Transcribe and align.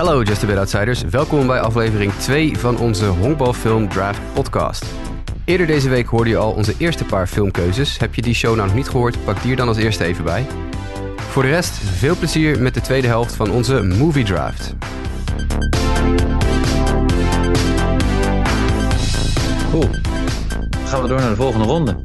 Hallo 0.00 0.22
Just 0.22 0.42
a 0.42 0.46
Bit 0.46 0.56
Outsiders, 0.56 1.02
welkom 1.02 1.46
bij 1.46 1.60
aflevering 1.60 2.12
2 2.12 2.58
van 2.58 2.78
onze 2.78 3.06
Honkbalfilm 3.06 3.88
Draft 3.88 4.20
podcast. 4.32 4.84
Eerder 5.44 5.66
deze 5.66 5.88
week 5.88 6.06
hoorde 6.06 6.30
je 6.30 6.36
al 6.36 6.52
onze 6.52 6.74
eerste 6.78 7.04
paar 7.04 7.26
filmkeuzes. 7.26 7.98
Heb 7.98 8.14
je 8.14 8.22
die 8.22 8.34
show 8.34 8.54
nou 8.54 8.66
nog 8.66 8.76
niet 8.76 8.88
gehoord, 8.88 9.24
pak 9.24 9.42
die 9.42 9.50
er 9.50 9.56
dan 9.56 9.68
als 9.68 9.76
eerste 9.76 10.04
even 10.04 10.24
bij. 10.24 10.46
Voor 11.16 11.42
de 11.42 11.48
rest, 11.48 11.72
veel 11.72 12.16
plezier 12.16 12.62
met 12.62 12.74
de 12.74 12.80
tweede 12.80 13.06
helft 13.06 13.34
van 13.34 13.50
onze 13.50 13.82
Movie 13.82 14.24
Draft. 14.24 14.74
Cool. 19.70 19.88
Dan 20.70 20.86
gaan 20.86 21.02
we 21.02 21.08
door 21.08 21.20
naar 21.20 21.30
de 21.30 21.36
volgende 21.36 21.66
ronde. 21.66 22.04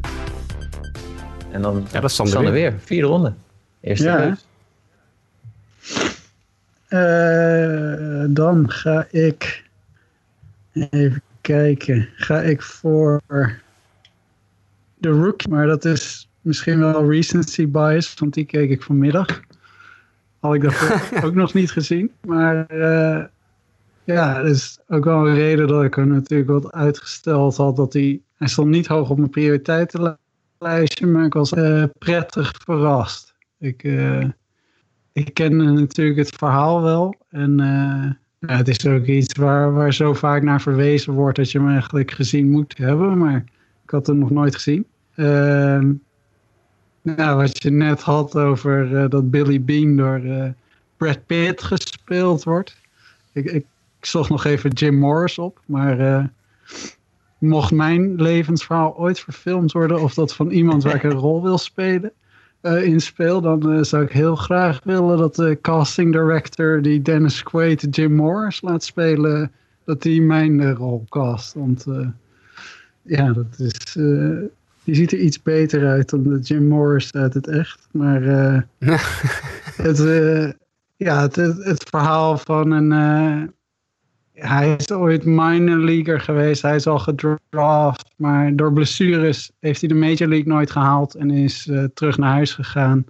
En 1.52 1.62
dan 1.62 1.86
Ja, 1.92 2.00
dat 2.00 2.10
is 2.10 2.16
Sander 2.16 2.42
weer. 2.42 2.52
weer. 2.52 2.74
Vierde 2.78 3.08
ronde. 3.08 3.34
Eerste 3.82 4.06
Ja. 4.06 4.16
keus. 4.16 4.45
Eh, 6.88 8.26
dan 8.30 8.70
ga 8.70 9.08
ik 9.10 9.64
even 10.74 11.22
kijken. 11.42 12.10
Ga 12.16 12.42
ik 12.42 12.62
voor 12.62 13.22
de 14.98 15.10
Rookie, 15.10 15.50
maar 15.50 15.68
dat 15.68 15.86
is 15.86 16.30
misschien 16.42 16.80
wel 16.80 17.12
recency 17.12 17.68
bias, 17.68 18.14
want 18.20 18.34
die 18.34 18.46
keek 18.46 18.70
ik 18.70 18.84
vanmiddag. 18.84 19.42
Had 20.40 20.54
ik 20.54 20.62
dat 20.62 21.02
ook 21.26 21.34
nog 21.34 21.54
niet 21.54 21.72
gezien. 21.72 22.12
Maar 22.22 22.66
eh, 22.66 23.26
ja, 24.04 24.42
dat 24.42 24.52
is 24.52 24.80
ook 24.88 25.04
wel 25.04 25.28
een 25.28 25.36
reden 25.36 25.68
dat 25.68 25.84
ik 25.84 25.94
hem 25.94 26.08
natuurlijk 26.08 26.50
wat 26.50 26.72
uitgesteld 26.72 27.58
had. 27.58 27.76
Dat 27.76 27.94
hij, 27.94 28.22
hij 28.36 28.48
stond 28.48 28.70
niet 28.70 28.88
hoog 28.88 29.10
op 29.10 29.18
mijn 29.18 29.30
prioriteitenlijstje, 29.30 31.08
maar 31.08 31.26
ik 31.26 31.34
was 31.34 31.52
eh, 31.52 31.84
prettig 31.98 32.52
verrast. 32.64 33.34
Ik, 33.60 33.84
ik 35.16 35.34
ken 35.34 35.74
natuurlijk 35.74 36.18
het 36.18 36.36
verhaal 36.36 36.82
wel. 36.82 37.16
En 37.30 37.60
eh, 37.60 38.12
ja, 38.50 38.58
het 38.58 38.68
is 38.68 38.88
ook 38.88 39.06
iets 39.06 39.34
waar, 39.34 39.74
waar 39.74 39.94
zo 39.94 40.14
vaak 40.14 40.44
naar 40.44 40.62
verwezen 40.62 41.14
wordt 41.14 41.38
dat 41.38 41.52
je 41.52 41.60
hem 41.60 41.70
eigenlijk 41.70 42.12
gezien 42.12 42.50
moet 42.50 42.78
hebben. 42.78 43.18
Maar 43.18 43.44
ik 43.84 43.90
had 43.90 44.08
hem 44.08 44.18
nog 44.18 44.30
nooit 44.30 44.56
gezien. 44.56 44.86
Ehm, 45.16 45.94
nou, 47.02 47.38
wat 47.38 47.64
je 47.64 47.72
net 47.72 48.02
had 48.02 48.38
over 48.38 48.96
eh, 48.98 49.10
dat 49.10 49.32
Billy 49.32 49.64
Bean 49.64 49.96
door 49.96 50.20
eh, 50.24 50.50
Brad 50.98 51.26
Pitt 51.26 51.64
gespeeld 51.64 52.44
wordt. 52.44 52.78
Ik, 53.32 53.46
ik, 53.46 53.66
ik 54.00 54.06
zocht 54.06 54.30
nog 54.30 54.46
even 54.46 54.70
Jim 54.72 54.96
Morris 54.96 55.38
op. 55.38 55.62
Maar 55.66 56.00
eh, 56.00 56.24
mocht 57.38 57.72
mijn 57.72 58.16
levensverhaal 58.16 58.98
ooit 58.98 59.20
verfilmd 59.20 59.72
worden... 59.72 60.02
of 60.02 60.14
dat 60.14 60.34
van 60.36 60.50
iemand 60.50 60.84
waar 60.84 60.96
ik 60.96 61.04
een 61.04 61.12
rol 61.28 61.44
wil 61.44 61.58
spelen 61.58 62.12
eh, 62.12 62.25
in 62.74 63.00
speel, 63.02 63.42
dan 63.42 63.72
eh, 63.72 63.84
zou 63.84 64.04
ik 64.04 64.12
heel 64.12 64.36
graag 64.36 64.80
willen 64.84 65.18
dat 65.18 65.36
de 65.36 65.58
casting 65.62 66.12
director 66.12 66.82
die 66.82 67.02
Dennis 67.02 67.44
Quaid 67.44 67.96
Jim 67.96 68.16
Morris 68.16 68.62
laat 68.62 68.84
spelen, 68.84 69.52
dat 69.86 70.02
die 70.02 70.22
mijn 70.22 70.60
eh, 70.62 70.74
rol 70.74 71.06
cast. 71.10 71.54
Want 71.54 71.86
eh, 71.88 72.08
ja, 73.02 73.34
dat 73.34 73.60
is, 73.60 73.96
eh, 73.96 74.38
die 74.84 74.96
ziet 74.96 75.12
er 75.12 75.20
iets 75.20 75.42
beter 75.42 75.88
uit 75.88 76.10
dan 76.10 76.24
de 76.24 76.40
Jim 76.40 76.68
Morris 76.68 77.12
uit 77.14 77.34
het 77.34 77.48
echt. 77.48 77.88
Maar 77.92 78.24
eh, 78.24 78.62
het, 79.88 80.00
eh, 80.00 80.50
ja, 80.96 81.22
het, 81.22 81.36
het, 81.36 81.64
het 81.64 81.84
verhaal 81.90 82.38
van 82.38 82.72
een. 82.72 82.92
eh, 82.92 83.48
hij 84.36 84.76
is 84.78 84.92
ooit 84.92 85.26
minor 85.26 85.78
leaguer 85.78 86.20
geweest. 86.20 86.62
Hij 86.62 86.76
is 86.76 86.88
al 86.88 87.00
gedraft. 87.00 88.14
Maar 88.16 88.56
door 88.56 88.74
blessures 88.74 89.52
heeft 89.60 89.80
hij 89.80 89.90
de 89.90 89.96
Major 89.96 90.28
League 90.28 90.48
nooit 90.48 90.72
gehaald. 90.72 91.16
En 91.16 91.32
is 91.32 91.68
eh, 91.68 91.84
terug 91.94 92.18
naar 92.18 92.32
huis 92.32 92.54
gegaan. 92.54 93.06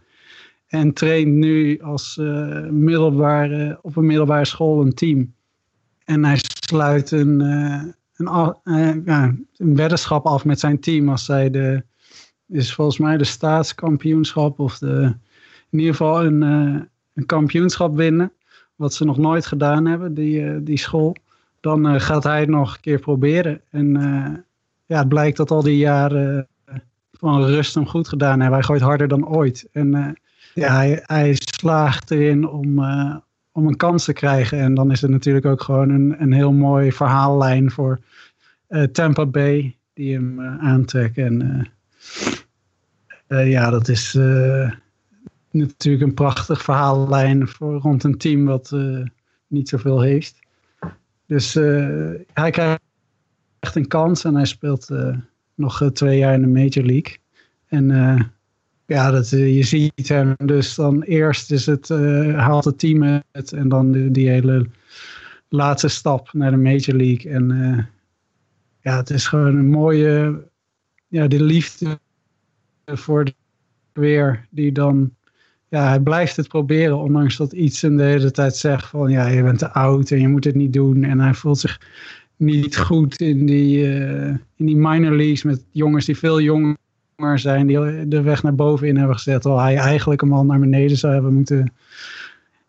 En 0.67 0.93
traint 0.93 1.31
nu 1.31 1.79
als 1.81 2.17
eh, 2.17 2.67
middelbare, 2.69 3.79
op 3.81 3.95
een 3.95 4.05
middelbare 4.05 4.45
school 4.45 4.81
een 4.81 4.93
team. 4.93 5.33
En 6.05 6.25
hij 6.25 6.37
sluit 6.39 7.11
een, 7.11 7.41
eh, 7.41 7.83
een, 8.15 9.03
ja, 9.05 9.35
een 9.57 9.75
weddenschap 9.75 10.25
af 10.25 10.45
met 10.45 10.59
zijn 10.59 10.79
team. 10.79 11.09
Als 11.09 11.25
zij 11.25 11.49
de, 11.49 11.83
is 12.47 12.73
volgens 12.73 12.97
mij 12.97 13.17
de 13.17 13.23
staatskampioenschap. 13.23 14.59
Of 14.59 14.77
de, 14.77 15.15
in 15.69 15.79
ieder 15.79 15.95
geval 15.95 16.25
een, 16.25 16.41
een 17.13 17.25
kampioenschap 17.25 17.95
winnen. 17.95 18.31
Wat 18.75 18.93
ze 18.93 19.05
nog 19.05 19.17
nooit 19.17 19.45
gedaan 19.45 19.85
hebben, 19.85 20.13
die, 20.13 20.45
eh, 20.45 20.55
die 20.61 20.77
school. 20.77 21.15
Dan 21.59 21.87
eh, 21.87 21.99
gaat 21.99 22.23
hij 22.23 22.39
het 22.39 22.49
nog 22.49 22.73
een 22.73 22.81
keer 22.81 22.99
proberen. 22.99 23.61
En 23.69 23.95
eh, 23.95 24.39
ja, 24.85 24.99
het 24.99 25.07
blijkt 25.07 25.37
dat 25.37 25.51
al 25.51 25.63
die 25.63 25.77
jaren 25.77 26.47
van 27.11 27.45
rust 27.45 27.75
hem 27.75 27.87
goed 27.87 28.07
gedaan 28.07 28.39
hebben. 28.39 28.57
Hij 28.57 28.67
gooit 28.67 28.81
harder 28.81 29.07
dan 29.07 29.27
ooit. 29.27 29.67
En 29.71 30.17
ja, 30.53 30.75
hij, 30.75 31.03
hij 31.05 31.35
slaagt 31.35 32.11
erin 32.11 32.47
om, 32.47 32.79
om 33.51 33.67
een 33.67 33.77
kans 33.77 34.05
te 34.05 34.13
krijgen. 34.13 34.59
En 34.59 34.73
dan 34.73 34.91
is 34.91 35.01
het 35.01 35.11
natuurlijk 35.11 35.45
ook 35.45 35.61
gewoon 35.61 35.89
een, 35.89 36.15
een 36.19 36.33
heel 36.33 36.51
mooi 36.51 36.91
verhaallijn 36.91 37.71
voor 37.71 37.99
Tampa 38.91 39.25
Bay. 39.25 39.75
Die 39.93 40.13
hem 40.13 40.41
aantrekt. 40.41 41.17
En 41.17 41.67
ja, 43.27 43.69
dat 43.69 43.87
is 43.87 44.17
natuurlijk 45.55 46.03
een 46.03 46.13
prachtig 46.13 46.61
verhaallijn 46.61 47.47
voor, 47.47 47.79
rond 47.79 48.03
een 48.03 48.17
team 48.17 48.45
wat 48.45 48.71
eh, 48.71 49.03
niet 49.47 49.69
zoveel 49.69 50.01
heeft. 50.01 50.39
Dus 51.25 51.55
eh, 51.55 52.09
hij 52.33 52.51
krijgt 52.51 52.81
echt 53.59 53.75
een 53.75 53.87
kans 53.87 54.23
en 54.23 54.35
hij 54.35 54.45
speelt 54.45 54.89
eh, 54.89 55.17
nog 55.55 55.89
twee 55.93 56.17
jaar 56.17 56.33
in 56.33 56.41
de 56.41 56.47
Major 56.47 56.85
League. 56.85 57.17
En 57.65 57.87
ja, 58.85 59.11
dat, 59.11 59.29
je 59.29 59.63
ziet 59.63 60.09
hem 60.09 60.33
dus 60.45 60.75
dan 60.75 61.01
eerst 61.01 61.51
is 61.51 61.65
het, 61.65 61.89
haalt 62.35 62.65
het 62.65 62.79
team 62.79 63.21
het 63.31 63.51
en 63.53 63.69
dan 63.69 63.91
die, 63.91 64.11
die 64.11 64.29
hele 64.29 64.67
laatste 65.49 65.87
stap 65.87 66.33
naar 66.33 66.51
de 66.51 66.57
Major 66.57 66.95
League. 66.95 67.31
En 67.31 67.47
ja, 68.81 68.97
het 68.97 69.09
is 69.09 69.27
gewoon 69.27 69.55
een 69.55 69.69
mooie, 69.69 70.43
ja, 71.07 71.27
de 71.27 71.43
liefde 71.43 71.99
voor 72.85 73.25
de 73.25 73.33
weer 73.93 74.47
die 74.49 74.71
dan 74.71 75.15
hij 75.83 75.99
blijft 75.99 76.35
het 76.35 76.47
proberen, 76.47 76.97
ondanks 76.97 77.37
dat 77.37 77.53
iets 77.53 77.81
hem 77.81 77.97
de 77.97 78.03
hele 78.03 78.31
tijd 78.31 78.55
zegt 78.55 78.87
van 78.87 79.11
ja, 79.11 79.27
je 79.27 79.43
bent 79.43 79.59
te 79.59 79.71
oud 79.71 80.11
en 80.11 80.21
je 80.21 80.27
moet 80.27 80.43
het 80.43 80.55
niet 80.55 80.73
doen. 80.73 81.03
En 81.03 81.19
hij 81.19 81.33
voelt 81.33 81.59
zich 81.59 81.79
niet 82.37 82.77
goed 82.77 83.21
in 83.21 83.45
die, 83.45 83.97
eh, 83.97 84.27
in 84.55 84.65
die 84.65 84.75
minor 84.75 85.15
leagues 85.15 85.43
met 85.43 85.65
jongens 85.71 86.05
die 86.05 86.17
veel 86.17 86.41
jonger 86.41 86.77
zijn, 87.35 87.67
die 87.67 88.07
de 88.07 88.21
weg 88.21 88.43
naar 88.43 88.55
boven 88.55 88.87
in 88.87 88.97
hebben 88.97 89.15
gezet. 89.15 89.41
Terwijl 89.41 89.63
hij 89.63 89.77
eigenlijk 89.77 90.21
hem 90.21 90.33
al 90.33 90.45
naar 90.45 90.59
beneden 90.59 90.97
zou 90.97 91.13
hebben 91.13 91.33
moeten 91.33 91.73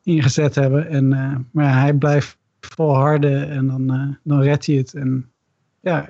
ingezet 0.02 0.54
hebben. 0.54 0.88
En, 0.88 1.12
eh, 1.12 1.36
maar 1.50 1.80
hij 1.80 1.94
blijft 1.94 2.36
volharden 2.60 3.50
en 3.50 3.66
dan, 3.66 3.92
eh, 3.92 4.08
dan 4.22 4.40
redt 4.40 4.66
hij 4.66 4.76
het. 4.76 4.94
En 4.94 5.30
ja, 5.80 6.08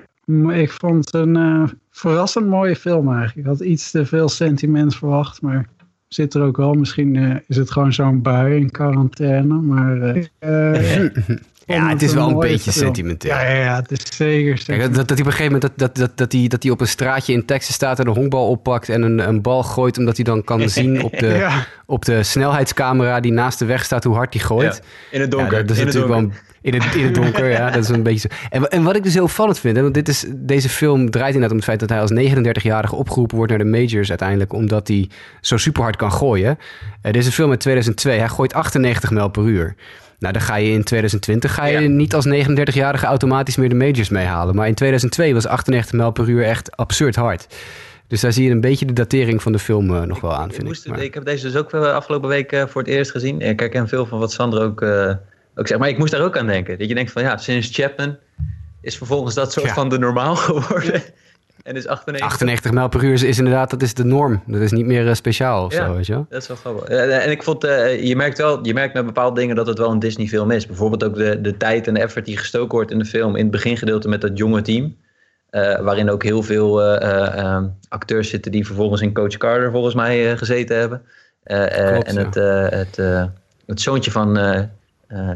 ik 0.53 0.71
vond 0.71 1.05
het 1.05 1.15
een 1.15 1.69
verrassend 1.91 2.47
mooie 2.47 2.77
film 2.77 3.09
eigenlijk. 3.09 3.37
Ik 3.37 3.45
had 3.45 3.61
iets 3.61 3.91
te 3.91 4.07
veel 4.07 4.29
sentiment 4.29 4.97
verwacht, 4.97 5.43
maar 5.43 5.69
zit 6.09 6.35
er 6.35 6.43
ook 6.43 6.57
wel. 6.57 6.75
Misschien 6.75 7.17
eh, 7.17 7.37
is 7.47 7.57
het 7.57 7.71
gewoon 7.71 7.93
zo'n 7.93 8.23
bui 8.23 8.57
in 8.57 8.71
quarantaine, 8.71 9.55
maar... 9.55 9.99
Ja, 11.67 11.89
het 11.89 12.03
is 12.03 12.13
wel 12.15 12.29
een 12.29 12.39
beetje 12.39 12.73
film. 12.73 12.85
sentimenteel. 12.85 13.31
Ja, 13.31 13.43
ja, 13.49 13.55
ja, 13.63 13.77
het 13.77 13.91
is 13.91 14.17
zeker 14.17 14.45
Kijk, 14.45 14.57
sentimenteel. 14.59 14.97
dat, 14.97 15.09
dat 15.09 15.19
hij 15.19 15.27
op 15.27 15.33
een 15.33 15.37
gegeven 15.37 15.53
moment 15.53 15.63
dat, 15.79 15.95
dat, 15.95 15.97
dat, 16.09 16.17
dat, 16.19 16.33
hij, 16.33 16.49
dat 16.49 16.63
hij 16.63 16.73
op 16.73 16.81
een 16.81 16.89
straatje 16.89 17.33
in 17.33 17.45
Texas 17.45 17.75
staat 17.75 17.99
en 17.99 18.07
een 18.07 18.15
honkbal 18.15 18.49
oppakt 18.49 18.89
en 18.89 19.03
een, 19.03 19.29
een 19.29 19.43
bal 19.43 19.63
gooit, 19.63 19.99
omdat 19.99 20.17
hij 20.17 20.25
dan 20.25 20.45
kan 20.45 20.69
zien 20.79 21.03
op 21.03 21.19
de, 21.19 21.27
Ja. 21.27 21.67
op 21.87 22.05
de 22.05 22.23
snelheidscamera 22.23 23.21
die 23.21 23.33
naast 23.33 23.59
de 23.59 23.65
weg 23.65 23.85
staat 23.85 24.05
hoe 24.05 24.15
hard 24.15 24.35
hij 24.35 24.43
gooit. 24.43 24.81
Ja, 24.83 24.89
in 25.11 25.21
het 25.21 25.31
donker. 25.31 25.57
Ja, 25.59 25.63
dat 25.63 25.71
is 25.71 25.79
in 25.79 25.87
het 25.87 25.95
natuurlijk 25.95 26.21
donker. 26.21 26.37
wel 26.37 26.41
een- 26.41 26.55
in 26.61 26.75
het, 26.75 26.95
in 26.95 27.05
het 27.05 27.15
donker, 27.15 27.51
ja. 27.51 27.71
Dat 27.71 27.83
is 27.83 27.89
een 27.89 28.03
beetje 28.03 28.29
zo. 28.31 28.47
En, 28.51 28.69
en 28.71 28.83
wat 28.83 28.97
ik 28.97 29.03
dus 29.03 29.15
heel 29.15 29.23
opvallend 29.23 29.59
vind, 29.59 29.77
hè, 29.77 29.83
want 29.83 29.95
dit 29.95 30.09
is, 30.09 30.25
deze 30.35 30.69
film 30.69 31.11
draait 31.11 31.35
inderdaad 31.35 31.51
om 31.51 31.57
het 31.57 31.65
feit 31.65 31.81
dat 31.81 31.89
hij 31.89 32.01
als 32.01 32.11
39-jarige 32.13 32.95
opgeroepen 32.95 33.37
wordt 33.37 33.53
naar 33.53 33.61
de 33.65 33.71
majors 33.71 34.09
uiteindelijk, 34.09 34.53
omdat 34.53 34.89
hij 34.89 35.09
zo 35.41 35.57
super 35.57 35.83
hard 35.83 35.97
kan 35.97 36.13
gooien. 36.13 36.59
Eh, 37.01 37.13
dit 37.13 37.17
is 37.17 37.27
een 37.27 37.33
film 37.33 37.51
uit 37.51 37.61
2002. 37.61 38.19
Hij 38.19 38.29
gooit 38.29 38.55
98 38.55 39.11
mijl 39.11 39.29
per 39.29 39.43
uur. 39.45 39.75
Nou, 40.19 40.33
dan 40.33 40.43
ga 40.43 40.57
je 40.57 40.71
in 40.73 40.85
2020 40.85 41.55
ga 41.55 41.67
je 41.67 41.81
Ja. 41.81 41.89
niet 41.89 42.15
als 42.15 42.25
39-jarige 42.27 43.07
automatisch 43.07 43.57
meer 43.57 43.69
de 43.69 43.75
majors 43.75 44.09
meehalen. 44.09 44.55
Maar 44.55 44.67
in 44.69 44.75
2002 44.75 45.35
was 45.35 45.47
98 45.47 45.93
mijl 45.93 46.11
per 46.11 46.29
uur 46.29 46.43
echt 46.45 46.77
absurd 46.77 47.17
hard. 47.17 47.47
Dus 48.09 48.21
daar 48.21 48.33
zie 48.33 48.45
je 48.45 48.51
een 48.51 48.61
beetje 48.61 48.87
de 48.87 48.93
datering 48.93 49.43
van 49.43 49.53
de 49.53 49.59
film 49.59 49.95
eh, 49.97 50.03
nog 50.03 50.21
wel 50.21 50.35
aan, 50.35 50.45
Ik, 50.49 50.51
vind 50.51 50.63
ik. 50.63 50.69
moest, 50.69 50.87
Maar- 50.89 51.03
ik 51.03 51.15
heb 51.15 51.25
deze 51.25 51.47
dus 51.47 51.57
ook 51.57 51.71
wel 51.71 51.87
afgelopen 51.87 52.29
week 52.29 52.53
eh, 52.53 52.67
voor 52.67 52.83
het 52.83 52.91
eerst 52.91 53.11
gezien. 53.11 53.41
Ik 53.41 53.61
herken 53.61 53.89
veel 53.89 54.07
van 54.07 54.19
wat 54.19 54.33
Sander 54.33 54.63
ook, 54.63 54.83
eh, 54.83 55.15
ook 55.55 55.67
zegt. 55.67 55.81
Maar 55.81 55.89
ik 55.89 55.99
moest 55.99 56.13
daar 56.13 56.23
ook 56.23 56.37
aan 56.39 56.47
denken. 56.47 56.79
Dat 56.79 56.89
je 56.89 56.95
denkt 56.95 57.13
van 57.13 57.23
ja, 57.23 57.37
sinds 57.37 57.69
Chapman 57.73 58.17
is 58.81 58.97
vervolgens 58.97 59.35
dat 59.35 59.53
soort 59.53 59.67
Ja. 59.67 59.75
van 59.75 59.89
de 59.89 59.99
normaal 59.99 60.37
geworden. 60.47 61.03
En 61.67 61.77
is 61.77 61.87
98. 61.87 62.27
98 62.27 62.73
mijl 62.73 62.89
per 62.89 63.05
uur 63.05 63.13
is, 63.13 63.23
is 63.23 63.39
inderdaad, 63.39 63.71
dat 63.71 63.83
is 63.83 63.95
de 63.95 64.05
norm. 64.05 64.43
Dat 64.47 64.61
is 64.61 64.73
niet 64.73 64.87
meer 64.87 65.09
eh, 65.09 65.15
speciaal 65.15 65.65
of 65.65 65.73
Ja. 65.73 65.87
zo, 65.87 65.95
weet 65.95 66.07
je 66.07 66.13
wel? 66.13 66.27
Dat 66.29 66.43
is 66.43 66.49
wel 66.49 66.57
grappig. 66.57 66.85
En 66.89 67.31
ik 67.31 67.43
vond, 67.43 67.65
eh, 67.65 68.05
je 68.05 68.17
merkt 68.17 68.39
wel, 68.39 68.67
je 68.67 68.75
merkt 68.75 68.95
met 68.95 69.07
bepaalde 69.07 69.41
dingen 69.41 69.57
dat 69.57 69.67
het 69.67 69.79
wel 69.79 69.91
een 69.91 69.99
Disney 69.99 70.27
film 70.27 70.51
is. 70.51 70.67
Bijvoorbeeld 70.67 71.05
ook 71.05 71.15
de, 71.15 71.41
de 71.41 71.57
tijd 71.57 71.87
en 71.87 71.95
de 71.95 72.01
effort 72.01 72.25
die 72.25 72.37
gestoken 72.37 72.75
wordt 72.75 72.91
in 72.91 72.99
de 72.99 73.05
film. 73.05 73.37
In 73.37 73.43
het 73.43 73.51
begingedeelte 73.51 74.09
met 74.09 74.21
dat 74.21 74.39
jonge 74.39 74.63
team. 74.63 74.97
Eh, 75.51 75.81
waarin 75.81 76.11
ook 76.11 76.23
heel 76.23 76.43
veel 76.43 76.83
eh, 76.83 77.11
eh, 77.11 77.39
eh, 77.39 77.63
acteurs 77.89 78.29
zitten 78.29 78.53
die 78.53 78.67
vervolgens 78.67 79.01
in 79.01 79.13
Coach 79.13 79.37
Carter 79.37 79.71
volgens 79.71 79.95
mij 79.95 80.37
gezeten 80.37 80.79
hebben. 80.79 81.03
Klopt, 81.45 82.07
en 82.07 82.17
het, 82.17 82.35
het, 82.73 82.97
het 83.67 83.81
zoontje 83.81 84.11
van 84.11 84.39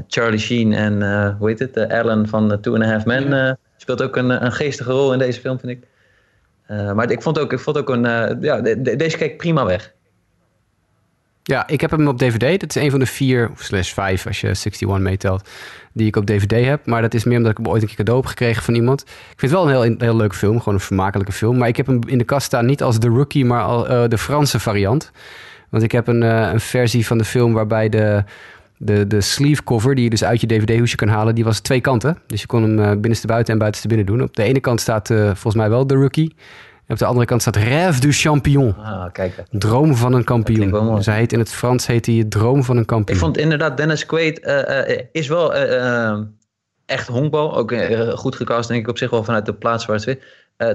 Charlie 0.09 0.39
Sheen 0.39 0.73
en 0.73 1.03
hoe 1.39 1.49
heet 1.49 1.59
het? 1.59 1.77
Ellen 1.77 2.29
van 2.29 2.61
Two 2.61 2.75
and 2.75 2.85
a 2.85 2.87
Half 2.87 3.05
Men 3.05 3.59
speelt 3.77 4.03
ook 4.03 4.17
een, 4.17 4.45
een 4.45 4.53
geestige 4.53 4.93
rol 4.93 5.13
in 5.13 5.19
deze 5.19 5.41
film, 5.41 5.59
vind 5.59 5.73
ik. 5.73 5.87
Maar 6.71 7.11
ik 7.11 7.23
vond 7.23 7.39
ook, 7.39 7.53
ik 7.53 7.59
vond 7.59 7.79
ook 7.79 7.89
een. 7.89 8.03
ja, 8.41 8.61
deze 8.97 9.17
keek 9.17 9.37
prima 9.37 9.65
weg. 9.65 9.93
Ja, 11.43 11.67
ik 11.67 11.81
heb 11.81 11.91
hem 11.91 12.09
op 12.09 12.19
DVD. 12.19 12.61
Dat 12.61 12.77
is 12.77 12.83
een 12.83 12.91
van 12.91 13.01
de 13.01 13.07
vier, 13.07 13.51
slash 13.57 13.93
vijf 13.93 14.27
als 14.27 14.41
je 14.41 14.47
61 14.47 14.99
meetelt, 14.99 15.49
die 15.93 16.07
ik 16.07 16.17
op 16.17 16.27
DVD 16.27 16.67
heb. 16.67 16.87
Maar 16.87 17.03
dat 17.03 17.15
is 17.15 17.25
meer 17.25 17.37
omdat 17.37 17.51
ik 17.51 17.57
hem 17.57 17.69
ooit 17.69 17.83
een 17.83 17.89
keer 17.89 17.97
cadeau 17.97 18.21
heb 18.21 18.29
gekregen 18.29 18.63
van 18.63 18.75
iemand. 18.75 19.01
Ik 19.01 19.07
vind 19.37 19.41
het 19.41 19.51
wel 19.51 19.63
een 19.63 19.83
heel, 19.83 19.95
heel 19.99 20.17
leuke 20.17 20.35
film, 20.35 20.59
gewoon 20.59 20.75
een 20.75 20.81
vermakelijke 20.81 21.33
film. 21.33 21.59
Maar 21.59 21.69
ik 21.69 21.77
heb 21.77 21.87
hem 21.87 22.01
in 22.07 22.19
de 22.19 22.25
kast 22.25 22.47
staan 22.47 22.67
niet 22.67 22.83
als 22.83 22.99
The 22.99 23.09
Rookie, 23.09 23.45
maar 23.45 23.63
al, 23.63 23.91
uh, 23.91 24.09
de 24.09 24.19
Franse 24.19 24.61
variant. 24.61 25.11
Want 25.69 25.83
ik 25.83 25.93
heb 25.93 26.07
een, 26.07 26.23
een 26.23 26.61
versie 26.61 27.07
van 27.07 27.19
de 27.19 27.25
film 27.25 27.53
waarbij 27.53 27.89
de, 27.89 28.25
de, 28.83 29.07
de 29.07 29.21
sleeve 29.21 29.65
cover, 29.65 29.95
die 29.95 30.05
je 30.05 30.11
dus 30.11 30.25
uit 30.25 30.41
je 30.41 30.47
DVD-hoesje 30.47 30.97
kan 30.97 31.09
halen, 31.09 31.35
die 31.35 31.45
was 31.45 31.61
twee 31.61 31.81
kanten. 31.81 32.19
Dus 32.27 32.41
je 32.41 32.47
kon 32.47 32.63
hem 32.63 32.79
uh, 32.79 32.91
binnenste 32.91 33.27
buiten 33.27 33.53
en 33.53 33.59
buitenste 33.59 33.89
binnen 33.89 34.07
doen. 34.07 34.23
Op 34.23 34.37
de 34.37 34.43
ene 34.43 34.61
kant 34.61 34.81
staat 34.81 35.07
volgens 35.07 35.55
mij 35.55 35.71
wel 35.71 35.87
The 35.87 35.95
Rookie 35.95 36.35
op 36.91 36.99
de 36.99 37.05
andere 37.05 37.27
kant 37.27 37.41
staat 37.41 37.57
Rêve 37.57 37.99
du 37.99 38.13
Champion. 38.13 38.77
Ah, 38.77 39.13
kijk. 39.13 39.43
Droom 39.51 39.95
van 39.95 40.13
een 40.13 40.25
kampioen. 40.25 40.95
Dus 40.95 41.07
hij 41.07 41.17
heet 41.17 41.33
in 41.33 41.39
het 41.39 41.53
Frans 41.53 41.87
heet 41.87 42.07
hij 42.07 42.25
Droom 42.29 42.65
van 42.65 42.77
een 42.77 42.85
kampioen. 42.85 43.17
Ik 43.17 43.23
vond 43.23 43.37
inderdaad 43.39 43.77
Dennis 43.77 44.07
Quaid 44.07 44.41
uh, 44.45 44.99
is 45.13 45.29
wel 45.29 45.55
echt 46.87 47.09
honkbal. 47.09 47.57
Ook 47.57 47.75
goed 48.15 48.37
gecast 48.37 48.69
denk 48.69 48.81
ik 48.83 48.89
op 48.89 48.99
zich 48.99 49.11
wel 49.11 49.25
vanuit 49.25 49.47
de 49.47 49.55
plaats 49.55 49.87
waar 49.87 49.97
het 49.97 50.05
zit. 50.05 50.23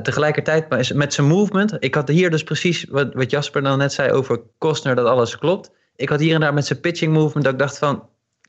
tegelijkertijd 0.03 0.69
maar 0.69 0.91
met 0.93 1.13
zijn 1.13 1.27
movement. 1.27 1.77
Ik 1.79 1.95
had 1.95 2.07
hier 2.07 2.29
dus 2.29 2.43
precies 2.43 2.85
wat, 2.89 3.13
wat 3.13 3.31
Jasper 3.31 3.61
dan 3.61 3.77
net 3.77 3.93
zei 3.93 4.11
over 4.11 4.41
Costner 4.57 4.95
dat 4.95 5.05
alles 5.05 5.37
klopt. 5.37 5.71
Ik 5.95 6.09
had 6.09 6.19
hier 6.19 6.33
en 6.33 6.39
daar 6.39 6.53
met 6.53 6.65
zijn 6.65 6.79
pitching 6.79 7.13
movement 7.13 7.43
dat 7.43 7.53
ik 7.53 7.59
dacht 7.59 7.77
van 7.77 8.03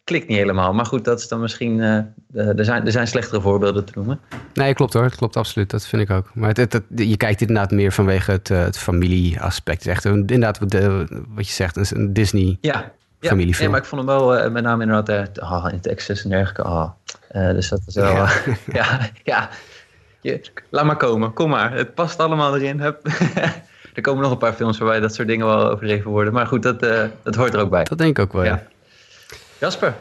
klikt 0.07 0.29
niet 0.29 0.39
helemaal. 0.39 0.73
Maar 0.73 0.87
goed, 0.87 1.05
dat 1.05 1.19
is 1.19 1.29
dan 1.29 1.41
misschien. 1.41 1.79
Uh, 1.79 2.59
er, 2.59 2.65
zijn, 2.65 2.87
er 2.87 2.93
zijn 2.93 3.07
slechtere 3.07 3.41
voorbeelden 3.41 3.85
te 3.85 3.93
noemen. 3.95 4.21
Nee, 4.55 4.75
klopt 4.75 4.93
hoor. 4.93 5.11
Klopt 5.17 5.37
absoluut. 5.37 5.71
Dat 5.71 5.87
vind 5.87 6.03
ik 6.03 6.11
ook. 6.11 6.31
Maar 6.35 6.49
het, 6.49 6.73
het, 6.73 6.83
je 6.95 7.17
kijkt 7.17 7.41
inderdaad 7.41 7.71
meer 7.71 7.93
vanwege 7.93 8.31
het, 8.31 8.51
uh, 8.51 8.63
het 8.63 8.79
familieaspect. 8.79 9.79
Het 9.79 9.87
is 9.87 9.93
echt 9.93 10.05
een, 10.05 10.19
inderdaad 10.19 10.59
wat, 10.59 10.71
de, 10.71 11.07
wat 11.29 11.47
je 11.47 11.53
zegt, 11.53 11.91
een 11.93 12.13
Disney. 12.13 12.59
Ja, 12.61 12.93
ja, 13.21 13.35
nee, 13.35 13.69
maar 13.69 13.81
ik 13.81 13.85
vond 13.85 14.07
hem 14.07 14.19
wel 14.19 14.45
uh, 14.45 14.51
met 14.51 14.63
name 14.63 14.83
inderdaad 14.83 15.39
uh, 15.39 15.53
oh, 15.53 15.67
in 15.73 15.81
Texas 15.81 16.25
en 16.25 16.31
dergelijke. 16.31 16.65
Oh. 16.65 16.91
Uh, 17.33 17.51
dus 17.51 17.69
dat 17.69 17.81
is 17.87 17.95
wel... 17.95 18.13
Ja, 18.13 18.31
ja, 18.73 19.11
ja. 19.23 19.49
Je, 20.21 20.41
laat 20.71 20.85
maar 20.85 20.97
komen. 20.97 21.33
Kom 21.33 21.51
maar. 21.51 21.73
Het 21.73 21.95
past 21.95 22.19
allemaal 22.19 22.57
erin. 22.57 22.81
Hup. 22.81 23.01
er 23.97 24.03
komen 24.03 24.23
nog 24.23 24.33
een 24.33 24.39
paar 24.39 24.53
films 24.53 24.79
waarbij 24.79 25.01
dat 25.01 25.15
soort 25.15 25.29
dingen 25.29 25.47
wel 25.47 25.71
overdreven 25.71 26.11
worden. 26.11 26.33
Maar 26.33 26.47
goed, 26.47 26.63
dat, 26.63 26.81
dat 27.23 27.35
hoort 27.35 27.55
er 27.55 27.61
ook 27.61 27.71
bij. 27.71 27.85
Dat 27.85 27.99
denk 27.99 28.11
ik 28.11 28.25
ook 28.25 28.33
wel, 28.33 28.45
ja. 28.45 28.63
Jasper? 29.59 29.95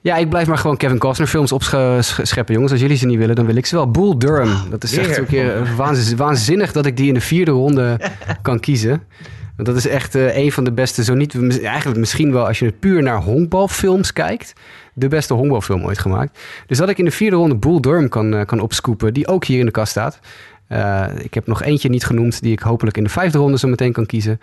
Ja, 0.00 0.16
ik 0.16 0.28
blijf 0.28 0.46
maar 0.46 0.58
gewoon 0.58 0.76
Kevin 0.76 0.98
Costner 0.98 1.28
films 1.28 1.52
opscheppen, 1.52 2.54
jongens. 2.54 2.72
Als 2.72 2.80
jullie 2.80 2.96
ze 2.96 3.06
niet 3.06 3.18
willen, 3.18 3.36
dan 3.36 3.46
wil 3.46 3.56
ik 3.56 3.66
ze 3.66 3.74
wel. 3.74 3.90
Bull 3.90 4.16
Durham. 4.16 4.70
Dat 4.70 4.84
is 4.84 4.96
echt 4.96 5.16
een 5.16 5.26
keer 5.26 5.68
waanzinnig 6.16 6.72
dat 6.72 6.86
ik 6.86 6.96
die 6.96 7.08
in 7.08 7.14
de 7.14 7.20
vierde 7.20 7.50
ronde 7.50 8.00
kan 8.42 8.60
kiezen. 8.60 9.02
Want 9.56 9.68
dat 9.68 9.76
is 9.76 9.86
echt 9.86 10.14
uh, 10.14 10.36
een 10.36 10.52
van 10.52 10.64
de 10.64 10.72
beste, 10.72 11.04
zo 11.04 11.14
niet, 11.14 11.62
eigenlijk 11.62 11.98
misschien 11.98 12.32
wel 12.32 12.46
als 12.46 12.58
je 12.58 12.64
het 12.64 12.78
puur 12.78 13.02
naar 13.02 13.22
honkbalfilms 13.22 14.12
kijkt, 14.12 14.52
de 14.94 15.08
beste 15.08 15.34
honkbalfilm 15.34 15.84
ooit 15.84 15.98
gemaakt. 15.98 16.38
Dus 16.66 16.78
dat 16.78 16.88
ik 16.88 16.98
in 16.98 17.04
de 17.04 17.10
vierde 17.10 17.36
ronde 17.36 17.56
Bull 17.56 17.80
Durham 17.80 18.08
kan, 18.08 18.34
uh, 18.34 18.44
kan 18.44 18.60
opscoepen, 18.60 19.14
die 19.14 19.26
ook 19.26 19.44
hier 19.44 19.58
in 19.58 19.64
de 19.64 19.70
kast 19.70 19.90
staat. 19.90 20.18
Uh, 20.68 21.06
ik 21.18 21.34
heb 21.34 21.46
nog 21.46 21.62
eentje 21.62 21.88
niet 21.88 22.04
genoemd, 22.04 22.42
die 22.42 22.52
ik 22.52 22.60
hopelijk 22.60 22.96
in 22.96 23.04
de 23.04 23.10
vijfde 23.10 23.38
ronde 23.38 23.58
zo 23.58 23.68
meteen 23.68 23.92
kan 23.92 24.06
kiezen. 24.06 24.40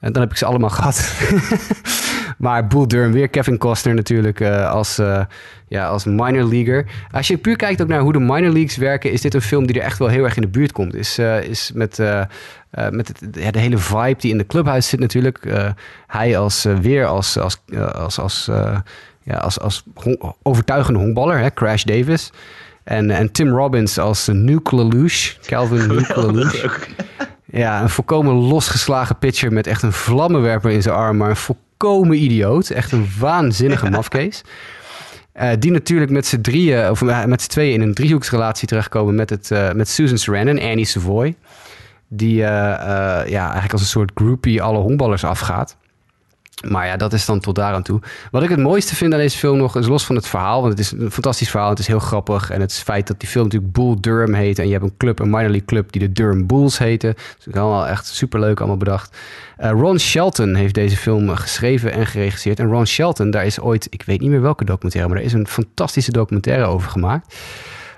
En 0.00 0.12
dan 0.12 0.22
heb 0.22 0.30
ik 0.30 0.36
ze 0.36 0.44
allemaal 0.44 0.70
gehad. 0.70 1.14
maar 2.38 2.66
Bull 2.66 2.86
Durham, 2.86 3.12
weer 3.12 3.28
Kevin 3.28 3.58
Costner 3.58 3.94
natuurlijk 3.94 4.40
uh, 4.40 4.70
als, 4.70 4.98
uh, 4.98 5.24
ja, 5.68 5.86
als 5.86 6.04
minor 6.04 6.44
leaguer. 6.48 6.84
Als 7.10 7.28
je 7.28 7.38
puur 7.38 7.56
kijkt 7.56 7.82
ook 7.82 7.88
naar 7.88 8.00
hoe 8.00 8.12
de 8.12 8.18
minor 8.18 8.52
leagues 8.52 8.76
werken... 8.76 9.12
is 9.12 9.20
dit 9.20 9.34
een 9.34 9.42
film 9.42 9.66
die 9.66 9.78
er 9.78 9.84
echt 9.84 9.98
wel 9.98 10.08
heel 10.08 10.24
erg 10.24 10.36
in 10.36 10.42
de 10.42 10.48
buurt 10.48 10.72
komt. 10.72 10.94
Is, 10.94 11.18
is 11.48 11.70
met, 11.74 11.98
met 12.90 13.12
ja, 13.32 13.50
de 13.50 13.58
hele 13.58 13.78
vibe 13.78 14.16
die 14.18 14.30
in 14.30 14.38
de 14.38 14.46
clubhuis 14.46 14.88
zit 14.88 15.00
natuurlijk. 15.00 15.72
hij 16.06 16.38
als, 16.38 16.66
weer 16.80 17.06
als, 17.06 17.38
als, 17.38 17.60
als, 17.92 18.18
als, 18.18 18.50
ja, 19.22 19.36
als, 19.36 19.60
als 19.60 19.84
overtuigende 20.42 20.98
honkballer, 20.98 21.38
hè, 21.38 21.50
Crash 21.50 21.82
Davis... 21.82 22.32
En, 22.88 23.10
en 23.10 23.32
Tim 23.32 23.48
Robbins 23.48 23.98
als 23.98 24.28
Nuke 24.32 24.76
Lelouch, 24.76 25.36
Calvin 25.46 25.88
Nuke 25.88 26.26
Lelouch. 26.26 26.86
Ja, 27.44 27.82
een 27.82 27.88
volkomen 27.88 28.34
losgeslagen 28.34 29.18
pitcher 29.18 29.52
met 29.52 29.66
echt 29.66 29.82
een 29.82 29.92
vlammenwerper 29.92 30.70
in 30.70 30.82
zijn 30.82 30.94
arm, 30.94 31.16
maar 31.16 31.30
een 31.30 31.36
volkomen 31.36 32.22
idioot. 32.22 32.70
Echt 32.70 32.92
een 32.92 33.08
waanzinnige 33.18 33.90
mafkees. 33.90 34.42
Uh, 35.40 35.50
die 35.58 35.70
natuurlijk 35.70 36.10
met 36.10 36.26
z'n 36.26 36.40
drieën, 36.40 36.90
of 36.90 37.02
eh, 37.02 37.24
met 37.24 37.42
z'n 37.42 37.48
tweeën 37.48 37.74
in 37.74 37.80
een 37.80 37.94
driehoeksrelatie 37.94 38.68
terechtkomen 38.68 39.14
met, 39.14 39.30
het, 39.30 39.50
uh, 39.50 39.72
met 39.72 39.88
Susan 39.88 40.18
Sarandon, 40.18 40.60
Annie 40.60 40.84
Savoy. 40.84 41.34
Die 42.08 42.36
ja, 42.36 43.24
eigenlijk 43.24 43.72
als 43.72 43.80
een 43.80 43.86
soort 43.86 44.10
groupie 44.14 44.62
alle 44.62 44.78
honkballers 44.78 45.24
afgaat. 45.24 45.76
Maar 46.66 46.86
ja, 46.86 46.96
dat 46.96 47.12
is 47.12 47.26
dan 47.26 47.40
tot 47.40 47.54
daar 47.54 47.74
aan 47.74 47.82
toe. 47.82 48.00
Wat 48.30 48.42
ik 48.42 48.48
het 48.48 48.58
mooiste 48.58 48.96
vind 48.96 49.12
aan 49.12 49.18
deze 49.18 49.38
film 49.38 49.58
nog, 49.58 49.76
is 49.76 49.86
los 49.86 50.04
van 50.04 50.16
het 50.16 50.26
verhaal. 50.26 50.60
Want 50.60 50.72
het 50.72 50.80
is 50.80 50.92
een 50.92 51.10
fantastisch 51.10 51.50
verhaal. 51.50 51.70
Het 51.70 51.78
is 51.78 51.86
heel 51.86 51.98
grappig. 51.98 52.50
En 52.50 52.60
het 52.60 52.72
feit 52.72 53.06
dat 53.06 53.20
die 53.20 53.28
film 53.28 53.44
natuurlijk 53.44 53.72
Bull 53.72 53.96
Durham 54.00 54.34
heet. 54.34 54.58
En 54.58 54.66
je 54.66 54.72
hebt 54.72 54.84
een 54.84 54.96
club, 54.96 55.18
een 55.18 55.30
minor 55.30 55.48
league 55.48 55.64
club, 55.64 55.92
die 55.92 56.00
de 56.00 56.12
Durham 56.12 56.46
Bulls 56.46 56.78
heten. 56.78 57.14
Dus 57.44 57.54
allemaal 57.54 57.86
echt 57.86 58.06
superleuk 58.06 58.58
allemaal 58.58 58.76
bedacht. 58.76 59.16
Uh, 59.60 59.70
Ron 59.70 59.98
Shelton 59.98 60.54
heeft 60.54 60.74
deze 60.74 60.96
film 60.96 61.28
geschreven 61.28 61.92
en 61.92 62.06
geregisseerd. 62.06 62.58
En 62.58 62.66
Ron 62.66 62.86
Shelton, 62.86 63.30
daar 63.30 63.46
is 63.46 63.60
ooit, 63.60 63.86
ik 63.90 64.02
weet 64.02 64.20
niet 64.20 64.30
meer 64.30 64.42
welke 64.42 64.64
documentaire, 64.64 65.10
maar 65.10 65.18
er 65.18 65.26
is 65.26 65.32
een 65.32 65.48
fantastische 65.48 66.12
documentaire 66.12 66.64
over 66.64 66.90
gemaakt. 66.90 67.36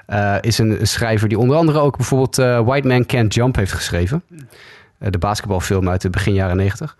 Uh, 0.08 0.36
is 0.40 0.58
een, 0.58 0.78
schrijver 0.82 1.28
die 1.28 1.38
onder 1.38 1.56
andere 1.56 1.78
ook 1.78 1.96
bijvoorbeeld 1.96 2.38
uh, 2.38 2.60
White 2.60 2.88
Man 2.88 3.06
Can't 3.06 3.34
Jump 3.34 3.56
heeft 3.56 3.72
geschreven. 3.72 4.22
de 4.98 5.18
basketbalfilm 5.18 5.88
uit 5.88 6.00
de 6.00 6.10
begin 6.10 6.34
jaren 6.34 6.56
negentig. 6.56 6.96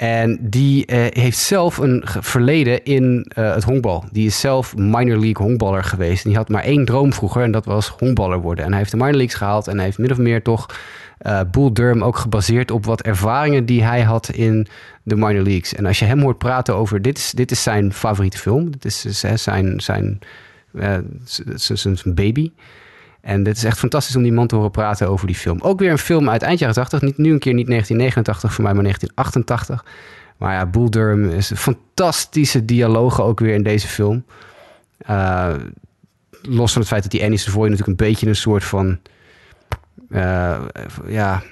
En 0.00 0.38
die 0.40 0.92
uh, 0.92 1.06
heeft 1.08 1.38
zelf 1.38 1.78
een 1.78 2.02
verleden 2.04 2.84
in 2.84 3.30
uh, 3.38 3.54
het 3.54 3.64
honkbal. 3.64 4.04
Die 4.12 4.26
is 4.26 4.40
zelf 4.40 4.76
minor 4.76 5.18
league 5.18 5.46
honkballer 5.46 5.84
geweest. 5.84 6.24
En 6.24 6.28
die 6.28 6.38
had 6.38 6.48
maar 6.48 6.62
één 6.62 6.84
droom 6.84 7.12
vroeger 7.12 7.42
en 7.42 7.50
dat 7.50 7.64
was 7.64 7.88
honkballer 7.88 8.40
worden. 8.40 8.64
En 8.64 8.70
hij 8.70 8.78
heeft 8.78 8.90
de 8.90 8.96
minor 8.96 9.14
leagues 9.14 9.34
gehaald 9.34 9.68
en 9.68 9.76
hij 9.76 9.84
heeft 9.84 9.98
min 9.98 10.10
of 10.10 10.18
meer 10.18 10.42
toch 10.42 10.66
uh, 11.26 11.40
Bull 11.50 11.72
Durham 11.72 12.04
ook 12.04 12.16
gebaseerd 12.16 12.70
op 12.70 12.84
wat 12.84 13.02
ervaringen 13.02 13.66
die 13.66 13.82
hij 13.82 14.02
had 14.02 14.28
in 14.28 14.66
de 15.02 15.16
minor 15.16 15.42
leagues. 15.42 15.74
En 15.74 15.86
als 15.86 15.98
je 15.98 16.04
hem 16.04 16.20
hoort 16.20 16.38
praten 16.38 16.74
over, 16.74 17.02
dit 17.02 17.18
is, 17.18 17.30
dit 17.30 17.50
is 17.50 17.62
zijn 17.62 17.92
favoriete 17.92 18.38
film. 18.38 18.70
Dit 18.70 18.84
is 18.84 19.00
zijn, 19.00 19.38
zijn, 19.38 19.80
zijn, 19.80 20.18
zijn 21.96 22.14
baby. 22.14 22.50
En 23.20 23.44
het 23.44 23.56
is 23.56 23.64
echt 23.64 23.78
fantastisch 23.78 24.16
om 24.16 24.22
die 24.22 24.32
man 24.32 24.46
te 24.46 24.54
horen 24.54 24.70
praten 24.70 25.08
over 25.08 25.26
die 25.26 25.36
film. 25.36 25.60
Ook 25.60 25.78
weer 25.78 25.90
een 25.90 25.98
film 25.98 26.30
uit 26.30 26.42
eind 26.42 26.58
jaren 26.58 26.74
80. 26.74 27.00
Niet, 27.00 27.18
nu 27.18 27.32
een 27.32 27.38
keer 27.38 27.54
niet 27.54 27.66
1989 27.66 28.54
voor 28.54 28.64
mij, 28.64 28.74
maar 28.74 28.82
1988. 28.82 29.84
Maar 30.36 30.52
ja, 30.52 30.66
Bull 30.66 30.88
Durham 30.88 31.30
is 31.30 31.50
een 31.50 31.56
fantastische 31.56 32.64
dialogen 32.64 33.24
ook 33.24 33.40
weer 33.40 33.54
in 33.54 33.62
deze 33.62 33.88
film. 33.88 34.24
Uh, 35.10 35.54
los 36.42 36.72
van 36.72 36.80
het 36.80 36.90
feit 36.90 37.02
dat 37.02 37.10
die 37.10 37.22
Annie 37.22 37.38
Savoy 37.38 37.62
natuurlijk 37.62 37.88
een 37.88 38.06
beetje 38.06 38.26
een 38.26 38.36
soort 38.36 38.64
van... 38.64 38.98
Uh, 40.08 40.60
ja... 41.06 41.42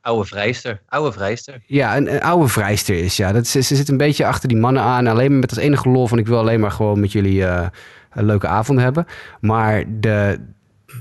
Oude 0.00 0.28
vrijster. 0.28 0.80
Oude 0.88 1.12
vrijster. 1.12 1.62
Ja, 1.66 1.96
een, 1.96 2.14
een 2.14 2.22
oude 2.22 2.48
vrijster 2.48 2.98
is. 2.98 3.16
Ja. 3.16 3.32
Dat, 3.32 3.46
ze, 3.46 3.60
ze 3.60 3.76
zit 3.76 3.88
een 3.88 3.96
beetje 3.96 4.26
achter 4.26 4.48
die 4.48 4.58
mannen 4.58 4.82
aan. 4.82 5.06
Alleen 5.06 5.30
maar 5.30 5.40
met 5.40 5.50
als 5.50 5.58
enige 5.58 5.88
lol 5.88 6.06
van 6.06 6.18
ik 6.18 6.26
wil 6.26 6.38
alleen 6.38 6.60
maar 6.60 6.70
gewoon 6.70 7.00
met 7.00 7.12
jullie 7.12 7.40
uh, 7.40 7.66
een 8.10 8.24
leuke 8.24 8.46
avond 8.46 8.80
hebben. 8.80 9.06
Maar 9.40 9.84
de, 10.00 10.40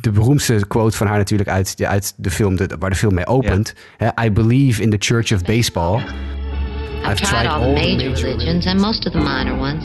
de 0.02 0.12
beroemdste 0.12 0.66
quote 0.68 0.98
van 0.98 1.08
haar 1.08 1.18
natuurlijk 1.18 1.50
uit, 1.50 1.76
uit 1.84 2.14
de 2.18 2.32
film, 2.32 2.56
de, 2.56 2.76
waar 2.80 2.90
de 2.90 2.96
film 2.96 3.14
mee 3.14 3.28
opent. 3.28 3.74
Yeah. 3.98 4.26
I 4.26 4.32
believe 4.32 4.82
in 4.82 4.90
the 4.90 4.98
Church 5.00 5.32
of 5.32 5.42
Baseball. 5.44 5.98
I've, 5.98 7.12
I've 7.12 7.22
tried, 7.22 7.48
all, 7.48 7.64
all 7.64 7.76
the 7.76 7.82
major, 7.82 8.10
major 8.10 8.28
religions 8.28 8.66
and 8.66 8.80
most 8.80 9.06
of 9.06 9.14
the 9.14 9.20
minor 9.20 9.58
ones. 9.58 9.84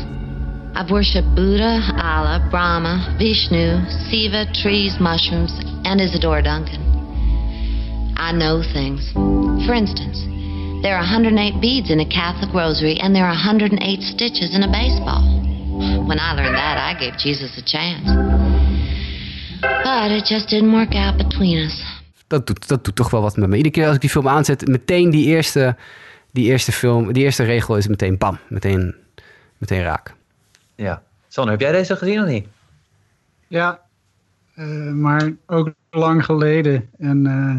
I've 0.75 0.91
worshipped 0.91 1.35
Buddha, 1.35 1.81
Allah, 2.01 2.49
Brahma, 2.51 3.17
Vishnu, 3.19 3.85
Siva, 4.09 4.47
trees, 4.55 4.97
mushrooms, 4.99 5.53
and 5.85 6.01
Isadora 6.01 6.43
Duncan. 6.43 6.81
I 8.17 8.33
know 8.33 8.63
things. 8.73 9.13
For 9.67 9.75
instance, 9.75 10.25
there 10.83 10.97
are 10.97 11.05
108 11.05 11.61
beads 11.61 11.91
in 11.91 12.01
a 12.01 12.09
Catholic 12.09 12.55
rosary, 12.55 12.99
and 12.99 13.15
there 13.15 13.25
are 13.25 13.37
108 13.37 13.79
stitches 14.01 14.55
in 14.55 14.63
a 14.63 14.71
baseball. 14.73 15.23
When 16.09 16.19
I 16.19 16.33
learned 16.33 16.57
that, 16.57 16.79
I 16.79 16.99
gave 16.99 17.19
Jesus 17.19 17.59
a 17.59 17.63
chance. 17.63 18.62
But 19.93 20.11
it 20.11 20.29
just 20.29 20.49
didn't 20.49 20.73
work 20.73 20.95
out 20.95 21.17
between 21.17 21.59
us. 21.59 22.01
Dat 22.27 22.47
doet, 22.47 22.69
dat 22.69 22.85
doet 22.85 22.97
toch 22.97 23.11
wel 23.11 23.21
wat 23.21 23.37
met 23.37 23.49
me. 23.49 23.57
Iedere 23.57 23.75
keer 23.75 23.87
als 23.87 23.95
ik 23.95 24.01
die 24.01 24.11
film 24.11 24.29
aanzet, 24.29 24.67
meteen 24.67 25.11
die 25.11 25.27
eerste, 25.27 25.77
die 26.31 26.45
eerste 26.45 26.73
film, 26.73 27.13
die 27.13 27.25
eerste 27.25 27.43
regel 27.43 27.77
is 27.77 27.89
meteen 27.89 28.19
bam, 28.19 28.39
meteen, 28.49 28.95
meteen 29.59 29.83
raak. 29.83 30.15
Ja. 30.75 31.03
Sander, 31.29 31.53
heb 31.53 31.61
jij 31.61 31.73
deze 31.73 31.97
gezien 31.97 32.21
of 32.21 32.29
niet? 32.29 32.47
Ja, 33.49 33.81
uh, 34.57 34.93
maar 34.93 35.33
ook 35.47 35.73
lang 35.91 36.25
geleden. 36.25 36.89
En 36.99 37.25
uh, 37.27 37.57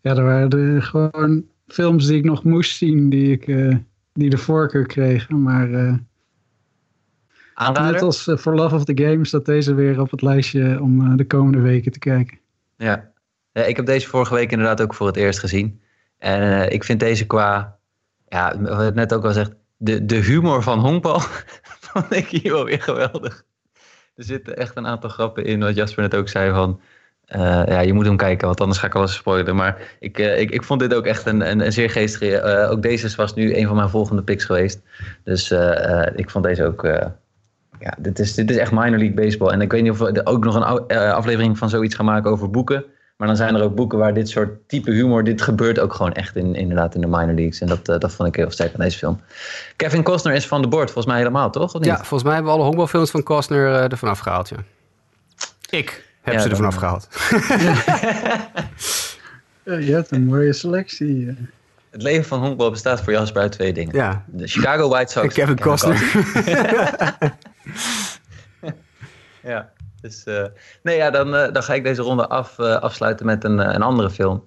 ja, 0.00 0.16
er 0.16 0.24
waren 0.24 0.50
er 0.50 0.82
gewoon 0.82 1.44
films 1.66 2.06
die 2.06 2.18
ik 2.18 2.24
nog 2.24 2.44
moest 2.44 2.76
zien, 2.76 3.10
die, 3.10 3.32
ik, 3.32 3.46
uh, 3.46 3.76
die 4.12 4.30
de 4.30 4.38
voorkeur 4.38 4.86
kregen. 4.86 5.42
Maar 5.42 5.98
Aanrader? 7.54 7.92
Net 7.92 8.02
als 8.02 8.22
For 8.38 8.54
Love 8.54 8.74
of 8.74 8.84
the 8.84 9.02
Game 9.04 9.26
staat 9.26 9.44
deze 9.44 9.74
weer 9.74 10.00
op 10.00 10.10
het 10.10 10.22
lijstje 10.22 10.80
om 10.80 11.16
de 11.16 11.26
komende 11.26 11.60
weken 11.60 11.92
te 11.92 11.98
kijken. 11.98 12.38
Ja. 12.76 13.10
ja, 13.52 13.62
ik 13.62 13.76
heb 13.76 13.86
deze 13.86 14.08
vorige 14.08 14.34
week 14.34 14.50
inderdaad 14.50 14.82
ook 14.82 14.94
voor 14.94 15.06
het 15.06 15.16
eerst 15.16 15.38
gezien. 15.38 15.80
En 16.18 16.72
ik 16.72 16.84
vind 16.84 17.00
deze 17.00 17.26
qua, 17.26 17.76
ja, 18.28 18.60
wat 18.60 18.78
het 18.78 18.94
net 18.94 19.14
ook 19.14 19.24
al 19.24 19.32
zegt, 19.32 19.52
de, 19.76 20.04
de 20.04 20.16
humor 20.16 20.62
van 20.62 20.78
honkbal 20.78 21.20
vond 21.90 22.14
ik 22.14 22.26
hier 22.26 22.52
wel 22.52 22.64
weer 22.64 22.82
geweldig. 22.82 23.44
Er 24.14 24.24
zitten 24.24 24.56
echt 24.56 24.76
een 24.76 24.86
aantal 24.86 25.10
grappen 25.10 25.44
in, 25.44 25.60
wat 25.60 25.74
Jasper 25.74 26.02
net 26.02 26.14
ook 26.14 26.28
zei 26.28 26.52
van... 26.52 26.80
Uh, 27.28 27.62
ja, 27.66 27.80
je 27.80 27.92
moet 27.92 28.06
hem 28.06 28.16
kijken, 28.16 28.46
want 28.46 28.60
anders 28.60 28.80
ga 28.80 28.86
ik 28.86 28.94
alles 28.94 29.14
spoilen. 29.14 29.56
Maar 29.56 29.96
ik, 30.00 30.18
uh, 30.18 30.40
ik, 30.40 30.50
ik 30.50 30.62
vond 30.62 30.80
dit 30.80 30.94
ook 30.94 31.06
echt 31.06 31.26
een, 31.26 31.50
een, 31.50 31.60
een 31.60 31.72
zeer 31.72 31.90
geestige... 31.90 32.42
Uh, 32.64 32.70
ook 32.70 32.82
deze 32.82 33.16
was 33.16 33.34
nu 33.34 33.56
een 33.56 33.66
van 33.66 33.76
mijn 33.76 33.88
volgende 33.88 34.22
picks 34.22 34.44
geweest. 34.44 34.80
Dus 35.22 35.50
ik 36.14 36.30
vond 36.30 36.44
deze 36.44 36.64
ook... 36.64 36.86
ja, 37.84 37.94
dit 37.98 38.18
is, 38.18 38.34
dit 38.34 38.50
is 38.50 38.56
echt 38.56 38.72
minor 38.72 38.98
league 38.98 39.14
baseball. 39.14 39.52
En 39.52 39.60
ik 39.60 39.72
weet 39.72 39.82
niet 39.82 39.90
of 39.90 39.98
we 39.98 40.26
ook 40.26 40.44
nog 40.44 40.54
een 40.54 40.88
aflevering 41.12 41.58
van 41.58 41.68
zoiets 41.70 41.94
gaan 41.94 42.04
maken 42.04 42.30
over 42.30 42.50
boeken. 42.50 42.84
Maar 43.16 43.26
dan 43.28 43.36
zijn 43.36 43.54
er 43.54 43.62
ook 43.62 43.74
boeken 43.74 43.98
waar 43.98 44.14
dit 44.14 44.28
soort 44.28 44.68
type 44.68 44.90
humor, 44.90 45.24
dit 45.24 45.42
gebeurt 45.42 45.78
ook 45.78 45.94
gewoon 45.94 46.12
echt 46.12 46.36
in, 46.36 46.54
inderdaad 46.54 46.94
in 46.94 47.00
de 47.00 47.06
minor 47.06 47.34
leagues. 47.34 47.60
En 47.60 47.66
dat, 47.66 47.88
uh, 47.88 47.98
dat 47.98 48.12
vond 48.12 48.28
ik 48.28 48.36
heel 48.36 48.50
sterk 48.50 48.74
aan 48.74 48.80
deze 48.80 48.98
film. 48.98 49.20
Kevin 49.76 50.02
Costner 50.02 50.34
is 50.34 50.46
van 50.46 50.62
de 50.62 50.68
boord, 50.68 50.84
volgens 50.84 51.06
mij 51.06 51.16
helemaal, 51.16 51.50
toch? 51.50 51.74
Of 51.74 51.80
niet? 51.80 51.84
Ja, 51.84 51.96
volgens 51.96 52.22
mij 52.22 52.32
hebben 52.34 52.50
we 52.50 52.56
alle 52.56 52.66
honkbalfilms 52.66 53.10
van 53.10 53.22
Costner 53.22 53.68
uh, 53.68 53.90
ervan 53.90 54.08
afgehaald, 54.08 54.48
ja. 54.48 54.56
Ik 55.70 56.04
heb 56.20 56.34
ja, 56.34 56.40
ze 56.40 56.48
ervan 56.48 56.64
afgehaald. 56.64 57.08
ja, 59.64 59.76
je 59.76 59.92
hebt 59.92 60.10
een 60.10 60.24
mooie 60.24 60.52
selectie. 60.52 61.36
Het 61.90 62.02
leven 62.02 62.24
van 62.24 62.40
honkbal 62.40 62.70
bestaat 62.70 63.00
voor 63.00 63.12
Jasper 63.12 63.42
uit 63.42 63.52
twee 63.52 63.72
dingen. 63.72 63.94
Ja. 63.94 64.24
De 64.26 64.46
Chicago 64.46 64.88
White 64.88 65.12
Sox. 65.12 65.26
En 65.26 65.32
Kevin, 65.32 65.54
Kevin 65.54 65.70
Costner. 65.70 66.02
Ja. 69.42 69.72
Dus 70.00 70.26
uh, 70.26 70.44
nee, 70.82 70.96
ja, 70.96 71.10
dan, 71.10 71.34
uh, 71.34 71.52
dan 71.52 71.62
ga 71.62 71.74
ik 71.74 71.84
deze 71.84 72.02
ronde 72.02 72.28
af, 72.28 72.58
uh, 72.58 72.76
afsluiten 72.76 73.26
met 73.26 73.44
een, 73.44 73.58
een 73.74 73.82
andere 73.82 74.10
film. 74.10 74.44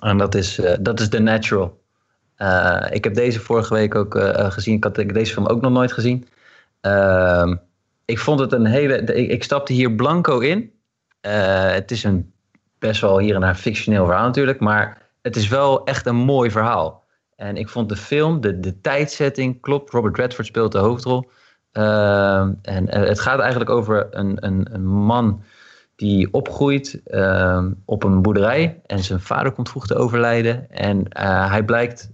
En 0.00 0.18
dat 0.18 0.34
is, 0.34 0.60
dat 0.80 1.00
is 1.00 1.08
The 1.08 1.18
Natural. 1.18 1.80
ik 2.90 3.04
heb 3.04 3.14
deze 3.14 3.40
vorige 3.40 3.74
week 3.74 3.94
ook 3.94 4.18
gezien. 4.52 4.76
Ik 4.76 4.84
had 4.84 4.94
deze 4.94 5.32
film 5.32 5.46
ook 5.46 5.60
nog 5.60 5.72
nooit 5.72 5.92
gezien. 5.92 6.28
Ehm, 6.80 7.56
ik 8.04 8.18
vond 8.18 8.40
het 8.40 8.52
een 8.52 8.66
hele. 8.66 8.96
Ik, 8.96 9.30
ik 9.30 9.44
stapte 9.44 9.72
hier 9.72 9.92
blanco 9.92 10.38
in. 10.38 10.72
het 11.20 11.90
is 11.90 12.04
een 12.04 12.32
best 12.78 13.00
wel 13.00 13.18
hier 13.18 13.34
en 13.34 13.40
daar 13.40 13.54
fictioneel 13.54 14.04
verhaal 14.04 14.26
natuurlijk. 14.26 14.60
Maar 14.60 15.10
het 15.22 15.36
is 15.36 15.48
wel 15.48 15.84
echt 15.84 16.06
een 16.06 16.16
mooi 16.16 16.50
verhaal. 16.50 17.04
En 17.36 17.56
ik 17.56 17.68
vond 17.68 17.88
de 17.88 17.96
film, 17.96 18.40
de, 18.40 18.60
de 18.60 18.80
tijdzetting, 18.80 19.60
klopt. 19.60 19.90
Robert 19.90 20.16
Redford 20.16 20.46
speelt 20.46 20.72
de 20.72 20.78
hoofdrol. 20.78 21.30
Uh, 21.72 22.40
en 22.62 22.88
het 22.88 23.20
gaat 23.20 23.38
eigenlijk 23.38 23.70
over 23.70 24.06
een, 24.10 24.46
een, 24.46 24.68
een 24.72 24.86
man 24.86 25.42
die 25.96 26.32
opgroeit 26.32 27.00
uh, 27.06 27.66
op 27.84 28.02
een 28.04 28.22
boerderij. 28.22 28.80
En 28.86 28.98
zijn 28.98 29.20
vader 29.20 29.52
komt 29.52 29.68
vroeg 29.68 29.86
te 29.86 29.94
overlijden. 29.94 30.70
En 30.70 30.98
uh, 30.98 31.50
hij 31.50 31.64
blijkt 31.64 32.10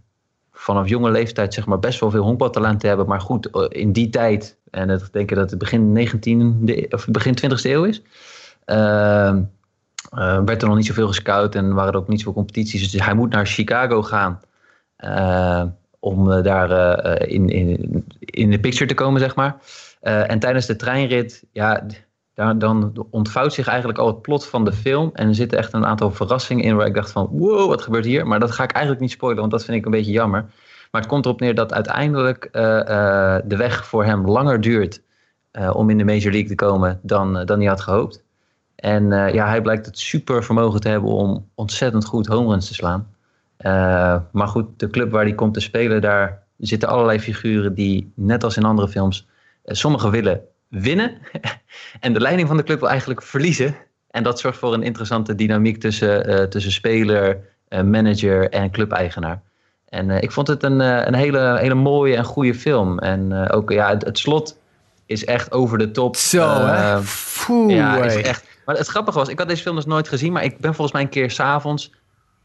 vanaf 0.53 0.89
jonge 0.89 1.11
leeftijd 1.11 1.55
zeg 1.55 1.67
maar, 1.67 1.79
best 1.79 2.01
wel 2.01 2.11
veel 2.11 2.23
honkbaltalent 2.23 2.81
te 2.81 2.87
hebben. 2.87 3.07
Maar 3.07 3.21
goed, 3.21 3.47
in 3.69 3.93
die 3.93 4.09
tijd, 4.09 4.59
en 4.71 4.91
ik 4.91 5.13
denk 5.13 5.35
dat 5.35 5.51
het 5.51 5.59
begin 5.59 6.09
19e 6.09 6.89
of 6.89 7.07
begin 7.07 7.39
20e 7.45 7.63
eeuw 7.63 7.85
is. 7.85 8.03
Ehm, 8.65 9.43
werd 10.45 10.63
er 10.63 10.69
nog 10.69 10.77
niet 10.77 10.87
zoveel 10.87 11.09
gescout 11.09 11.55
en 11.55 11.75
waren 11.75 11.93
er 11.93 11.99
ook 11.99 12.09
niet 12.09 12.19
zoveel 12.19 12.33
competities. 12.33 12.91
Dus 12.91 13.05
hij 13.05 13.15
moet 13.15 13.33
naar 13.33 13.47
Chicago 13.47 14.03
gaan 14.03 14.41
om 16.07 16.31
uh, 16.31 16.43
daar 16.43 16.71
uh, 16.71 17.35
in, 17.35 17.49
in, 17.49 18.05
in 18.21 18.51
de 18.51 18.61
picture 18.61 18.87
te 18.87 18.95
komen, 18.95 19.21
zeg 19.21 19.35
maar. 19.35 19.57
En 20.01 20.39
tijdens 20.39 20.67
de 20.67 20.77
treinrit, 20.77 21.45
ja, 21.53 21.87
daar, 22.35 22.59
dan 22.59 23.07
ontvouwt 23.11 23.53
zich 23.53 23.67
eigenlijk 23.67 23.99
al 23.99 24.07
het 24.07 24.23
plot 24.23 24.47
van 24.47 24.65
de 24.65 24.73
film. 24.73 25.11
En 25.13 25.29
er 25.29 25.35
zitten 25.35 25.59
echt 25.59 25.73
een 25.73 25.87
aantal 25.87 26.11
verrassingen 26.11 26.65
in 26.65 26.77
waar 26.77 26.87
ik 26.87 26.95
dacht 26.95 27.11
van, 27.11 27.29
wow, 27.31 27.69
wat 27.69 27.83
gebeurt 27.83 28.05
hier? 28.05 28.27
Maar 28.27 28.41
dat 28.41 28.51
ga 28.51 28.63
ik 28.63 28.71
eigenlijk 28.71 29.03
niet 29.03 29.13
spoilen, 29.13 29.41
want 29.41 29.53
dat 29.53 29.65
vind 29.65 29.77
ik 29.77 29.85
een 29.85 29.91
beetje 29.91 30.13
jammer. 30.13 30.41
Maar 30.91 31.01
het 31.01 31.11
komt 31.11 31.25
erop 31.25 31.41
neer 31.41 31.55
dat 31.55 31.73
uiteindelijk 31.73 32.49
de 33.45 33.57
weg 33.57 33.87
voor 33.87 34.05
hem 34.05 34.27
langer 34.27 34.61
duurt 34.61 35.03
om 35.73 35.91
in 35.91 35.99
de 35.99 36.05
Major 36.05 36.31
League 36.31 36.49
te 36.49 36.55
komen 36.55 37.01
dan, 37.03 37.45
dan 37.45 37.59
hij 37.59 37.69
had 37.69 37.81
gehoopt. 37.81 38.25
En 38.77 39.09
ja, 39.33 39.47
hij 39.47 39.63
blijkt 39.63 39.87
het 39.87 39.99
super 39.99 40.45
vermogen 40.45 40.81
te 40.81 40.89
hebben 40.89 41.11
om 41.11 41.49
ontzettend 41.55 42.05
goed 42.05 42.27
home 42.27 42.49
runs 42.49 42.67
te 42.67 42.75
slaan. 42.75 43.15
Uh, 43.61 44.17
maar 44.33 44.49
goed, 44.49 44.67
de 44.77 44.91
club 44.91 45.11
waar 45.11 45.25
hij 45.25 45.35
komt 45.35 45.55
te 45.55 45.61
spelen, 45.61 46.01
daar 46.01 46.43
zitten 46.59 46.89
allerlei 46.89 47.21
figuren 47.21 47.75
die, 47.75 48.13
net 48.15 48.45
als 48.45 48.57
in 48.57 48.65
andere 48.65 48.89
films, 48.89 49.27
uh, 49.65 49.75
sommigen 49.75 50.11
willen 50.11 50.41
winnen. 50.69 51.19
en 52.01 52.13
de 52.13 52.21
leiding 52.21 52.49
van 52.49 52.57
de 52.57 52.63
club 52.63 52.81
wil 52.81 52.89
eigenlijk 52.89 53.23
verliezen. 53.23 53.77
En 54.11 54.23
dat 54.23 54.41
zorgt 54.41 54.59
voor 54.59 54.75
een 54.75 54.83
interessante 54.83 55.35
dynamiek 55.35 55.81
tussen, 55.81 56.31
uh, 56.31 56.43
tussen 56.43 56.73
speler, 56.73 57.39
manager 57.85 58.51
en 58.51 58.71
clubeigenaar. 58.71 59.43
En 59.89 60.11
ik 60.11 60.33
vond 60.33 60.47
het 60.47 60.63
een, 60.63 60.81
een 60.81 61.15
hele, 61.15 61.59
hele 61.59 61.75
mooie 61.75 62.17
en 62.17 62.25
goede 62.25 62.55
film. 62.55 62.99
En 62.99 63.51
ook 63.51 63.71
ja, 63.71 63.89
het, 63.89 64.05
het, 64.05 64.19
slot 64.19 64.59
is 65.07 65.25
echt 65.25 65.53
over 65.53 65.79
de 65.79 65.91
top. 65.91 66.17
Zo, 66.17 66.49
hè? 66.49 66.99
Ja, 67.67 68.05
is 68.05 68.17
echt. 68.17 68.45
Maar 68.65 68.77
het 68.77 68.87
grappige 68.87 69.19
was, 69.19 69.29
ik 69.29 69.39
had 69.39 69.49
deze 69.49 69.63
film 69.63 69.77
dus 69.77 69.87
nooit 69.87 70.09
gezien, 70.09 70.33
maar 70.33 70.45
ik 70.45 70.59
ben 70.59 70.75
volgens 70.75 70.93
mij 70.93 71.03
een 71.03 71.09
keer 71.09 71.31
s'avonds 71.31 71.93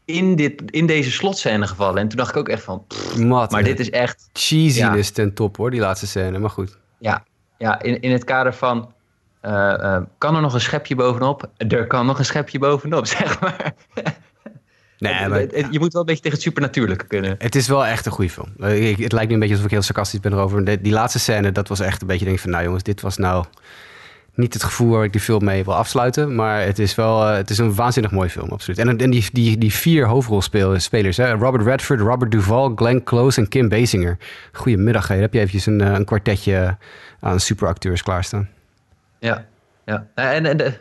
in, 0.04 0.36
dit, 0.36 0.62
in 0.70 0.86
deze 0.86 1.10
slotscène 1.10 1.66
gevallen. 1.66 2.00
En 2.00 2.08
toen 2.08 2.16
dacht 2.16 2.30
ik 2.30 2.36
ook 2.36 2.48
echt 2.48 2.62
van, 2.62 2.86
pff, 2.86 3.18
Mat, 3.18 3.50
maar 3.50 3.62
dit 3.62 3.80
is 3.80 3.90
echt... 3.90 4.28
Cheesiness 4.32 5.08
ja. 5.08 5.14
ten 5.14 5.34
top 5.34 5.56
hoor, 5.56 5.70
die 5.70 5.80
laatste 5.80 6.06
scène, 6.06 6.38
maar 6.38 6.50
goed. 6.50 6.78
Ja, 6.98 7.24
ja 7.58 7.82
in, 7.82 8.00
in 8.00 8.12
het 8.12 8.24
kader 8.24 8.54
van, 8.54 8.92
uh, 9.42 9.52
uh, 9.52 9.98
kan 10.18 10.34
er 10.34 10.40
nog 10.40 10.54
een 10.54 10.60
schepje 10.60 10.94
bovenop? 10.94 11.50
Er 11.56 11.86
kan 11.86 12.06
nog 12.06 12.18
een 12.18 12.24
schepje 12.24 12.58
bovenop, 12.58 13.06
zeg 13.16 13.40
maar. 13.40 13.74
Nee, 14.98 15.28
maar... 15.28 15.40
Je 15.70 15.78
moet 15.78 15.92
wel 15.92 16.00
een 16.00 16.06
beetje 16.06 16.22
tegen 16.22 16.30
het 16.30 16.42
supernatuurlijke 16.42 17.06
kunnen. 17.06 17.34
Het 17.38 17.54
is 17.54 17.68
wel 17.68 17.86
echt 17.86 18.06
een 18.06 18.12
goede 18.12 18.30
film. 18.30 18.52
Het 18.58 19.12
lijkt 19.12 19.28
nu 19.28 19.34
een 19.34 19.40
beetje 19.40 19.54
alsof 19.54 19.64
ik 19.64 19.70
heel 19.70 19.82
sarcastisch 19.82 20.20
ben 20.20 20.32
erover. 20.32 20.82
Die 20.82 20.92
laatste 20.92 21.18
scène, 21.18 21.52
dat 21.52 21.68
was 21.68 21.80
echt 21.80 22.00
een 22.00 22.06
beetje 22.06 22.24
denk 22.24 22.38
van... 22.38 22.50
nou 22.50 22.64
jongens, 22.64 22.82
dit 22.82 23.00
was 23.00 23.16
nou 23.16 23.44
niet 24.34 24.54
het 24.54 24.62
gevoel 24.62 24.90
waar 24.90 25.04
ik 25.04 25.12
die 25.12 25.20
film 25.20 25.44
mee 25.44 25.64
wil 25.64 25.74
afsluiten. 25.74 26.34
Maar 26.34 26.60
het 26.64 26.78
is 26.78 26.94
wel 26.94 27.28
uh, 27.28 27.36
het 27.36 27.50
is 27.50 27.58
een 27.58 27.74
waanzinnig 27.74 28.12
mooie 28.12 28.30
film, 28.30 28.48
absoluut. 28.48 28.78
En, 28.78 28.98
en 28.98 29.10
die, 29.10 29.28
die, 29.32 29.58
die 29.58 29.72
vier 29.72 30.06
hoofdrolspelers, 30.06 31.16
hè? 31.16 31.32
Robert 31.32 31.64
Redford, 31.64 32.00
Robert 32.00 32.30
Duvall, 32.30 32.72
Glenn 32.74 33.02
Close 33.04 33.40
en 33.40 33.48
Kim 33.48 33.68
Basinger. 33.68 34.18
Goedemiddag, 34.52 35.08
hè? 35.08 35.14
heb 35.14 35.32
je 35.32 35.38
eventjes 35.38 35.66
een, 35.66 35.80
een 35.80 36.04
kwartetje 36.04 36.76
aan 37.20 37.40
superacteurs 37.40 38.02
klaarstaan. 38.02 38.48
Ja, 39.18 39.46
ja. 39.84 40.06
En, 40.14 40.46
en 40.46 40.56
de, 40.56 40.72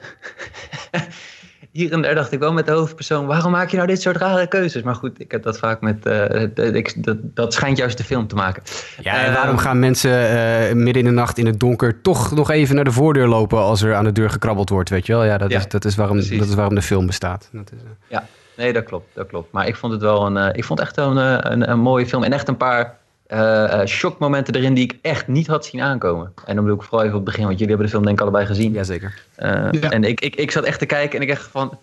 hier 1.72 1.92
en 1.92 2.02
daar 2.02 2.16
dacht 2.16 2.32
ik 2.32 2.40
wel 2.40 2.54
met 2.54 2.66
de 2.66 2.72
hoofdpersoon... 2.72 3.26
waarom 3.26 3.52
maak 3.52 3.70
je 3.70 3.76
nou 3.76 3.88
dit 3.88 4.02
soort 4.02 4.16
rare 4.16 4.48
keuzes? 4.48 4.82
Maar 4.84 4.96
goed, 4.96 5.20
ik 5.20 5.32
heb 5.32 5.44
dat 5.44 5.58
vaak 5.58 5.82
met... 5.82 6.06
Uh, 6.06 6.76
ik, 6.76 7.04
dat, 7.04 7.18
dat 7.22 7.54
schijnt 7.54 7.78
juist 7.78 7.98
de 7.98 8.04
film 8.04 8.28
te 8.28 8.36
maken. 8.36 8.64
Ja, 9.02 9.24
en 9.24 9.34
waarom 9.34 9.58
gaan 9.58 9.80
mensen 9.80 10.12
uh, 10.12 10.74
midden 10.74 11.04
in 11.04 11.10
de 11.10 11.16
nacht 11.16 11.38
in 11.38 11.46
het 11.46 11.60
donker... 11.60 12.02
toch 12.02 12.32
nog 12.32 12.50
even 12.50 12.76
naar 12.76 12.84
de 12.84 12.92
voordeur 12.92 13.28
lopen 13.28 13.58
als 13.58 13.82
er 13.82 13.96
aan 13.96 14.04
de 14.04 14.12
deur 14.12 14.30
gekrabbeld 14.30 14.70
wordt, 14.70 14.90
weet 14.90 15.06
je 15.06 15.14
wel? 15.14 15.24
Ja, 15.24 15.38
dat, 15.38 15.52
ja, 15.52 15.58
is, 15.58 15.68
dat, 15.68 15.86
is, 15.86 15.96
waarom, 15.96 16.18
dat 16.18 16.48
is 16.48 16.54
waarom 16.54 16.76
de 16.76 16.82
film 16.82 17.06
bestaat. 17.06 17.50
Dat 17.52 17.72
is. 17.72 17.80
Ja, 18.08 18.26
nee, 18.58 18.74
dat 18.74 18.84
klopt, 18.84 19.08
dat 19.14 19.28
klopt. 19.28 19.52
Maar 19.52 19.68
ik 19.68 19.76
vond 19.76 19.94
het 19.94 20.02
wel 20.02 20.26
een... 20.26 20.56
ik 20.56 20.64
vond 20.64 20.80
echt 20.80 20.98
een, 20.98 21.18
een, 21.52 21.70
een 21.70 21.80
mooie 21.80 22.08
film. 22.08 22.24
En 22.24 22.34
echt 22.34 22.48
een 22.48 22.58
paar... 22.58 23.00
Uh, 23.34 23.86
shockmomenten 23.86 24.56
erin 24.56 24.74
die 24.74 24.84
ik 24.84 24.98
echt 25.02 25.28
niet 25.28 25.48
had 25.48 25.66
zien 25.66 25.82
aankomen. 25.82 26.34
En 26.46 26.56
dan 26.56 26.64
bedoel 26.64 26.80
ik 26.80 26.86
vooral 26.86 27.02
even 27.02 27.18
op 27.18 27.26
het 27.26 27.30
begin, 27.30 27.46
want 27.46 27.60
jullie 27.60 27.68
hebben 27.68 27.86
de 27.86 27.92
film 27.92 28.04
denk 28.06 28.18
ik 28.18 28.24
allebei 28.24 28.46
gezien. 28.46 28.74
Jazeker. 28.74 29.22
Uh, 29.38 29.68
ja. 29.72 29.90
En 29.90 30.04
ik, 30.04 30.22
ik, 30.22 30.36
ik 30.36 30.52
zat 30.52 30.64
echt 30.64 30.80
te 30.80 30.86
kijken 30.86 31.20
en 31.20 31.26
ik 31.26 31.32
echt 31.32 31.48
van... 31.48 31.78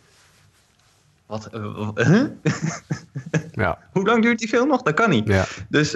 Wat? 1.28 1.48
Uh, 1.54 1.88
ja. 3.52 3.78
Hoe 3.92 4.06
lang 4.06 4.22
duurt 4.22 4.38
die 4.38 4.48
film 4.48 4.68
nog? 4.68 4.82
Dat 4.82 4.94
kan 4.94 5.10
niet. 5.10 5.26
Ja. 5.26 5.44
Dus 5.68 5.90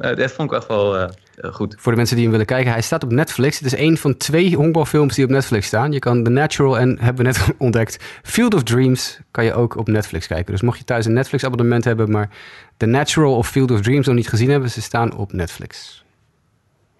dat 0.00 0.32
vond 0.32 0.50
ik 0.50 0.56
echt 0.56 0.66
wel 0.66 1.10
goed. 1.52 1.74
Voor 1.78 1.92
de 1.92 1.98
mensen 1.98 2.14
die 2.14 2.24
hem 2.24 2.32
willen 2.32 2.48
kijken, 2.48 2.72
hij 2.72 2.82
staat 2.82 3.04
op 3.04 3.10
Netflix. 3.10 3.58
Het 3.58 3.72
is 3.72 3.78
een 3.78 3.98
van 3.98 4.16
twee 4.16 4.56
honkbalfilms 4.56 5.14
die 5.14 5.24
op 5.24 5.30
Netflix 5.30 5.66
staan. 5.66 5.92
Je 5.92 5.98
kan 5.98 6.24
The 6.24 6.30
Natural 6.30 6.78
en, 6.78 6.98
hebben 7.00 7.24
we 7.24 7.30
net 7.30 7.52
ontdekt, 7.58 8.04
Field 8.22 8.54
of 8.54 8.62
Dreams 8.62 9.18
kan 9.30 9.44
je 9.44 9.54
ook 9.54 9.76
op 9.76 9.88
Netflix 9.88 10.26
kijken. 10.26 10.52
Dus 10.52 10.62
mocht 10.62 10.78
je 10.78 10.84
thuis 10.84 11.06
een 11.06 11.12
Netflix 11.12 11.44
abonnement 11.44 11.84
hebben, 11.84 12.10
maar 12.10 12.28
The 12.76 12.86
Natural 12.86 13.36
of 13.36 13.48
Field 13.48 13.70
of 13.70 13.80
Dreams 13.80 14.06
nog 14.06 14.16
niet 14.16 14.28
gezien 14.28 14.50
hebben, 14.50 14.70
ze 14.70 14.82
staan 14.82 15.16
op 15.16 15.32
Netflix. 15.32 16.04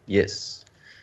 Yes. 0.04 0.59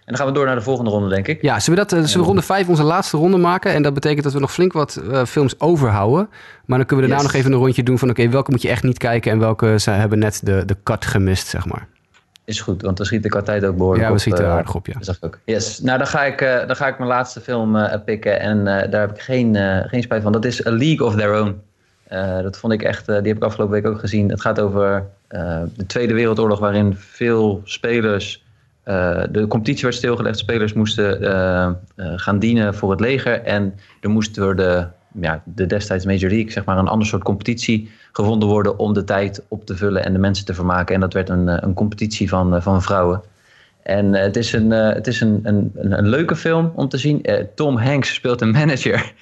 En 0.07 0.13
dan 0.13 0.21
gaan 0.21 0.33
we 0.33 0.39
door 0.39 0.45
naar 0.47 0.55
de 0.55 0.61
volgende 0.61 0.91
ronde, 0.91 1.09
denk 1.09 1.27
ik. 1.27 1.41
Ja, 1.41 1.59
zullen 1.59 1.79
we, 1.79 1.85
dat, 1.85 2.09
zullen 2.09 2.19
we 2.19 2.25
ronde 2.25 2.41
5 2.41 2.69
onze 2.69 2.83
laatste 2.83 3.17
ronde 3.17 3.37
maken? 3.37 3.73
En 3.73 3.81
dat 3.81 3.93
betekent 3.93 4.23
dat 4.23 4.33
we 4.33 4.39
nog 4.39 4.53
flink 4.53 4.73
wat 4.73 5.01
uh, 5.03 5.25
films 5.25 5.59
overhouden. 5.59 6.29
Maar 6.65 6.77
dan 6.77 6.87
kunnen 6.87 7.05
we 7.05 7.11
daarna 7.11 7.23
yes. 7.23 7.31
nog 7.31 7.41
even 7.41 7.51
een 7.51 7.63
rondje 7.63 7.83
doen 7.83 7.97
van... 7.97 8.09
oké, 8.09 8.19
okay, 8.19 8.31
welke 8.31 8.51
moet 8.51 8.61
je 8.61 8.69
echt 8.69 8.83
niet 8.83 8.97
kijken... 8.97 9.31
en 9.31 9.39
welke 9.39 9.79
ze 9.79 9.89
hebben 9.89 10.19
net 10.19 10.41
de, 10.43 10.65
de 10.65 10.75
cut 10.83 11.05
gemist, 11.05 11.47
zeg 11.47 11.65
maar. 11.65 11.87
Is 12.45 12.61
goed, 12.61 12.81
want 12.81 12.97
dan 12.97 13.05
schiet 13.05 13.23
de 13.23 13.43
tijd 13.43 13.65
ook 13.65 13.77
behoorlijk 13.77 14.03
ja, 14.03 14.07
we 14.07 14.13
op. 14.13 14.19
schieten 14.19 14.43
uh, 14.43 14.51
aardig 14.51 14.75
op, 14.75 14.87
ja. 14.87 14.93
Dat 14.93 15.05
zag 15.05 15.15
ik 15.15 15.25
ook. 15.25 15.39
Yes, 15.45 15.79
nou 15.79 15.97
dan 15.97 16.07
ga 16.07 16.23
ik, 16.23 16.39
dan 16.67 16.75
ga 16.75 16.87
ik 16.87 16.97
mijn 16.97 17.09
laatste 17.09 17.41
film 17.41 17.89
pikken... 18.05 18.39
en 18.39 18.63
daar 18.63 19.01
heb 19.01 19.11
ik 19.11 19.21
geen, 19.21 19.55
geen 19.87 20.01
spijt 20.01 20.23
van. 20.23 20.31
Dat 20.31 20.45
is 20.45 20.67
A 20.67 20.71
League 20.71 21.07
of 21.07 21.15
Their 21.15 21.41
Own. 21.41 21.61
dat 22.43 22.57
vond 22.57 22.73
ik 22.73 22.81
echt... 22.81 23.05
die 23.05 23.15
heb 23.15 23.35
ik 23.35 23.43
afgelopen 23.43 23.73
week 23.75 23.87
ook 23.87 23.99
gezien. 23.99 24.29
Het 24.29 24.41
gaat 24.41 24.59
over 24.59 25.05
de 25.27 25.85
Tweede 25.87 26.13
Wereldoorlog... 26.13 26.59
waarin 26.59 26.95
veel 26.97 27.61
spelers... 27.63 28.45
de 29.31 29.45
competitie 29.47 29.83
werd 29.83 29.95
stilgelegd. 29.95 30.37
Spelers 30.37 30.73
moesten 30.73 31.17
gaan 31.95 32.39
dienen 32.39 32.75
voor 32.75 32.91
het 32.91 32.99
leger. 32.99 33.41
En 33.41 33.73
er 34.01 34.09
moest 34.09 34.35
door 34.35 34.55
de, 34.55 34.87
ja, 35.21 35.43
de 35.45 35.65
destijds 35.65 36.05
Major 36.05 36.29
League, 36.29 36.51
zeg 36.51 36.65
maar, 36.65 36.77
een 36.77 36.87
ander 36.87 37.07
soort 37.07 37.23
competitie 37.23 37.91
gevonden 38.11 38.49
worden 38.49 38.79
om 38.79 38.93
de 38.93 39.03
tijd 39.03 39.43
op 39.47 39.65
te 39.65 39.75
vullen 39.75 40.05
en 40.05 40.13
de 40.13 40.19
mensen 40.19 40.45
te 40.45 40.53
vermaken. 40.53 40.95
En 40.95 41.01
dat 41.01 41.13
werd 41.13 41.29
een, 41.29 41.63
een 41.63 41.73
competitie 41.73 42.29
van, 42.29 42.61
van 42.61 42.81
vrouwen. 42.81 43.21
En 43.83 44.13
het 44.13 44.35
is, 44.35 44.53
een, 44.53 44.71
het 44.71 45.07
is 45.07 45.21
een, 45.21 45.39
een, 45.43 45.71
een, 45.73 46.07
leuke 46.07 46.35
film 46.35 46.71
om 46.75 46.89
te 46.89 46.97
zien. 46.97 47.25
Tom 47.55 47.77
Hanks 47.77 48.13
speelt 48.13 48.41
een 48.41 48.51
manager. 48.51 49.13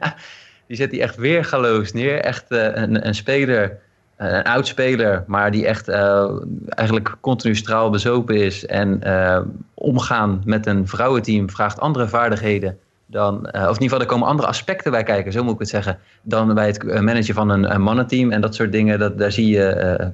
die 0.68 0.76
zet 0.76 0.90
hij 0.90 1.00
echt 1.00 1.16
weergaloos 1.16 1.92
neer. 1.92 2.20
Echt 2.20 2.44
een, 2.48 3.06
een 3.06 3.14
speler 3.14 3.62
eh, 3.62 3.76
een 4.16 4.42
oud 4.42 4.66
speler, 4.66 5.24
maar 5.26 5.50
die 5.50 5.66
echt 5.66 5.88
uh, 5.88 6.30
eigenlijk 6.68 7.16
continu 7.20 7.54
straal 7.54 7.90
bezopen 7.90 8.36
is. 8.36 8.66
En 8.66 9.00
uh, 9.04 9.40
omgaan 9.74 10.42
met 10.44 10.66
een 10.66 10.88
vrouwenteam 10.88 11.50
vraagt 11.50 11.80
andere 11.80 12.08
vaardigheden 12.08 12.78
dan. 13.06 13.36
of 13.36 13.52
in 13.52 13.58
ieder 13.58 13.74
geval, 13.78 14.00
er 14.00 14.06
komen 14.06 14.28
andere 14.28 14.48
aspecten 14.48 14.90
bij 14.90 15.02
kijken, 15.02 15.32
zo 15.32 15.44
moet 15.44 15.52
ik 15.52 15.58
het 15.58 15.68
zeggen. 15.68 15.98
Dan 16.22 16.54
bij 16.54 16.66
het 16.66 16.84
managen 16.84 17.34
van 17.34 17.48
een, 17.48 17.74
een 17.74 17.82
mannenteam 17.82 18.30
en 18.30 18.40
dat 18.40 18.54
soort 18.54 18.72
dingen. 18.72 18.98
Dat, 18.98 19.18
daar 19.18 19.32
zie 19.32 19.48
je. 19.48 20.12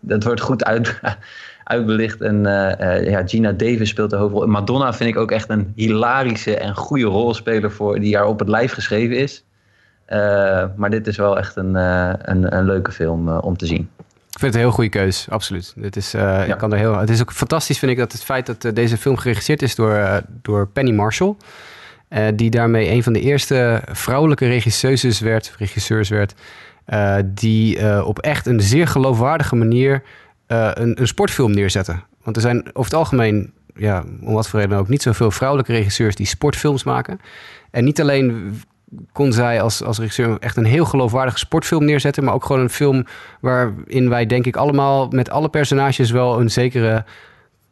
dat 0.00 0.24
wordt 0.24 0.40
goed 0.40 0.64
uit. 0.64 1.00
uitbelicht. 1.64 2.20
En 2.20 2.42
ja, 3.04 3.22
Gina 3.26 3.52
Davis 3.52 3.88
speelt 3.88 4.10
de 4.10 4.16
hoofdrol. 4.16 4.46
Madonna 4.46 4.92
vind 4.92 5.10
ik 5.10 5.16
ook 5.16 5.30
echt 5.30 5.48
een 5.48 5.72
hilarische 5.74 6.56
en 6.56 6.74
goede 6.74 7.04
rolspeler 7.04 7.72
voor 7.72 8.00
die 8.00 8.16
haar 8.16 8.26
op 8.26 8.38
het 8.38 8.48
lijf 8.48 8.72
geschreven 8.72 9.16
is. 9.16 9.44
Uh, 10.08 10.64
maar 10.76 10.90
dit 10.90 11.06
is 11.06 11.16
wel 11.16 11.38
echt 11.38 11.56
een, 11.56 11.74
uh, 11.74 12.12
een, 12.18 12.56
een, 12.56 12.64
leuke 12.64 12.92
film 12.92 13.28
uh, 13.28 13.38
om 13.40 13.56
te 13.56 13.66
zien. 13.66 13.90
Ik 14.30 14.42
vind 14.42 14.52
het 14.52 14.54
een 14.54 14.68
heel 14.68 14.70
goede 14.70 14.90
keus, 14.90 15.26
absoluut. 15.30 15.72
Dit 15.76 15.96
is, 15.96 16.10
ja. 16.10 16.44
ik 16.44 16.58
kan 16.58 16.72
er 16.72 16.78
heel, 16.78 16.98
het 16.98 17.10
is 17.10 17.20
ook 17.20 17.32
fantastisch, 17.32 17.78
vind 17.78 17.92
ik, 17.92 17.98
dat 17.98 18.12
het 18.12 18.24
feit 18.24 18.46
dat 18.46 18.76
deze 18.76 18.96
film 18.96 19.16
geregisseerd 19.16 19.62
is 19.62 19.74
door, 19.74 20.22
door 20.42 20.68
Penny 20.68 20.92
Marshall. 20.92 21.34
die 22.34 22.50
daarmee 22.50 22.90
een 22.90 23.02
van 23.02 23.12
de 23.12 23.20
eerste 23.20 23.82
vrouwelijke 23.86 24.46
regisseuses 24.46 25.20
werd, 25.20 25.54
regisseurs 25.58 26.08
werd. 26.08 26.34
die 27.24 28.04
op 28.04 28.18
echt 28.18 28.46
een 28.46 28.60
zeer 28.60 28.86
geloofwaardige 28.86 29.56
manier 29.56 30.02
een, 30.46 31.00
een 31.00 31.08
sportfilm 31.08 31.54
neerzetten. 31.54 32.02
Want 32.22 32.36
er 32.36 32.42
zijn 32.42 32.58
over 32.58 32.90
het 32.90 32.94
algemeen, 32.94 33.52
ja, 33.74 34.04
om 34.20 34.34
wat 34.34 34.48
voor 34.48 34.60
reden 34.60 34.78
ook, 34.78 34.88
niet 34.88 35.02
zoveel 35.02 35.30
vrouwelijke 35.30 35.72
regisseurs 35.72 36.14
die 36.14 36.26
sportfilms 36.26 36.84
maken. 36.84 37.20
En 37.70 37.84
niet 37.84 38.00
alleen 38.00 38.54
kon 39.12 39.32
zij 39.32 39.62
als, 39.62 39.82
als 39.82 39.98
regisseur 39.98 40.36
echt 40.40 40.56
een 40.56 40.64
heel 40.64 40.84
geloofwaardige 40.84 41.38
sportfilm 41.38 41.84
neerzetten. 41.84 42.24
Maar 42.24 42.34
ook 42.34 42.44
gewoon 42.44 42.62
een 42.62 42.70
film 42.70 43.04
waarin 43.40 44.08
wij, 44.08 44.26
denk 44.26 44.46
ik, 44.46 44.56
allemaal 44.56 45.08
met 45.08 45.30
alle 45.30 45.48
personages 45.48 46.10
wel 46.10 46.40
een 46.40 46.50
zekere 46.50 47.04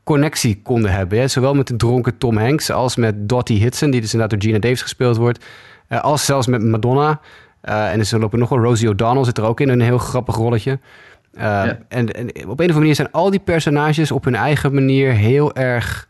connectie 0.04 0.60
konden 0.62 0.90
hebben. 0.90 1.18
Hè? 1.18 1.28
Zowel 1.28 1.54
met 1.54 1.66
de 1.66 1.76
dronken 1.76 2.18
Tom 2.18 2.36
Hanks 2.36 2.70
als 2.70 2.96
met 2.96 3.28
Dottie 3.28 3.62
Hitson, 3.62 3.90
die 3.90 4.00
dus 4.00 4.12
inderdaad 4.12 4.40
door 4.40 4.48
Gina 4.48 4.60
Davis 4.60 4.82
gespeeld 4.82 5.16
wordt. 5.16 5.44
Uh, 5.88 6.00
als 6.00 6.24
zelfs 6.24 6.46
met 6.46 6.62
Madonna. 6.62 7.20
Uh, 7.64 7.92
en 7.92 8.00
er 8.00 8.18
lopen 8.18 8.38
nog 8.38 8.48
wel 8.48 8.58
Rosie 8.58 8.88
O'Donnell 8.88 9.24
zit 9.24 9.38
er 9.38 9.44
ook 9.44 9.60
in, 9.60 9.68
een 9.68 9.80
heel 9.80 9.98
grappig 9.98 10.34
rolletje. 10.34 10.78
Uh, 11.32 11.40
ja. 11.40 11.78
en, 11.88 12.12
en, 12.12 12.28
op 12.28 12.34
een 12.36 12.48
of 12.48 12.50
andere 12.58 12.78
manier 12.78 12.94
zijn 12.94 13.10
al 13.10 13.30
die 13.30 13.40
personages 13.40 14.12
op 14.12 14.24
hun 14.24 14.34
eigen 14.34 14.74
manier 14.74 15.12
heel 15.12 15.54
erg, 15.54 16.08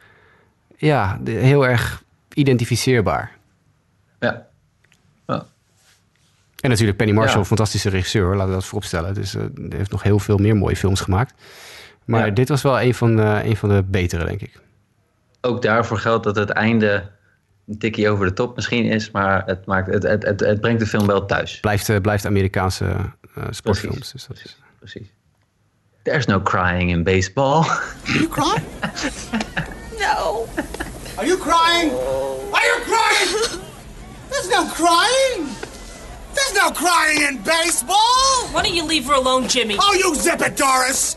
ja, 0.76 1.18
heel 1.24 1.66
erg 1.66 2.02
identificeerbaar. 2.34 3.30
Ja. 4.20 4.46
En 6.64 6.70
natuurlijk 6.70 6.98
Penny 6.98 7.12
Marshall, 7.12 7.40
ja. 7.40 7.46
fantastische 7.46 7.88
regisseur, 7.88 8.34
laten 8.34 8.48
we 8.48 8.54
dat 8.54 8.64
vooropstellen. 8.64 9.14
Dus 9.14 9.34
uh, 9.34 9.42
heeft 9.68 9.90
nog 9.90 10.02
heel 10.02 10.18
veel 10.18 10.36
meer 10.36 10.56
mooie 10.56 10.76
films 10.76 11.00
gemaakt. 11.00 11.34
Maar 12.04 12.26
ja. 12.26 12.32
dit 12.32 12.48
was 12.48 12.62
wel 12.62 12.80
een 12.80 12.94
van, 12.94 13.20
uh, 13.20 13.44
een 13.44 13.56
van 13.56 13.68
de 13.68 13.82
betere, 13.86 14.24
denk 14.24 14.40
ik. 14.40 14.60
Ook 15.40 15.62
daarvoor 15.62 15.98
geldt 15.98 16.24
dat 16.24 16.36
het 16.36 16.50
einde 16.50 17.10
een 17.66 17.78
tikje 17.78 18.08
over 18.08 18.26
de 18.26 18.32
top 18.32 18.56
misschien 18.56 18.84
is, 18.84 19.10
maar 19.10 19.42
het, 19.46 19.66
maakt, 19.66 19.92
het, 19.92 20.02
het, 20.02 20.24
het, 20.24 20.40
het 20.40 20.60
brengt 20.60 20.80
de 20.80 20.86
film 20.86 21.06
wel 21.06 21.26
thuis. 21.26 21.60
Blijft, 21.60 21.88
uh, 21.88 21.96
blijft 22.00 22.26
Amerikaanse 22.26 22.86
sportfilms. 23.50 23.96
Precies. 23.96 24.12
Dus 24.12 24.26
dat 24.26 24.36
is... 24.44 24.56
Precies. 24.78 25.12
There's 26.02 26.26
no 26.26 26.40
crying 26.40 26.90
in 26.90 27.02
baseball. 27.02 27.64
Are 27.64 28.12
you 28.12 28.28
crying? 28.28 28.66
no. 30.04 30.46
Are 31.16 31.26
you 31.26 31.38
crying? 31.38 31.90
Are 32.52 32.66
you 32.66 32.80
crying? 32.84 33.60
There's 34.30 34.48
no 34.48 34.64
crying. 34.64 35.72
No 36.64 36.70
crying 36.70 37.28
in 37.28 37.40
baseball! 37.42 38.48
Why 38.52 38.62
don't 38.62 38.74
you 38.74 38.86
leave 38.86 39.06
her 39.06 39.14
alone, 39.14 39.46
Jimmy? 39.46 39.74
Oh, 39.76 39.94
you 39.94 40.14
zip 40.14 40.40
it, 40.46 40.58
Doris! 40.58 41.16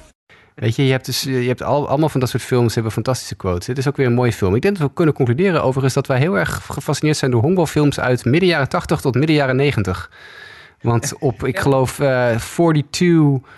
Weet 0.56 0.76
je, 0.76 0.86
je 0.86 0.92
hebt, 0.92 1.06
dus, 1.06 1.22
je 1.22 1.48
hebt 1.48 1.64
al, 1.64 1.88
allemaal 1.88 2.10
van 2.10 2.20
dat 2.20 2.30
soort 2.30 2.44
films 2.44 2.74
hebben 2.74 2.92
fantastische 2.92 3.36
quotes. 3.36 3.66
Dit 3.66 3.78
is 3.78 3.88
ook 3.88 3.96
weer 3.96 4.06
een 4.06 4.14
mooie 4.14 4.34
film. 4.34 4.56
Ik 4.56 4.62
denk 4.62 4.78
dat 4.78 4.88
we 4.88 4.94
kunnen 4.94 5.14
concluderen 5.14 5.64
overigens 5.64 5.94
dat 5.94 6.08
wij 6.08 6.18
heel 6.18 6.38
erg 6.38 6.62
gefascineerd 6.72 7.18
zijn 7.18 7.32
door 7.32 7.42
honkbalfilms 7.42 8.00
uit 8.00 8.26
midden 8.26 8.50
jaren 8.50 8.70
80 8.70 9.02
tot 9.02 9.16
midden 9.16 9.36
jaren 9.36 9.56
90. 9.56 10.12
Want 10.82 11.14
op, 11.20 11.46
ik 11.46 11.60
geloof, 11.60 12.00
uh, 12.00 12.36
42 12.36 13.50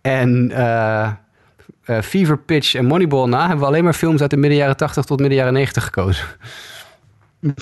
en 0.00 0.50
uh, 0.50 1.10
uh, 1.86 2.00
Fever 2.00 2.38
Pitch 2.38 2.74
en 2.74 2.84
Moneyball 2.84 3.28
na 3.28 3.40
hebben 3.40 3.58
we 3.58 3.66
alleen 3.66 3.84
maar 3.84 3.94
films 3.94 4.20
uit 4.20 4.30
de 4.30 4.36
midden 4.36 4.58
jaren 4.58 4.76
80 4.76 5.04
tot 5.04 5.20
midden 5.20 5.38
jaren 5.38 5.52
90 5.52 5.84
gekozen. 5.84 6.24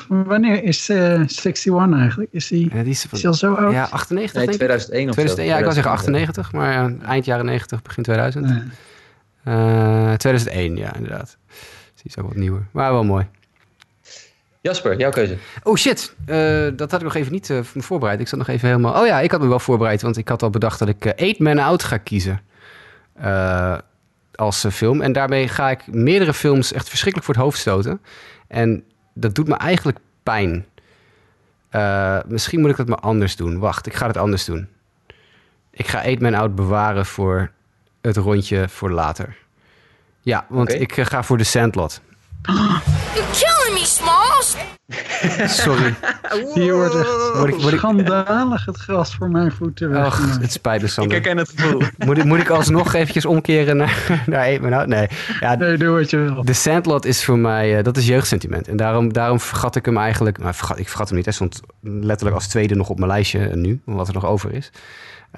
Wanneer 0.08 0.62
is 0.62 0.90
uh, 0.90 1.12
61 1.12 1.98
eigenlijk? 1.98 2.32
Is 2.32 2.48
die, 2.48 2.74
ja, 2.74 2.82
die 2.82 2.90
is, 2.90 3.06
is 3.10 3.26
al 3.26 3.34
zo 3.34 3.54
oud? 3.54 3.72
Ja, 3.72 3.88
98 3.90 4.46
nee, 4.46 4.56
2001 4.56 5.08
of 5.08 5.14
2001, 5.14 5.48
Ja, 5.48 5.56
ik 5.56 5.64
wil 5.64 5.72
zeggen 5.72 5.92
98, 5.92 6.52
maar 6.52 6.72
ja, 6.72 7.06
eind 7.06 7.24
jaren 7.24 7.44
90, 7.44 7.82
begin 7.82 8.02
2000. 8.02 8.44
Nee. 8.44 8.62
Uh, 9.44 10.12
2001, 10.12 10.76
ja, 10.76 10.94
inderdaad. 10.94 11.36
Dus 11.92 12.02
die 12.02 12.04
is 12.04 12.18
ook 12.18 12.26
wat 12.26 12.36
nieuwer, 12.36 12.66
maar 12.70 12.92
wel 12.92 13.04
mooi. 13.04 13.26
Jasper, 14.60 14.98
jouw 14.98 15.10
keuze. 15.10 15.36
Oh 15.62 15.76
shit, 15.76 16.14
uh, 16.26 16.68
dat 16.76 16.90
had 16.90 17.00
ik 17.00 17.06
nog 17.06 17.14
even 17.14 17.32
niet 17.32 17.48
uh, 17.48 17.58
voorbereid. 17.62 18.20
Ik 18.20 18.28
zat 18.28 18.38
nog 18.38 18.48
even 18.48 18.68
helemaal... 18.68 19.00
Oh 19.00 19.06
ja, 19.06 19.20
ik 19.20 19.30
had 19.30 19.40
me 19.40 19.48
wel 19.48 19.58
voorbereid, 19.58 20.02
want 20.02 20.16
ik 20.16 20.28
had 20.28 20.42
al 20.42 20.50
bedacht 20.50 20.78
dat 20.78 20.88
ik 20.88 21.04
uh, 21.04 21.12
Eight 21.16 21.38
Men 21.38 21.58
Out 21.58 21.82
ga 21.82 21.96
kiezen. 21.96 22.40
als 24.34 24.66
film. 24.70 25.00
En 25.00 25.12
daarmee 25.12 25.48
ga 25.48 25.70
ik 25.70 25.86
meerdere 25.86 26.34
films 26.34 26.72
echt 26.72 26.88
verschrikkelijk 26.88 27.24
voor 27.24 27.34
het 27.34 27.44
hoofd 27.44 27.58
stoten. 27.58 28.00
En 28.48 28.84
dat 29.12 29.34
doet 29.34 29.48
me 29.48 29.54
eigenlijk 29.54 29.98
pijn. 30.22 30.66
Uh, 31.70 32.18
misschien 32.26 32.60
moet 32.60 32.70
ik 32.70 32.76
dat 32.76 32.88
maar 32.88 32.98
anders 32.98 33.36
doen. 33.36 33.58
Wacht, 33.58 33.86
ik 33.86 33.94
ga 33.94 34.06
het 34.06 34.16
anders 34.16 34.44
doen. 34.44 34.68
Ik 35.70 35.86
ga 35.86 36.02
Eat 36.02 36.20
Man 36.20 36.34
Out 36.34 36.54
bewaren 36.54 37.06
voor 37.06 37.50
het 38.00 38.16
rondje 38.16 38.68
voor 38.68 38.90
later. 38.90 39.36
Ja, 40.20 40.46
want 40.48 40.68
okay. 40.68 40.80
ik 40.80 40.96
uh, 40.96 41.06
ga 41.06 41.22
voor 41.22 41.36
de 41.36 41.44
Sandlot. 41.44 42.00
Smalls! 42.42 42.99
Sorry. 45.46 45.94
Hier 46.54 46.74
wordt 46.74 46.94
echt 46.94 47.30
word 47.34 47.54
ik, 47.54 47.60
word 47.60 47.72
ik, 47.72 47.78
schandalig 47.78 48.64
het 48.64 48.76
gras 48.76 49.14
voor 49.14 49.30
mijn 49.30 49.52
voeten 49.52 49.90
weg. 49.90 50.06
Och, 50.06 50.40
het 50.40 50.52
spijt 50.52 50.82
me, 50.82 50.88
Sander. 50.88 51.16
Ik 51.16 51.24
herken 51.24 51.42
het 51.42 51.52
gevoel. 51.56 51.82
moet, 52.06 52.18
ik, 52.18 52.24
moet 52.24 52.38
ik 52.38 52.48
alsnog 52.48 52.94
eventjes 52.94 53.24
omkeren 53.24 53.76
naar, 53.76 54.06
naar 54.26 54.44
Eat 54.44 54.72
Out? 54.72 54.86
Nee. 54.86 55.08
Ja, 55.40 55.54
nee, 55.54 55.76
doe 55.76 55.98
wat 55.98 56.10
je 56.10 56.16
wil. 56.16 56.44
De 56.44 56.52
Sandlot 56.52 57.04
is 57.04 57.24
voor 57.24 57.38
mij, 57.38 57.78
uh, 57.78 57.84
dat 57.84 57.96
is 57.96 58.06
jeugdsentiment. 58.06 58.68
En 58.68 58.76
daarom, 58.76 59.12
daarom 59.12 59.40
vergat 59.40 59.76
ik 59.76 59.84
hem 59.84 59.96
eigenlijk... 59.96 60.38
Nou, 60.38 60.54
vergat, 60.54 60.78
ik 60.78 60.88
vergat 60.88 61.06
hem 61.06 61.16
niet, 61.16 61.24
hij 61.24 61.34
stond 61.34 61.60
letterlijk 61.82 62.36
als 62.36 62.48
tweede 62.48 62.74
nog 62.74 62.88
op 62.88 62.98
mijn 62.98 63.10
lijstje 63.10 63.56
nu, 63.56 63.80
wat 63.84 64.08
er 64.08 64.14
nog 64.14 64.26
over 64.26 64.52
is. 64.52 64.70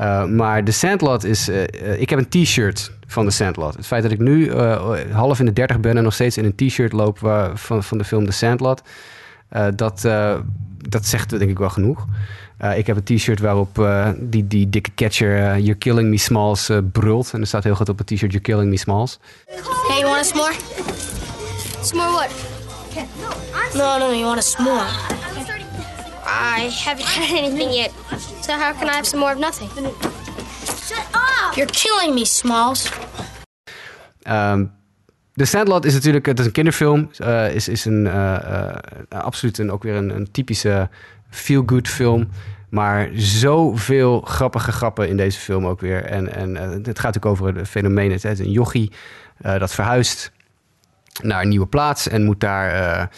Uh, 0.01 0.25
maar 0.25 0.65
de 0.65 0.71
Sandlot 0.71 1.25
is... 1.25 1.49
Uh, 1.49 1.57
uh, 1.57 2.01
ik 2.01 2.11
heb 2.11 2.19
een 2.19 2.45
t-shirt 2.45 2.93
van 3.07 3.25
de 3.25 3.31
Sandlot. 3.31 3.75
Het 3.75 3.87
feit 3.87 4.03
dat 4.03 4.13
ik 4.13 4.19
nu 4.19 4.53
half 5.13 5.39
in 5.39 5.45
de 5.45 5.53
dertig 5.53 5.81
ben 5.81 5.97
en 5.97 6.03
nog 6.03 6.15
steeds 6.15 6.37
in 6.37 6.45
een 6.45 6.69
t-shirt 6.69 6.93
loop 6.93 7.19
van, 7.55 7.83
van 7.83 7.99
de 7.99 8.05
film 8.05 8.27
The 8.27 8.33
Sandlot... 8.33 8.83
dat, 9.75 10.01
dat 10.89 11.07
zegt 11.07 11.31
denk 11.31 11.51
ik 11.51 11.59
wel 11.59 11.71
genoeg. 11.71 12.07
ik 12.77 12.87
heb 12.87 12.97
een 12.97 13.17
t-shirt 13.17 13.41
waarop 13.41 13.89
die, 14.19 14.47
die 14.47 14.69
dikke 14.69 14.95
catcher 14.95 15.59
You're 15.59 15.75
Killing 15.79 16.09
Me 16.09 16.19
Smalls 16.19 16.71
brult. 16.93 17.33
En 17.33 17.41
er 17.41 17.47
staat 17.47 17.65
heel 17.65 17.75
goed 17.75 17.89
op 17.89 17.99
het 17.99 18.07
t-shirt 18.07 18.33
You're 18.33 18.41
Killing 18.41 18.71
Me 18.71 18.77
Smalls. 18.77 19.19
Hey, 19.89 19.99
you 19.99 20.05
want 20.05 20.21
a 20.21 20.23
s'more? 20.23 20.55
S'more 21.83 22.11
what? 22.11 22.31
No, 23.75 23.99
no, 23.99 24.13
you 24.13 24.25
want 24.25 24.39
a 24.39 24.43
s'more. 24.43 24.87
I 26.25 26.71
haven't 26.85 27.07
had 27.07 27.39
anything 27.39 27.73
yet. 27.73 27.91
So 28.41 28.53
how 28.53 28.73
can 28.73 28.89
I 28.89 28.93
have 28.93 29.07
some 29.07 29.21
more 29.21 29.33
of 29.33 29.39
nothing? 29.39 29.69
Shut 30.87 31.07
up! 31.15 31.57
You're 31.57 31.71
killing 31.71 32.15
me, 32.15 32.25
Smalls. 32.25 32.91
Um, 34.27 34.73
The 35.35 35.45
Sandlot 35.45 35.85
is 35.85 35.93
natuurlijk 35.93 36.27
het 36.27 36.39
is 36.39 36.47
een 36.47 36.53
kinderfilm. 36.53 37.11
Uh, 37.21 37.55
is, 37.55 37.69
is 37.69 37.85
een, 37.85 38.05
uh, 38.05 38.13
uh, 38.13 38.75
absoluut 39.09 39.59
een, 39.59 39.73
ook 39.73 39.83
weer 39.83 39.95
een, 39.95 40.17
een 40.17 40.31
typische 40.31 40.89
feel-good 41.31 41.89
film. 41.89 42.29
Maar 42.69 43.09
zoveel 43.15 44.21
grappige 44.21 44.73
grappen 44.73 45.09
in 45.09 45.17
deze 45.17 45.39
film 45.39 45.67
ook 45.67 45.81
weer. 45.81 46.05
En, 46.05 46.35
en 46.35 46.55
het 46.57 46.99
gaat 46.99 47.15
natuurlijk 47.15 47.27
over 47.27 47.57
het 47.57 47.69
fenomeen. 47.69 48.19
Een 48.23 48.51
jochie 48.51 48.93
dat 49.39 49.73
verhuist 49.73 50.33
naar 51.23 51.43
een 51.43 51.49
nieuwe 51.49 51.67
plaats 51.67 52.09
en 52.09 52.25
moet 52.25 52.41
daar 52.41 53.09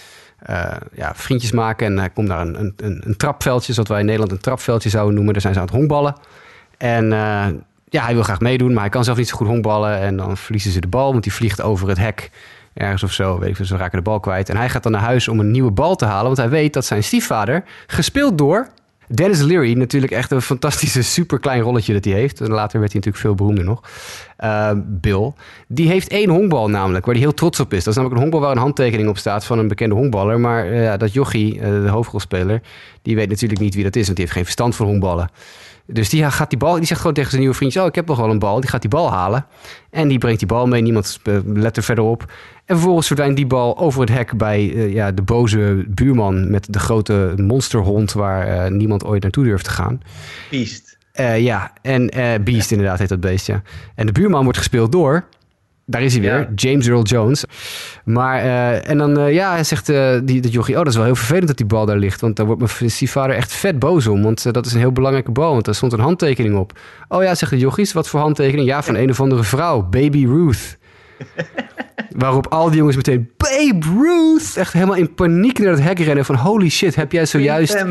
ja, 0.92 1.14
vriendjes 1.14 1.52
maken. 1.52 1.86
En 1.86 1.98
hij 1.98 2.10
komt 2.10 2.28
naar 2.28 2.40
een, 2.40 2.74
een, 2.76 3.02
een, 3.06 3.16
trapveldje, 3.16 3.72
zoals 3.72 3.88
wij 3.88 4.00
in 4.00 4.04
Nederland 4.04 4.32
een 4.32 4.38
trapveldje 4.38 4.88
zouden 4.88 5.14
noemen. 5.14 5.32
Daar 5.32 5.42
zijn 5.42 5.54
ze 5.54 5.60
aan 5.60 5.66
het 5.66 5.74
honkballen. 5.74 6.14
En 6.78 7.12
ja, 7.88 8.04
hij 8.04 8.14
wil 8.14 8.22
graag 8.22 8.40
meedoen, 8.40 8.72
maar 8.72 8.82
hij 8.82 8.90
kan 8.90 9.04
zelf 9.04 9.16
niet 9.16 9.28
zo 9.28 9.36
goed 9.36 9.46
honkballen. 9.46 9.98
En 9.98 10.16
dan 10.16 10.36
verliezen 10.36 10.70
ze 10.70 10.80
de 10.80 10.88
bal, 10.88 11.10
want 11.10 11.22
die 11.22 11.32
vliegt 11.32 11.62
over 11.62 11.88
het 11.88 11.98
hek 11.98 12.30
ergens 12.74 13.02
of 13.02 13.12
zo. 13.12 13.38
Weet 13.38 13.48
ik 13.48 13.56
veel, 13.56 13.64
ze 13.64 13.76
raken 13.76 13.98
de 13.98 14.04
bal 14.04 14.20
kwijt. 14.20 14.48
En 14.48 14.56
hij 14.56 14.68
gaat 14.68 14.82
dan 14.82 14.92
naar 14.92 15.00
huis 15.00 15.28
om 15.28 15.40
een 15.40 15.50
nieuwe 15.50 15.70
bal 15.70 15.96
te 15.96 16.04
halen, 16.04 16.24
want 16.24 16.36
hij 16.36 16.48
weet 16.48 16.72
dat 16.72 16.84
zijn 16.84 17.04
stiefvader, 17.04 17.64
gespeeld 17.86 18.38
door 18.38 18.68
Dennis 19.08 19.40
Leary, 19.40 19.72
natuurlijk 19.72 20.12
echt 20.12 20.30
een 20.30 20.42
fantastische, 20.42 21.02
super 21.02 21.38
klein 21.38 21.62
rolletje 21.62 21.92
dat 21.92 22.04
hij 22.04 22.14
heeft. 22.14 22.40
En 22.40 22.48
later 22.48 22.80
werd 22.80 22.92
hij 22.92 23.00
natuurlijk 23.00 23.16
veel 23.16 23.34
beroemder 23.34 23.64
nog. 23.64 23.82
Uh, 24.40 24.70
Bill. 24.76 25.32
Die 25.68 25.88
heeft 25.88 26.08
één 26.08 26.28
honkbal 26.28 26.68
namelijk, 26.68 27.04
waar 27.04 27.14
hij 27.14 27.22
heel 27.22 27.34
trots 27.34 27.60
op 27.60 27.72
is. 27.72 27.84
Dat 27.84 27.88
is 27.88 27.94
namelijk 27.94 28.14
een 28.14 28.20
honkbal 28.20 28.40
waar 28.40 28.56
een 28.56 28.62
handtekening 28.62 29.08
op 29.08 29.18
staat 29.18 29.44
van 29.44 29.58
een 29.58 29.68
bekende 29.68 29.94
honkballer. 29.94 30.40
Maar 30.40 30.72
uh, 30.72 30.92
dat 30.96 31.12
jochie, 31.12 31.54
uh, 31.54 31.60
de 31.62 31.88
hoofdrolspeler, 31.88 32.60
die 33.02 33.16
weet 33.16 33.28
natuurlijk 33.28 33.60
niet 33.60 33.74
wie 33.74 33.84
dat 33.84 33.96
is, 33.96 34.04
want 34.04 34.16
die 34.16 34.24
heeft 34.24 34.36
geen 34.36 34.44
verstand 34.44 34.76
van 34.76 34.86
honkballen. 34.86 35.28
Dus 35.86 36.08
die 36.08 36.30
gaat 36.30 36.50
die 36.50 36.58
bal, 36.58 36.74
die 36.74 36.84
zegt 36.84 37.00
gewoon 37.00 37.14
tegen 37.14 37.30
zijn 37.30 37.40
nieuwe 37.42 37.56
vriendje: 37.56 37.80
Oh, 37.80 37.86
ik 37.86 37.94
heb 37.94 38.06
nog 38.06 38.18
wel 38.18 38.30
een 38.30 38.38
bal. 38.38 38.60
Die 38.60 38.70
gaat 38.70 38.80
die 38.80 38.90
bal 38.90 39.10
halen. 39.10 39.46
En 39.90 40.08
die 40.08 40.18
brengt 40.18 40.38
die 40.38 40.48
bal 40.48 40.66
mee. 40.66 40.82
Niemand 40.82 41.20
let 41.44 41.76
er 41.76 41.82
verder 41.82 42.04
op. 42.04 42.32
En 42.64 42.74
vervolgens 42.74 43.06
verdwijnt 43.06 43.36
die 43.36 43.46
bal 43.46 43.78
over 43.78 44.00
het 44.00 44.10
hek 44.10 44.36
bij 44.36 44.62
uh, 44.62 44.92
ja, 44.92 45.12
de 45.12 45.22
boze 45.22 45.84
buurman 45.88 46.50
met 46.50 46.72
de 46.72 46.78
grote 46.78 47.34
monsterhond 47.36 48.12
waar 48.12 48.48
uh, 48.48 48.76
niemand 48.76 49.04
ooit 49.04 49.22
naartoe 49.22 49.44
durft 49.44 49.64
te 49.64 49.70
gaan. 49.70 50.00
Beast. 50.50 50.98
Uh, 51.20 51.40
ja, 51.40 51.72
en 51.82 52.10
Beast 52.44 52.70
inderdaad 52.70 52.98
heet 52.98 53.08
dat 53.08 53.20
beest, 53.20 53.46
ja. 53.46 53.62
En 53.94 54.06
de 54.06 54.12
buurman 54.12 54.42
wordt 54.42 54.58
gespeeld 54.58 54.92
door 54.92 55.24
daar 55.86 56.02
is 56.02 56.12
hij 56.12 56.22
weer, 56.22 56.38
ja. 56.38 56.48
James 56.54 56.86
Earl 56.86 57.02
Jones. 57.02 57.44
Maar, 58.04 58.44
uh, 58.44 58.88
en 58.88 58.98
dan, 58.98 59.18
uh, 59.18 59.32
ja, 59.32 59.52
hij 59.52 59.64
zegt 59.64 59.88
uh, 59.88 60.18
die, 60.24 60.40
dat 60.40 60.52
jochie, 60.52 60.74
oh, 60.74 60.80
dat 60.80 60.88
is 60.88 60.96
wel 60.96 61.04
heel 61.04 61.14
vervelend 61.14 61.46
dat 61.46 61.56
die 61.56 61.66
bal 61.66 61.86
daar 61.86 61.96
ligt. 61.96 62.20
Want 62.20 62.36
daar 62.36 62.46
wordt 62.46 62.80
mijn 62.80 62.90
stiefvader 62.90 63.36
echt 63.36 63.52
vet 63.52 63.78
boos 63.78 64.06
om. 64.06 64.22
Want 64.22 64.52
dat 64.52 64.66
is 64.66 64.72
een 64.72 64.78
heel 64.78 64.92
belangrijke 64.92 65.30
bal, 65.30 65.52
want 65.52 65.64
daar 65.64 65.74
stond 65.74 65.92
een 65.92 66.00
handtekening 66.00 66.56
op. 66.56 66.78
Oh 67.08 67.22
ja, 67.22 67.34
zegt 67.34 67.52
de 67.52 67.58
jochies, 67.58 67.92
wat 67.92 68.08
voor 68.08 68.20
handtekening? 68.20 68.68
Ja, 68.68 68.82
van 68.82 68.94
een 68.94 69.10
of 69.10 69.20
andere 69.20 69.44
vrouw, 69.44 69.82
Baby 69.82 70.26
Ruth. 70.26 70.76
Waarop 72.22 72.46
al 72.46 72.68
die 72.68 72.76
jongens 72.76 72.96
meteen, 72.96 73.32
Babe 73.36 73.86
Ruth! 74.00 74.56
Echt 74.56 74.72
helemaal 74.72 74.96
in 74.96 75.14
paniek 75.14 75.58
naar 75.58 75.72
het 75.72 75.82
hek 75.82 75.98
rennen 75.98 76.24
van 76.24 76.34
holy 76.34 76.68
shit, 76.68 76.94
heb 76.94 77.12
jij 77.12 77.26
zojuist... 77.26 77.84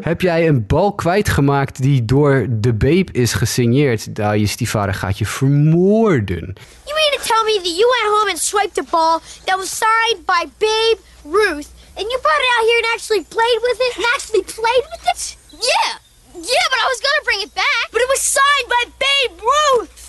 Heb 0.00 0.20
jij 0.20 0.48
een 0.48 0.66
bal 0.66 0.94
kwijtgemaakt 0.94 1.82
die 1.82 2.04
door 2.04 2.46
de 2.50 2.72
babe 2.72 3.12
is 3.12 3.32
gesigneerd? 3.32 4.08
Nou, 4.14 4.36
je 4.36 4.46
stiefvader 4.46 4.94
gaat 4.94 5.18
je 5.18 5.26
vermoorden. 5.26 6.54
You 6.84 6.94
mean 6.94 7.12
to 7.16 7.22
tell 7.22 7.42
me 7.44 7.54
that 7.62 7.76
you 7.76 7.86
went 7.96 8.14
home 8.14 8.30
and 8.30 8.38
swiped 8.38 8.78
a 8.78 8.86
ball 8.90 9.20
that 9.44 9.56
was 9.56 9.70
signed 9.84 10.24
by 10.26 10.42
Babe 10.58 11.00
Ruth 11.22 11.68
and 11.96 12.04
you 12.10 12.18
brought 12.22 12.42
it 12.44 12.50
out 12.56 12.64
here 12.68 12.78
and 12.82 12.88
actually 12.94 13.24
played 13.36 13.58
with 13.66 13.78
it? 13.86 13.92
And 13.96 14.04
actually 14.14 14.44
played 14.60 14.84
with 14.92 15.04
it? 15.12 15.36
Yeah! 15.52 15.92
Yeah, 16.34 16.66
but 16.70 16.78
I 16.84 16.86
was 16.92 17.00
gonna 17.00 17.24
bring 17.24 17.40
it 17.46 17.52
back. 17.54 17.86
But 17.92 18.00
it 18.04 18.08
was 18.08 18.20
signed 18.20 18.68
by 18.76 18.82
Babe 19.04 19.34
Ruth! 19.40 20.02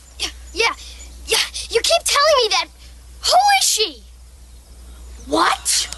Yeah, 0.53 0.73
yeah, 1.27 1.37
yeah. 1.37 1.37
You 1.69 1.81
keep 1.81 2.03
telling 2.03 2.37
me 2.37 2.47
that. 2.49 2.67
Who 3.25 3.37
is 3.59 3.67
she? 3.67 4.03
What? 5.25 5.89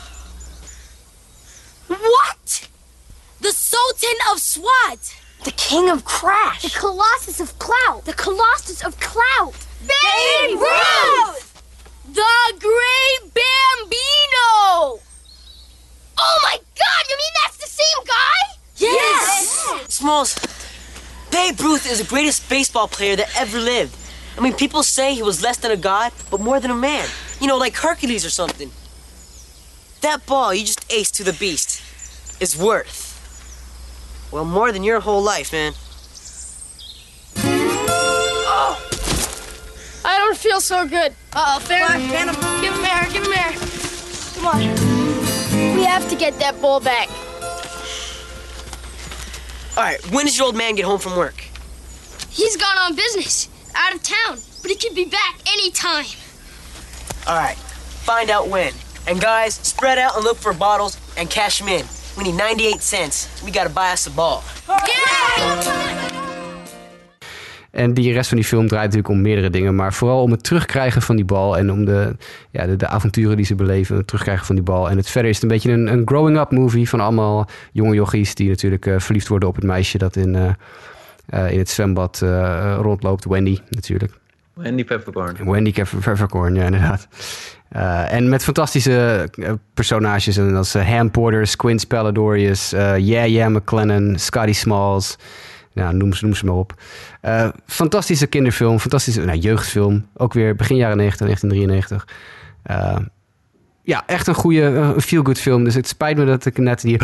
What? 1.87 2.67
The 3.41 3.51
Sultan 3.51 4.17
of 4.31 4.39
Swat. 4.39 5.15
The 5.43 5.51
King 5.51 5.89
of 5.89 6.03
Crash. 6.03 6.63
The 6.63 6.77
Colossus 6.77 7.39
of 7.39 7.57
Clout. 7.59 8.05
The 8.05 8.13
Colossus 8.13 8.83
of 8.83 8.99
Clout. 8.99 9.53
Babe 9.81 10.59
Ruth! 10.59 11.63
The 12.11 12.53
Great 12.59 13.33
Bambino! 13.33 14.99
Oh 16.17 16.39
my 16.43 16.57
god, 16.57 17.03
you 17.09 17.17
mean 17.17 17.33
that's 17.43 17.57
the 17.57 17.67
same 17.67 18.05
guy? 18.05 18.57
Yes! 18.75 19.65
yes. 19.69 19.93
Smalls, 19.93 20.35
Babe 21.31 21.59
Ruth 21.61 21.89
is 21.89 21.99
the 21.99 22.09
greatest 22.09 22.49
baseball 22.49 22.87
player 22.89 23.15
that 23.15 23.29
ever 23.37 23.59
lived. 23.59 23.95
I 24.39 24.41
mean, 24.41 24.53
people 24.53 24.83
say 24.83 25.13
he 25.13 25.21
was 25.21 25.43
less 25.43 25.57
than 25.57 25.69
a 25.69 25.75
god, 25.75 26.13
but 26.31 26.39
more 26.39 26.61
than 26.61 26.71
a 26.71 26.75
man. 26.75 27.05
You 27.41 27.47
know, 27.47 27.57
like 27.57 27.75
Hercules 27.75 28.25
or 28.25 28.29
something. 28.29 28.71
That 29.99 30.25
ball 30.25 30.53
you 30.53 30.63
just 30.65 30.87
aced 30.87 31.17
to 31.17 31.25
the 31.25 31.33
beast 31.33 31.83
is 32.41 32.55
worth, 32.57 33.07
well, 34.31 34.45
more 34.45 34.71
than 34.71 34.81
your 34.81 35.01
whole 35.01 35.21
life, 35.21 35.51
man. 35.51 35.73
Oh! 37.35 38.79
I 40.05 40.17
don't 40.19 40.37
feel 40.37 40.61
so 40.61 40.87
good. 40.87 41.13
Uh-oh, 41.33 41.59
Fair. 41.59 41.85
Give 41.89 42.73
him 42.73 42.85
air, 42.85 43.07
give 43.11 43.25
him 43.25 43.33
air. 43.33 43.51
Come 44.35 44.45
on. 44.45 45.75
We 45.75 45.83
have 45.83 46.07
to 46.09 46.15
get 46.15 46.39
that 46.39 46.61
ball 46.61 46.79
back. 46.79 47.09
All 49.75 49.83
right, 49.83 49.99
when 50.11 50.25
does 50.25 50.37
your 50.37 50.45
old 50.45 50.55
man 50.55 50.75
get 50.75 50.85
home 50.85 50.99
from 50.99 51.17
work? 51.17 51.43
He's 52.29 52.55
gone 52.55 52.77
on 52.77 52.95
business, 52.95 53.49
out 53.75 53.93
of 53.95 54.03
town, 54.03 54.37
but 54.61 54.71
he 54.71 54.75
could 54.75 54.95
be 54.95 55.05
back 55.05 55.39
anytime. 55.47 56.05
All 57.27 57.35
right, 57.35 57.57
find 58.05 58.29
out 58.29 58.47
when. 58.47 58.73
And 59.07 59.19
guys, 59.19 59.55
spread 59.55 59.97
out 59.97 60.15
and 60.15 60.23
look 60.23 60.37
for 60.37 60.53
bottles 60.53 60.97
and 61.17 61.29
cash 61.29 61.59
them 61.59 61.67
in. 61.67 61.85
We 62.17 62.23
need 62.23 62.35
98 62.35 62.81
cents. 62.81 63.27
We 63.43 63.51
gotta 63.51 63.69
buy 63.69 63.91
us 63.93 64.07
a 64.07 64.11
ball. 64.11 64.43
Yeah! 64.67 66.09
En 67.71 67.93
die 67.93 68.13
rest 68.13 68.27
van 68.27 68.37
die 68.37 68.45
film 68.45 68.67
draait 68.67 68.85
natuurlijk 68.85 69.13
om 69.13 69.21
meerdere 69.21 69.49
dingen. 69.49 69.75
Maar 69.75 69.93
vooral 69.93 70.21
om 70.21 70.31
het 70.31 70.43
terugkrijgen 70.43 71.01
van 71.01 71.15
die 71.15 71.25
bal. 71.25 71.57
En 71.57 71.71
om 71.71 71.85
de, 71.85 72.15
ja, 72.51 72.65
de, 72.65 72.75
de 72.75 72.87
avonturen 72.87 73.37
die 73.37 73.45
ze 73.45 73.55
beleven. 73.55 73.97
Het 73.97 74.07
terugkrijgen 74.07 74.45
van 74.45 74.55
die 74.55 74.63
bal. 74.63 74.89
En 74.89 74.97
het 74.97 75.09
verder 75.09 75.29
is 75.29 75.35
het 75.35 75.43
een 75.43 75.49
beetje 75.49 75.71
een, 75.71 75.87
een 75.87 76.01
growing-up 76.05 76.51
movie. 76.51 76.89
Van 76.89 76.99
allemaal 76.99 77.49
jonge 77.71 77.95
jochies 77.95 78.35
die 78.35 78.49
natuurlijk 78.49 78.85
uh, 78.85 78.99
verliefd 78.99 79.27
worden 79.27 79.49
op 79.49 79.55
het 79.55 79.63
meisje 79.63 79.97
dat 79.97 80.15
in, 80.15 80.35
uh, 80.35 80.49
in 81.31 81.57
het 81.57 81.69
zwembad 81.69 82.19
rondloopt. 82.81 83.25
Wendy 83.25 83.57
natuurlijk. 83.69 84.19
Wendy 84.53 84.83
Peppercorn. 84.83 85.51
Wendy 85.51 85.71
Peppercorn, 85.99 86.55
ja 86.55 86.63
inderdaad. 86.63 87.07
Uh, 87.75 88.13
en 88.13 88.29
met 88.29 88.43
fantastische 88.43 89.29
personages. 89.73 90.37
En 90.37 90.55
als 90.55 90.75
uh, 90.75 90.87
Ham 90.87 91.11
Porter, 91.11 91.47
Squint 91.47 91.87
Palladorius, 91.87 92.73
uh, 92.73 92.97
Yeah 92.97 93.27
Yeah 93.27 93.49
McLennan, 93.51 94.19
Scotty 94.19 94.53
Smalls. 94.53 95.17
Nou, 95.73 95.95
noem 95.95 96.13
ze, 96.13 96.25
noem 96.25 96.35
ze 96.35 96.45
maar 96.45 96.55
op. 96.55 96.73
fantastische 97.65 98.27
kinderfilm, 98.27 98.79
fantastische 98.79 99.25
nou, 99.25 99.37
jeugdfilm. 99.37 100.07
Ook 100.15 100.33
weer 100.33 100.55
begin 100.55 100.75
jaren 100.75 100.97
90, 100.97 101.25
1993. 101.25 102.07
Ja, 103.89 104.03
echt 104.05 104.27
een 104.27 104.33
goede 104.33 104.95
feel-good 104.97 105.39
film. 105.39 105.63
Dus 105.63 105.75
het 105.75 105.87
spijt 105.87 106.17
me 106.17 106.25
dat 106.25 106.45
ik 106.45 106.57
net 106.57 106.81
die 106.81 106.97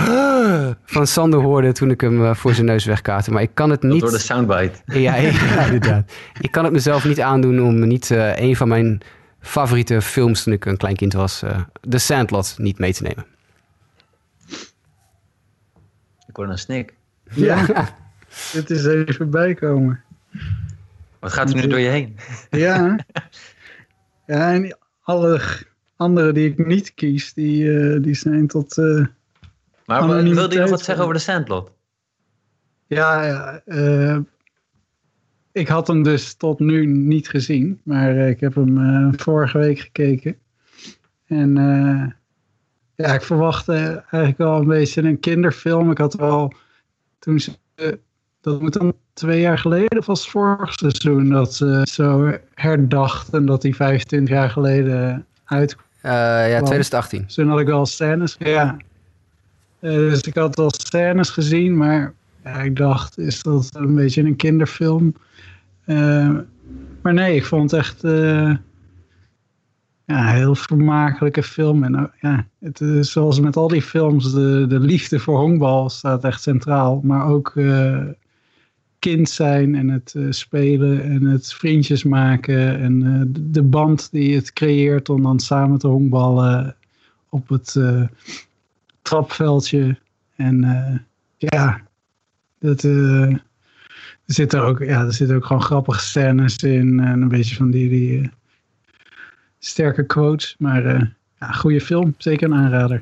van 0.96 1.08
Sander 1.08 1.40
hoorde 1.40 1.72
toen 1.72 1.90
ik 1.90 2.02
hem 2.02 2.36
voor 2.36 2.54
zijn 2.54 2.66
neus 2.66 2.86
wegkaatte. 2.86 3.32
Maar 3.32 3.42
ik 3.42 3.52
kan 3.54 3.70
het 3.70 3.82
niet... 3.82 4.02
door 4.02 4.12
de 4.12 4.20
soundbite. 4.20 4.74
Ja, 5.00 5.16
ja, 5.16 5.66
inderdaad. 5.66 6.12
Ik 6.40 6.52
kan 6.52 6.64
het 6.64 6.74
mezelf 6.74 7.06
niet 7.06 7.22
aandoen 7.22 7.62
om 7.62 7.88
niet 7.88 8.10
een 8.36 8.56
van 8.56 8.68
mijn 8.68 9.02
favoriete 9.46 10.02
films 10.02 10.44
toen 10.44 10.54
ik 10.54 10.66
een 10.66 10.78
klein 10.78 10.96
kind 10.96 11.14
was, 11.14 11.44
uh, 11.44 11.60
The 11.90 11.98
Sandlot, 11.98 12.56
niet 12.58 12.80
mee 12.80 12.94
te 12.94 13.04
nemen. 13.04 13.26
Ik 16.28 16.36
hoor 16.36 16.50
een 16.50 16.58
snik. 16.58 16.94
Ja, 17.32 17.66
dit 18.54 18.70
is 18.70 18.86
even 18.86 19.30
bijkomen. 19.30 20.04
Wat 21.20 21.34
gaat 21.34 21.50
er 21.50 21.56
nu 21.56 21.68
door 21.68 21.80
je 21.80 21.90
heen? 21.90 22.18
Ja, 22.50 22.96
ja 24.26 24.54
en 24.54 24.78
alle 25.02 25.42
andere 25.96 26.32
die 26.32 26.50
ik 26.50 26.66
niet 26.66 26.94
kies, 26.94 27.34
die, 27.34 27.64
uh, 27.64 28.04
die 28.04 28.14
zijn 28.14 28.48
tot. 28.48 28.78
Uh, 28.78 29.06
maar 29.86 30.08
wilde 30.08 30.56
je 30.56 30.62
nog 30.62 30.70
wat 30.70 30.82
zeggen 30.82 31.04
over 31.04 31.16
The 31.16 31.22
Sandlot? 31.22 31.72
Ja, 32.88 33.26
ja 33.26 33.62
ik 35.52 35.68
had 35.68 35.88
hem 35.88 36.04
dus 36.04 36.34
tot 36.34 36.60
nu 36.60 36.86
niet 36.86 37.30
gezien, 37.30 37.82
maar 37.84 38.16
ik 38.16 38.40
heb 38.40 38.56
hem 38.56 39.20
vorige 39.20 39.58
week 39.58 39.80
gekeken. 39.80 40.38
En 41.28 41.54
ja, 42.96 43.14
ik 43.14 43.22
verwachtte 43.22 43.74
eigenlijk 44.10 44.38
wel 44.38 44.60
een 44.60 44.68
beetje 44.68 45.02
een 45.02 45.20
kinderfilm. 45.20 45.92
Ik 45.92 45.98
had 45.98 46.14
wel 46.14 46.54
toen 47.20 47.40
ze, 47.40 47.52
dat 48.42 48.62
moet 48.62 48.74
dan 48.74 48.94
twee 49.14 49.42
jaar 49.42 49.58
geleden, 49.58 49.98
of 49.98 50.06
was 50.06 50.30
vorig 50.30 50.74
seizoen, 50.74 51.30
dat 51.30 51.54
ze 51.54 51.82
zo 51.92 52.38
herdachten 52.54 53.46
dat 53.46 53.64
hij 53.64 53.74
25 53.74 54.30
jaar 54.34 54.50
geleden 54.50 55.26
uitkwam. 55.44 55.85
Ja, 56.12 56.58
2018. 56.58 57.22
Dus 57.22 57.34
toen 57.34 57.50
had 57.50 57.60
ik 57.60 57.68
wel 57.68 57.86
scènes, 57.86 58.36
ja. 58.40 58.78
dus 59.80 60.22
ik 60.22 60.36
had 60.36 60.56
wel 60.56 60.72
scènes 60.72 61.30
gezien, 61.30 61.78
maar 61.78 62.14
ja, 62.46 62.62
ik 62.62 62.76
dacht, 62.76 63.18
is 63.18 63.44
dat 63.44 63.70
een 63.74 63.96
beetje 63.96 64.24
een 64.24 64.36
kinderfilm? 64.36 65.16
Uh, 65.86 66.38
maar 67.02 67.14
nee, 67.14 67.36
ik 67.36 67.46
vond 67.46 67.72
het 67.72 67.80
echt 67.80 68.04
uh, 68.04 68.56
ja, 70.06 70.20
een 70.20 70.36
heel 70.36 70.56
vermakelijke 70.56 71.44
film. 71.44 71.84
En 71.84 71.94
uh, 71.94 72.04
ja, 72.22 72.46
het 72.60 72.82
is 72.82 73.12
zoals 73.12 73.40
met 73.40 73.56
al 73.56 73.68
die 73.68 73.82
films, 73.82 74.34
de, 74.34 74.66
de 74.68 74.80
liefde 74.80 75.20
voor 75.20 75.40
honkbal 75.40 75.90
staat 75.90 76.24
echt 76.24 76.42
centraal. 76.42 77.02
Maar 77.04 77.28
ook 77.28 77.54
kind 79.06 79.30
zijn 79.30 79.76
en 79.76 79.90
het 79.90 80.16
spelen 80.30 81.04
en 81.04 81.24
het 81.24 81.54
vriendjes 81.54 82.04
maken. 82.04 82.80
En 82.80 83.28
de 83.52 83.64
band 83.64 84.12
die 84.12 84.36
het 84.36 84.54
creëert 84.54 85.10
om 85.10 85.22
dan 85.22 85.40
samen 85.40 85.80
te 85.80 85.88
honkballen 85.88 86.76
op 87.30 87.50
het 87.50 87.76
trapveldje. 89.02 89.98
En 90.36 90.60
ja, 91.38 91.82
dat 92.60 92.84
er 92.84 93.44
zitten 94.26 94.62
ook, 94.62 94.80
ja, 94.80 95.06
er 95.06 95.14
zitten 95.14 95.36
ook 95.36 95.46
gewoon 95.46 95.62
grappige 95.62 96.00
scènes 96.00 96.58
in. 96.58 97.00
En 97.00 97.22
een 97.22 97.28
beetje 97.28 97.56
van 97.56 97.72
die, 97.72 97.90
die 97.90 98.32
sterke 99.60 100.06
quotes, 100.06 100.56
maar 100.60 101.16
ja, 101.40 101.52
goede 101.52 101.82
film. 101.82 102.16
Zeker 102.18 102.52
een 102.52 102.56
aanrader. 102.56 103.00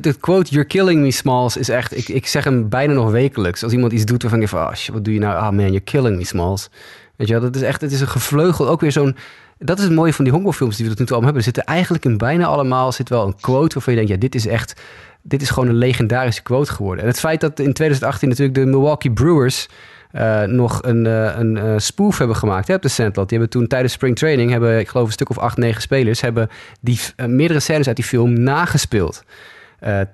de, 0.00 0.14
quote 0.20 0.50
You're 0.50 0.68
killing 0.68 1.00
me, 1.00 1.10
Smalls, 1.10 1.56
is 1.56 1.68
echt... 1.68 1.96
Ik, 1.96 2.08
ik 2.08 2.26
zeg 2.26 2.44
hem 2.44 2.68
bijna 2.68 2.92
nog 2.92 3.10
wekelijks. 3.10 3.62
Als 3.62 3.72
iemand 3.72 3.92
iets 3.92 4.04
doet 4.04 4.22
waarvan 4.22 4.42
ik 4.42 4.48
van... 4.48 4.60
Oh, 4.60 4.72
wat 4.92 5.04
doe 5.04 5.14
je 5.14 5.20
nou? 5.20 5.36
Ah 5.36 5.46
oh 5.46 5.50
man, 5.50 5.64
you're 5.64 5.80
killing 5.80 6.16
me, 6.16 6.24
Smalls. 6.24 6.68
Weet 7.16 7.28
je 7.28 7.32
wel, 7.32 7.42
dat 7.42 7.56
is 7.56 7.62
echt... 7.62 7.80
Het 7.80 7.92
is 7.92 8.00
een 8.00 8.08
gevleugel, 8.08 8.68
ook 8.68 8.80
weer 8.80 8.92
zo'n... 8.92 9.16
Dat 9.58 9.78
is 9.78 9.84
het 9.84 9.92
mooie 9.92 10.12
van 10.12 10.24
die 10.24 10.32
honkbalfilms 10.32 10.76
die 10.76 10.84
we 10.84 10.90
tot 10.90 11.00
nu 11.00 11.06
toe 11.06 11.16
allemaal 11.16 11.34
hebben. 11.34 11.52
Er 11.52 11.54
zitten 11.54 11.74
eigenlijk 11.74 12.04
in 12.04 12.18
bijna 12.18 12.46
allemaal 12.46 12.92
zit 12.92 13.08
wel 13.08 13.26
een 13.26 13.40
quote 13.40 13.74
waarvan 13.74 13.92
je 13.92 13.98
denkt... 13.98 14.14
Ja, 14.14 14.28
dit 14.28 14.34
is 14.34 14.46
echt... 14.46 14.80
Dit 15.22 15.42
is 15.42 15.50
gewoon 15.50 15.68
een 15.68 15.76
legendarische 15.76 16.42
quote 16.42 16.72
geworden. 16.72 17.04
En 17.04 17.10
het 17.10 17.18
feit 17.18 17.40
dat 17.40 17.58
in 17.58 17.72
2018 17.72 18.28
natuurlijk 18.28 18.56
de 18.56 18.66
Milwaukee 18.66 19.12
Brewers 19.12 19.68
uh, 20.16 20.42
nog 20.42 20.82
een, 20.82 21.04
uh, 21.04 21.38
een 21.38 21.56
uh, 21.56 21.74
spoof 21.76 22.18
hebben 22.18 22.36
gemaakt 22.36 22.68
hè, 22.68 22.74
op 22.74 22.82
de 22.82 22.88
Sandlot. 22.88 23.28
Die 23.28 23.38
hebben 23.38 23.58
toen 23.58 23.68
tijdens 23.68 23.92
spring 23.92 24.16
training, 24.16 24.50
hebben, 24.50 24.78
ik 24.78 24.88
geloof 24.88 25.06
een 25.06 25.12
stuk 25.12 25.30
of 25.30 25.38
acht, 25.38 25.56
negen 25.56 25.82
spelers, 25.82 26.20
hebben 26.20 26.48
die 26.80 27.00
meerdere 27.16 27.60
scènes 27.60 27.86
uit 27.86 27.96
die 27.96 28.04
film 28.04 28.40
nagespeeld 28.42 29.24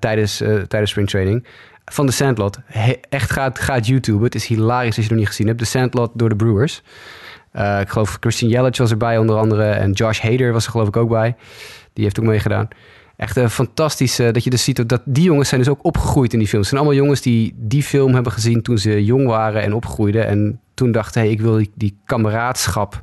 tijdens, 0.01 0.37
tijdens 0.69 0.91
spring 0.91 1.09
training. 1.09 1.47
Van 1.85 2.07
de 2.07 2.13
Sandlot. 2.13 2.59
Echt 3.09 3.31
gaat, 3.31 3.59
gaat 3.59 3.87
YouTube. 3.87 4.25
Het 4.25 4.35
is 4.35 4.47
hilarisch 4.47 4.87
als 4.87 4.95
je 4.97 5.03
het 5.03 5.11
nog 5.11 5.19
niet 5.19 5.29
gezien 5.29 5.47
hebt. 5.47 5.59
De 5.59 5.65
Sandlot 5.65 6.11
door 6.15 6.29
de 6.29 6.37
Brewers. 6.37 6.83
ik 7.81 7.89
geloof 7.89 8.17
Christian 8.21 8.51
Yelich 8.51 8.79
was 8.79 8.91
erbij 8.91 9.19
onder 9.19 9.37
andere. 9.37 9.71
En 9.71 9.93
Josh 9.93 10.21
Hader 10.21 10.53
was 10.53 10.65
er 10.65 10.71
geloof 10.71 10.89
ik 10.89 10.97
ook 10.97 11.09
bij. 11.09 11.37
Die 11.93 12.05
heeft 12.05 12.21
ook 12.21 12.27
meegedaan. 12.27 12.69
Echt 13.23 13.37
een 13.37 13.51
fantastische, 13.51 14.31
dat 14.31 14.45
je 14.45 14.51
dus 14.51 14.65
ziet 14.65 14.89
dat 14.89 15.03
die 15.05 15.25
jongens 15.25 15.49
zijn 15.49 15.61
dus 15.61 15.71
ook 15.71 15.85
opgegroeid 15.85 16.33
in 16.33 16.39
die 16.39 16.49
films. 16.49 16.71
Het 16.71 16.75
zijn 16.75 16.87
allemaal 16.87 17.05
jongens 17.05 17.21
die 17.21 17.55
die 17.57 17.83
film 17.83 18.15
hebben 18.15 18.33
gezien 18.33 18.63
toen 18.63 18.79
ze 18.79 19.05
jong 19.05 19.27
waren 19.27 19.63
en 19.63 19.73
opgroeiden. 19.73 20.27
En 20.27 20.61
toen 20.75 20.93
dachten, 20.93 21.21
hé, 21.21 21.27
hey, 21.27 21.37
ik 21.37 21.41
wil 21.41 21.57
die, 21.57 21.73
die 21.75 21.99
kameraadschap 22.05 23.03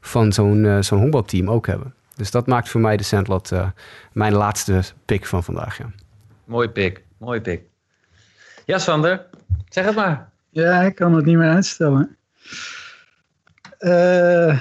van 0.00 0.32
zo'n 0.32 0.64
uh, 0.64 0.80
zo'n 0.80 0.98
honkbalteam 0.98 1.50
ook 1.50 1.66
hebben. 1.66 1.94
Dus 2.16 2.30
dat 2.30 2.46
maakt 2.46 2.68
voor 2.68 2.80
mij 2.80 2.96
de 2.96 3.02
Sandlot 3.02 3.52
uh, 3.52 3.68
mijn 4.12 4.32
laatste 4.32 4.82
pick 5.04 5.26
van 5.26 5.44
vandaag. 5.44 5.78
Ja. 5.78 5.90
Mooi 6.44 6.68
pick, 6.68 7.02
mooi 7.18 7.40
pick. 7.40 7.62
Ja, 8.64 8.78
Sander, 8.78 9.26
zeg 9.68 9.84
het 9.84 9.94
maar. 9.94 10.30
Ja, 10.50 10.82
ik 10.82 10.94
kan 10.94 11.14
het 11.14 11.24
niet 11.24 11.36
meer 11.36 11.50
uitstellen. 11.50 12.16
Uh, 13.80 14.60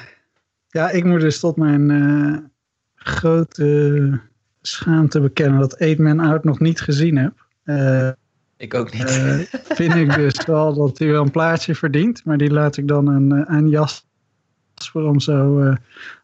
ja, 0.67 0.89
ik 0.89 1.03
moet 1.03 1.21
dus 1.21 1.39
tot 1.39 1.57
mijn 1.57 2.51
grote 2.95 4.25
schaamte 4.67 5.19
bekennen 5.19 5.59
dat 5.59 5.73
Eight 5.73 5.99
Man 5.99 6.19
Out 6.19 6.43
nog 6.43 6.59
niet 6.59 6.81
gezien 6.81 7.17
heb. 7.17 7.45
Uh, 7.65 8.09
ik 8.57 8.73
ook 8.73 8.93
niet. 8.93 9.17
Uh, 9.17 9.39
vind 9.75 9.95
ik 9.95 10.15
dus 10.15 10.45
wel 10.45 10.73
dat 10.73 10.97
hij 10.97 11.07
wel 11.07 11.23
een 11.23 11.31
plaatsje 11.31 11.75
verdient. 11.75 12.25
Maar 12.25 12.37
die 12.37 12.51
laat 12.51 12.77
ik 12.77 12.87
dan 12.87 13.09
aan, 13.09 13.47
aan 13.47 13.65
eh, 13.65 13.71
Jasper 13.71 15.03
om 15.03 15.19
zo 15.19 15.73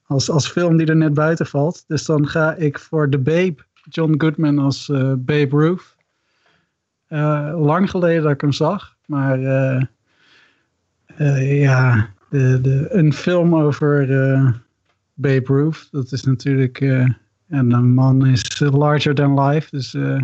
als, 0.05 0.29
als 0.29 0.47
film 0.47 0.77
die 0.77 0.87
er 0.87 0.95
net 0.95 1.13
buiten 1.13 1.45
valt. 1.45 1.83
Dus 1.87 2.05
dan 2.05 2.27
ga 2.27 2.53
ik 2.53 2.79
voor 2.79 3.09
The 3.09 3.17
Babe, 3.17 3.55
John 3.89 4.15
Goodman 4.17 4.59
als 4.59 4.87
Babe 5.17 5.49
Ruth. 5.49 5.95
lang 7.55 7.89
geleden 7.89 8.23
dat 8.23 8.31
ik 8.31 8.41
hem 8.41 8.51
zag. 8.51 8.95
Maar 9.05 9.39
ja, 11.43 12.09
de, 12.29 12.61
de, 12.61 12.87
een 12.89 13.13
film 13.13 13.55
over 13.55 14.07
Babe 15.13 15.45
Ruth. 15.45 15.87
Dat 15.91 16.11
is 16.11 16.23
natuurlijk 16.23 16.79
en 17.53 17.71
een 17.71 17.93
man 17.93 18.25
is 18.25 18.59
larger 18.59 19.15
than 19.15 19.41
life. 19.41 19.67
Dus, 19.69 19.93
uh, 19.93 20.21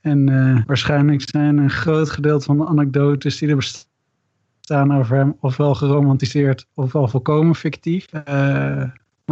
en 0.00 0.28
uh, 0.28 0.62
waarschijnlijk 0.66 1.30
zijn 1.30 1.56
een 1.56 1.70
groot 1.70 2.10
gedeelte 2.10 2.44
van 2.44 2.56
de 2.56 2.66
anekdotes 2.66 3.38
die 3.38 3.48
er 3.48 3.56
bestaan 3.56 4.94
over 4.94 5.16
hem 5.16 5.36
ofwel 5.40 5.74
geromantiseerd 5.74 6.66
ofwel 6.74 7.08
volkomen 7.08 7.54
fictief. 7.54 8.06
Uh, 8.12 8.84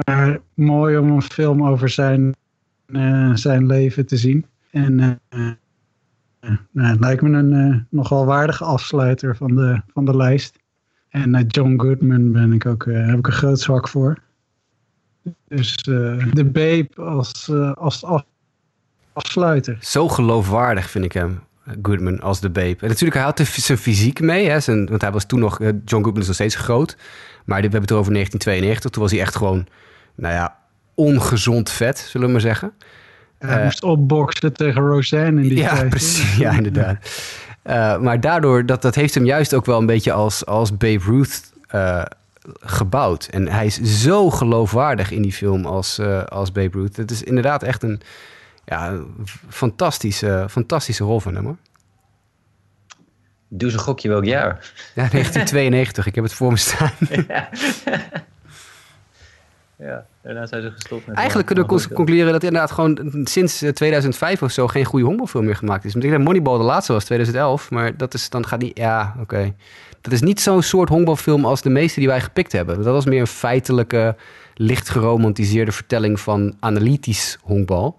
maar 0.06 0.38
mooi 0.54 0.96
om 0.98 1.10
een 1.10 1.22
film 1.22 1.66
over 1.66 1.88
zijn, 1.88 2.34
zijn 3.34 3.66
leven 3.66 4.06
te 4.06 4.16
zien. 4.16 4.46
En 4.70 5.20
nou, 6.70 6.88
het 6.88 7.00
lijkt 7.00 7.22
me 7.22 7.38
een 7.38 7.86
nogal 7.90 8.24
waardige 8.24 8.64
afsluiter 8.64 9.36
van 9.36 9.54
de, 9.56 9.80
van 9.86 10.04
de 10.04 10.16
lijst. 10.16 10.58
En 11.08 11.46
John 11.46 11.80
Goodman 11.80 12.32
ben 12.32 12.52
ik 12.52 12.66
ook, 12.66 12.84
heb 12.84 13.18
ik 13.18 13.26
een 13.26 13.32
groot 13.32 13.60
zwak 13.60 13.88
voor. 13.88 14.18
Dus 15.48 15.76
uh, 15.88 16.24
de 16.32 16.44
Babe 16.44 16.88
als, 16.96 17.48
uh, 17.50 17.72
als 17.72 18.04
af, 18.04 18.24
afsluiter. 19.12 19.78
Zo 19.80 20.08
geloofwaardig 20.08 20.90
vind 20.90 21.04
ik 21.04 21.12
hem, 21.12 21.40
Goodman, 21.82 22.20
als 22.20 22.40
de 22.40 22.50
Babe. 22.50 22.76
En 22.80 22.88
natuurlijk, 22.88 23.14
hij 23.14 23.24
had 23.24 23.40
zijn 23.46 23.78
fysiek 23.78 24.20
mee. 24.20 24.48
Hè, 24.48 24.60
zijn, 24.60 24.86
want 24.86 25.00
hij 25.00 25.12
was 25.12 25.24
toen 25.24 25.40
nog, 25.40 25.58
John 25.58 26.02
Goodman 26.02 26.20
is 26.20 26.26
nog 26.26 26.34
steeds 26.34 26.54
groot. 26.54 26.96
Maar 27.44 27.56
we 27.56 27.62
hebben 27.62 27.80
het 27.80 27.92
over 27.92 28.12
1992. 28.12 28.90
Toen 28.90 29.02
was 29.02 29.12
hij 29.12 29.20
echt 29.20 29.36
gewoon, 29.36 29.66
nou 30.14 30.34
ja, 30.34 30.56
ongezond 30.94 31.70
vet, 31.70 31.98
zullen 31.98 32.26
we 32.26 32.32
maar 32.32 32.42
zeggen. 32.42 32.72
Hij 33.38 33.58
uh, 33.58 33.64
moest 33.64 33.82
opboksen 33.82 34.52
tegen 34.52 34.82
Roseanne 34.82 35.42
in 35.42 35.48
die 35.48 35.56
ja, 35.56 35.74
tijd. 35.74 35.88
Precies, 35.88 36.36
ja, 36.36 36.50
inderdaad. 36.52 36.96
Uh, 37.64 37.98
maar 38.04 38.20
daardoor, 38.20 38.66
dat, 38.66 38.82
dat 38.82 38.94
heeft 38.94 39.14
hem 39.14 39.24
juist 39.24 39.54
ook 39.54 39.66
wel 39.66 39.78
een 39.78 39.86
beetje 39.86 40.12
als, 40.12 40.46
als 40.46 40.76
Babe 40.76 41.04
Ruth 41.04 41.52
uh, 41.74 42.02
gebouwd. 42.60 43.26
En 43.26 43.48
hij 43.48 43.66
is 43.66 43.80
zo 43.80 44.30
geloofwaardig 44.30 45.10
in 45.10 45.22
die 45.22 45.32
film 45.32 45.66
als, 45.66 45.98
uh, 45.98 46.24
als 46.24 46.52
Babe 46.52 46.78
Ruth. 46.78 46.96
Het 46.96 47.10
is 47.10 47.22
inderdaad 47.22 47.62
echt 47.62 47.82
een 47.82 48.00
ja, 48.64 49.00
fantastische, 49.48 50.46
fantastische 50.50 51.04
rol 51.04 51.20
van 51.20 51.34
hem 51.34 51.44
hoor. 51.44 51.56
Doe 53.48 53.68
eens 53.68 53.72
een 53.72 53.84
gokje 53.84 54.08
welk 54.08 54.24
jaar. 54.24 54.72
Ja, 54.94 55.08
1992. 55.08 56.06
ik 56.06 56.14
heb 56.14 56.24
het 56.24 56.32
voor 56.32 56.50
me 56.50 56.56
staan. 56.56 56.92
ja. 57.28 57.48
ja, 59.76 60.06
daarna 60.22 60.46
zijn 60.46 60.62
ze 60.62 60.70
gestopt. 60.70 61.06
Met 61.06 61.16
Eigenlijk 61.16 61.46
kunnen 61.46 61.68
we 61.68 61.92
concluderen 61.92 62.32
dat 62.32 62.42
inderdaad 62.42 62.70
gewoon 62.70 63.20
sinds 63.24 63.64
2005 63.72 64.42
of 64.42 64.50
zo 64.50 64.68
geen 64.68 64.84
goede 64.84 65.04
honkbalfilm 65.04 65.44
meer 65.44 65.56
gemaakt 65.56 65.84
is. 65.84 65.92
Want 65.92 66.04
ik 66.04 66.10
denk 66.10 66.24
Moneyball 66.24 66.58
de 66.58 66.64
laatste 66.64 66.92
was 66.92 67.04
2011, 67.04 67.70
maar 67.70 67.96
dat 67.96 68.14
is 68.14 68.30
dan 68.30 68.46
gaat 68.46 68.60
niet. 68.60 68.78
Ja, 68.78 69.14
oké. 69.20 69.54
Dat 70.02 70.12
is 70.12 70.20
niet 70.20 70.40
zo'n 70.40 70.62
soort 70.62 70.88
honkbalfilm 70.88 71.44
als 71.44 71.62
de 71.62 71.70
meeste 71.70 71.98
die 71.98 72.08
wij 72.08 72.20
gepikt 72.20 72.52
hebben. 72.52 72.76
Dat 72.76 72.84
was 72.84 73.04
meer 73.04 73.20
een 73.20 73.26
feitelijke, 73.26 74.16
licht 74.54 74.88
geromantiseerde 74.88 75.72
vertelling 75.72 76.20
van 76.20 76.56
analytisch 76.60 77.38
honkbal. 77.42 77.96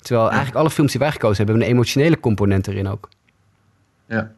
Terwijl 0.00 0.28
eigenlijk 0.28 0.58
alle 0.58 0.70
films 0.70 0.90
die 0.90 1.00
wij 1.00 1.10
gekozen 1.10 1.36
hebben, 1.36 1.54
hebben 1.54 1.70
een 1.70 1.76
emotionele 1.76 2.20
component 2.20 2.66
erin 2.66 2.88
ook. 2.88 3.08
Ja. 4.08 4.30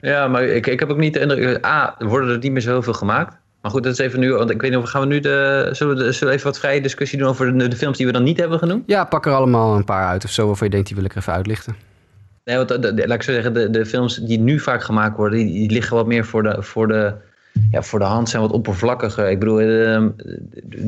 Ja, 0.00 0.28
maar 0.28 0.42
ik, 0.42 0.66
ik 0.66 0.80
heb 0.80 0.90
ook 0.90 0.96
niet 0.96 1.14
de 1.14 1.20
indruk... 1.20 1.64
A, 1.66 1.94
worden 1.98 2.30
er 2.30 2.38
niet 2.38 2.52
meer 2.52 2.62
zoveel 2.62 2.92
gemaakt. 2.92 3.36
Maar 3.62 3.70
goed, 3.70 3.82
dat 3.82 3.92
is 3.92 3.98
even 3.98 4.20
nu... 4.20 4.32
Want 4.32 4.50
ik 4.50 4.60
weet 4.60 4.70
niet 4.70 4.80
of 4.80 4.90
gaan 4.90 5.00
we 5.00 5.06
nu 5.06 5.20
de... 5.20 5.68
Zullen 5.72 5.96
we, 5.96 6.12
zullen 6.12 6.28
we 6.28 6.38
even 6.38 6.50
wat 6.50 6.58
vrije 6.58 6.80
discussie 6.80 7.18
doen 7.18 7.28
over 7.28 7.58
de, 7.58 7.68
de, 7.68 7.76
films 7.76 7.96
die 7.96 8.06
we 8.06 8.12
dan 8.12 8.22
niet 8.22 8.38
hebben 8.38 8.58
genoemd? 8.58 8.82
Ja, 8.86 9.04
pak 9.04 9.26
er 9.26 9.32
allemaal 9.32 9.76
een 9.76 9.84
paar 9.84 10.06
uit 10.06 10.24
of 10.24 10.30
zo 10.30 10.46
waarvan 10.46 10.66
je 10.66 10.72
denkt, 10.72 10.86
die 10.88 10.96
wil 10.96 11.04
ik 11.04 11.16
even 11.16 11.32
uitlichten. 11.32 11.76
Nee, 12.48 12.56
want 12.56 12.68
de, 12.68 13.06
laat 13.06 13.16
ik 13.16 13.22
zo 13.22 13.32
zeggen, 13.32 13.54
de, 13.54 13.70
de 13.70 13.86
films 13.86 14.16
die 14.16 14.38
nu 14.38 14.58
vaak 14.58 14.82
gemaakt 14.82 15.16
worden, 15.16 15.38
die, 15.38 15.52
die 15.52 15.70
liggen 15.70 15.96
wat 15.96 16.06
meer 16.06 16.24
voor 16.24 16.42
de, 16.42 16.62
voor, 16.62 16.88
de, 16.88 17.14
ja, 17.70 17.82
voor 17.82 17.98
de 17.98 18.04
hand, 18.04 18.28
zijn 18.28 18.42
wat 18.42 18.52
oppervlakkiger. 18.52 19.30
Ik 19.30 19.38
bedoel, 19.38 19.60
uh, 19.60 20.06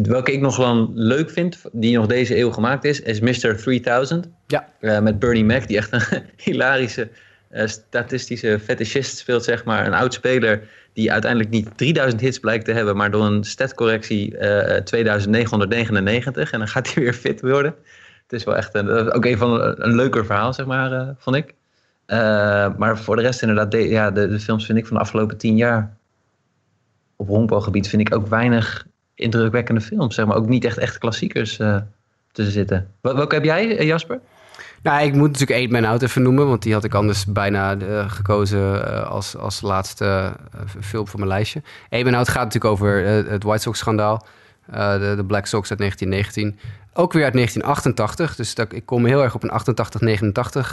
welke 0.02 0.32
ik 0.32 0.40
nog 0.40 0.56
wel 0.56 0.90
leuk 0.94 1.30
vind, 1.30 1.58
die 1.72 1.96
nog 1.96 2.06
deze 2.06 2.38
eeuw 2.38 2.50
gemaakt 2.50 2.84
is, 2.84 3.00
is 3.00 3.20
Mr. 3.20 3.56
3000. 3.56 4.28
Ja. 4.46 4.68
Uh, 4.80 5.00
met 5.00 5.18
Bernie 5.18 5.44
Mac, 5.44 5.68
die 5.68 5.76
echt 5.76 5.92
een 5.92 6.22
hilarische 6.44 7.08
uh, 7.52 7.66
statistische 7.66 8.58
fetischist 8.64 9.18
speelt, 9.18 9.44
zeg 9.44 9.64
maar. 9.64 9.86
Een 9.86 9.94
oud 9.94 10.14
speler 10.14 10.62
die 10.92 11.12
uiteindelijk 11.12 11.50
niet 11.50 11.68
3000 11.76 12.20
hits 12.20 12.38
blijkt 12.38 12.64
te 12.64 12.72
hebben, 12.72 12.96
maar 12.96 13.10
door 13.10 13.24
een 13.24 13.44
statcorrectie 13.44 14.36
2999. 14.84 16.52
En 16.52 16.58
dan 16.58 16.68
gaat 16.68 16.94
hij 16.94 17.02
weer 17.02 17.14
fit 17.14 17.40
worden 17.40 17.74
het 18.30 18.38
is 18.38 18.44
wel 18.44 18.56
echt 18.56 18.74
een, 18.74 19.12
ook 19.12 19.24
een 19.24 19.38
van 19.38 19.60
een, 19.60 19.94
leuker 19.94 20.26
verhaal, 20.26 20.52
zeg 20.52 20.66
maar, 20.66 20.92
uh, 20.92 21.08
vond 21.18 21.36
ik. 21.36 21.54
Maar 22.78 22.98
voor 22.98 23.16
de 23.16 23.22
rest 23.22 23.40
inderdaad, 23.42 23.70
de, 23.70 23.88
ja, 23.88 24.10
de, 24.10 24.40
films 24.40 24.66
vind 24.66 24.78
ik 24.78 24.86
van 24.86 24.96
de 24.96 25.02
afgelopen 25.02 25.36
tien 25.36 25.56
jaar 25.56 25.96
op 27.16 27.26
honkbalgebied 27.26 27.88
vind 27.88 28.08
ik 28.08 28.14
ook 28.14 28.26
weinig 28.26 28.86
indrukwekkende 29.14 29.80
films. 29.80 30.14
Zeg 30.14 30.26
maar 30.26 30.36
ook 30.36 30.48
niet 30.48 30.64
echt, 30.64 30.78
echt 30.78 30.98
klassiekers 30.98 31.56
tussen 32.32 32.54
zitten. 32.54 32.90
Welke 33.00 33.34
heb 33.34 33.44
jij, 33.44 33.86
Jasper? 33.86 34.20
Nou, 34.82 35.04
ik 35.04 35.12
moet 35.12 35.30
natuurlijk 35.30 35.58
Eight 35.58 35.72
Man 35.72 35.84
Out 35.84 36.02
even 36.02 36.22
noemen, 36.22 36.46
want 36.46 36.62
die 36.62 36.72
had 36.72 36.84
ik 36.84 36.94
anders 36.94 37.26
bijna 37.26 37.76
gekozen 38.08 39.08
als, 39.08 39.36
als 39.36 39.60
laatste 39.60 40.32
film 40.80 41.06
van 41.06 41.20
mijn 41.20 41.32
lijstje. 41.32 41.62
Eight 41.88 42.10
Man 42.10 42.18
Out 42.18 42.28
gaat 42.28 42.44
natuurlijk 42.44 42.72
over 42.72 43.04
het 43.04 43.42
White 43.42 43.62
Sox-schandaal. 43.62 44.26
De, 44.66 45.12
de 45.16 45.24
Black 45.24 45.46
Sox 45.46 45.70
uit 45.70 45.78
1919. 45.78 46.58
Ook 46.92 47.12
weer 47.12 47.24
uit 47.24 47.32
1988. 47.32 48.36
Dus 48.36 48.54
dat, 48.54 48.72
ik 48.72 48.86
kom 48.86 49.04
heel 49.04 49.22
erg 49.22 49.34
op 49.34 49.42
een 49.42 49.50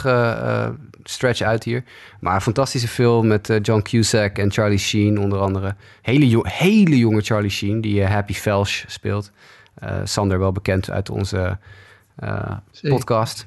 88-89 0.02 0.06
uh, 0.06 0.68
stretch 1.02 1.40
uit 1.40 1.64
hier. 1.64 1.84
Maar 2.20 2.34
een 2.34 2.40
fantastische 2.40 2.88
film 2.88 3.26
met 3.26 3.48
uh, 3.48 3.56
John 3.62 3.82
Cusack 3.82 4.38
en 4.38 4.52
Charlie 4.52 4.78
Sheen 4.78 5.18
onder 5.18 5.38
andere. 5.38 5.74
Hele, 6.02 6.28
jo 6.28 6.40
hele 6.44 6.98
jonge 6.98 7.20
Charlie 7.20 7.50
Sheen, 7.50 7.80
die 7.80 8.04
Happy 8.04 8.32
Felsh 8.32 8.84
speelt. 8.86 9.30
Sander 10.04 10.38
wel 10.38 10.52
bekend 10.52 10.90
uit 10.90 11.10
onze 11.10 11.58
podcast. 12.82 13.46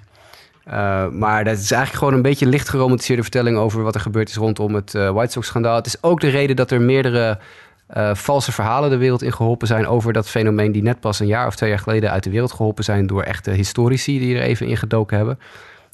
maar 1.11 1.43
dat 1.43 1.57
is 1.57 1.71
eigenlijk 1.71 1.93
gewoon 1.93 2.13
een 2.13 2.21
beetje 2.21 2.45
licht 2.45 2.69
geromantiseerde 2.69 3.21
vertelling 3.21 3.57
over 3.57 3.83
wat 3.83 3.95
er 3.95 4.01
gebeurd 4.01 4.29
is 4.29 4.35
rondom 4.35 4.75
het 4.75 4.91
White 4.91 5.31
Sox-schandaal. 5.31 5.75
Het 5.75 5.85
is 5.85 6.03
ook 6.03 6.19
de 6.19 6.29
reden 6.29 6.55
dat 6.55 6.71
er 6.71 6.81
meerdere 6.81 7.39
uh, 7.97 8.15
valse 8.15 8.51
verhalen 8.51 8.89
de 8.89 8.97
wereld 8.97 9.21
in 9.21 9.33
geholpen 9.33 9.67
zijn 9.67 9.87
over 9.87 10.13
dat 10.13 10.29
fenomeen 10.29 10.71
die 10.71 10.83
net 10.83 10.99
pas 10.99 11.19
een 11.19 11.27
jaar 11.27 11.47
of 11.47 11.55
twee 11.55 11.69
jaar 11.69 11.79
geleden 11.79 12.11
uit 12.11 12.23
de 12.23 12.29
wereld 12.29 12.51
geholpen 12.51 12.83
zijn 12.83 13.07
door 13.07 13.23
echte 13.23 13.51
historici 13.51 14.19
die 14.19 14.35
er 14.35 14.41
even 14.41 14.67
in 14.67 14.77
gedoken 14.77 15.17
hebben. 15.17 15.39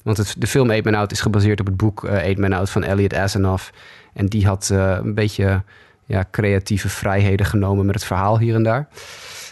Want 0.02 0.16
het, 0.16 0.34
de 0.38 0.46
film 0.46 0.70
Eight 0.70 0.84
Man 0.84 0.94
Out 0.94 1.12
is 1.12 1.20
gebaseerd 1.20 1.60
op 1.60 1.66
het 1.66 1.76
boek 1.76 2.04
uh, 2.04 2.36
Man 2.36 2.52
Out 2.52 2.70
van 2.70 2.84
Elliot 2.84 3.14
Asanoff. 3.14 3.72
En 4.12 4.26
die 4.26 4.46
had 4.46 4.68
uh, 4.72 4.98
een 5.02 5.14
beetje 5.14 5.62
ja, 6.04 6.24
creatieve 6.30 6.88
vrijheden 6.88 7.46
genomen 7.46 7.86
met 7.86 7.94
het 7.94 8.04
verhaal 8.04 8.38
hier 8.38 8.54
en 8.54 8.62
daar. 8.62 8.88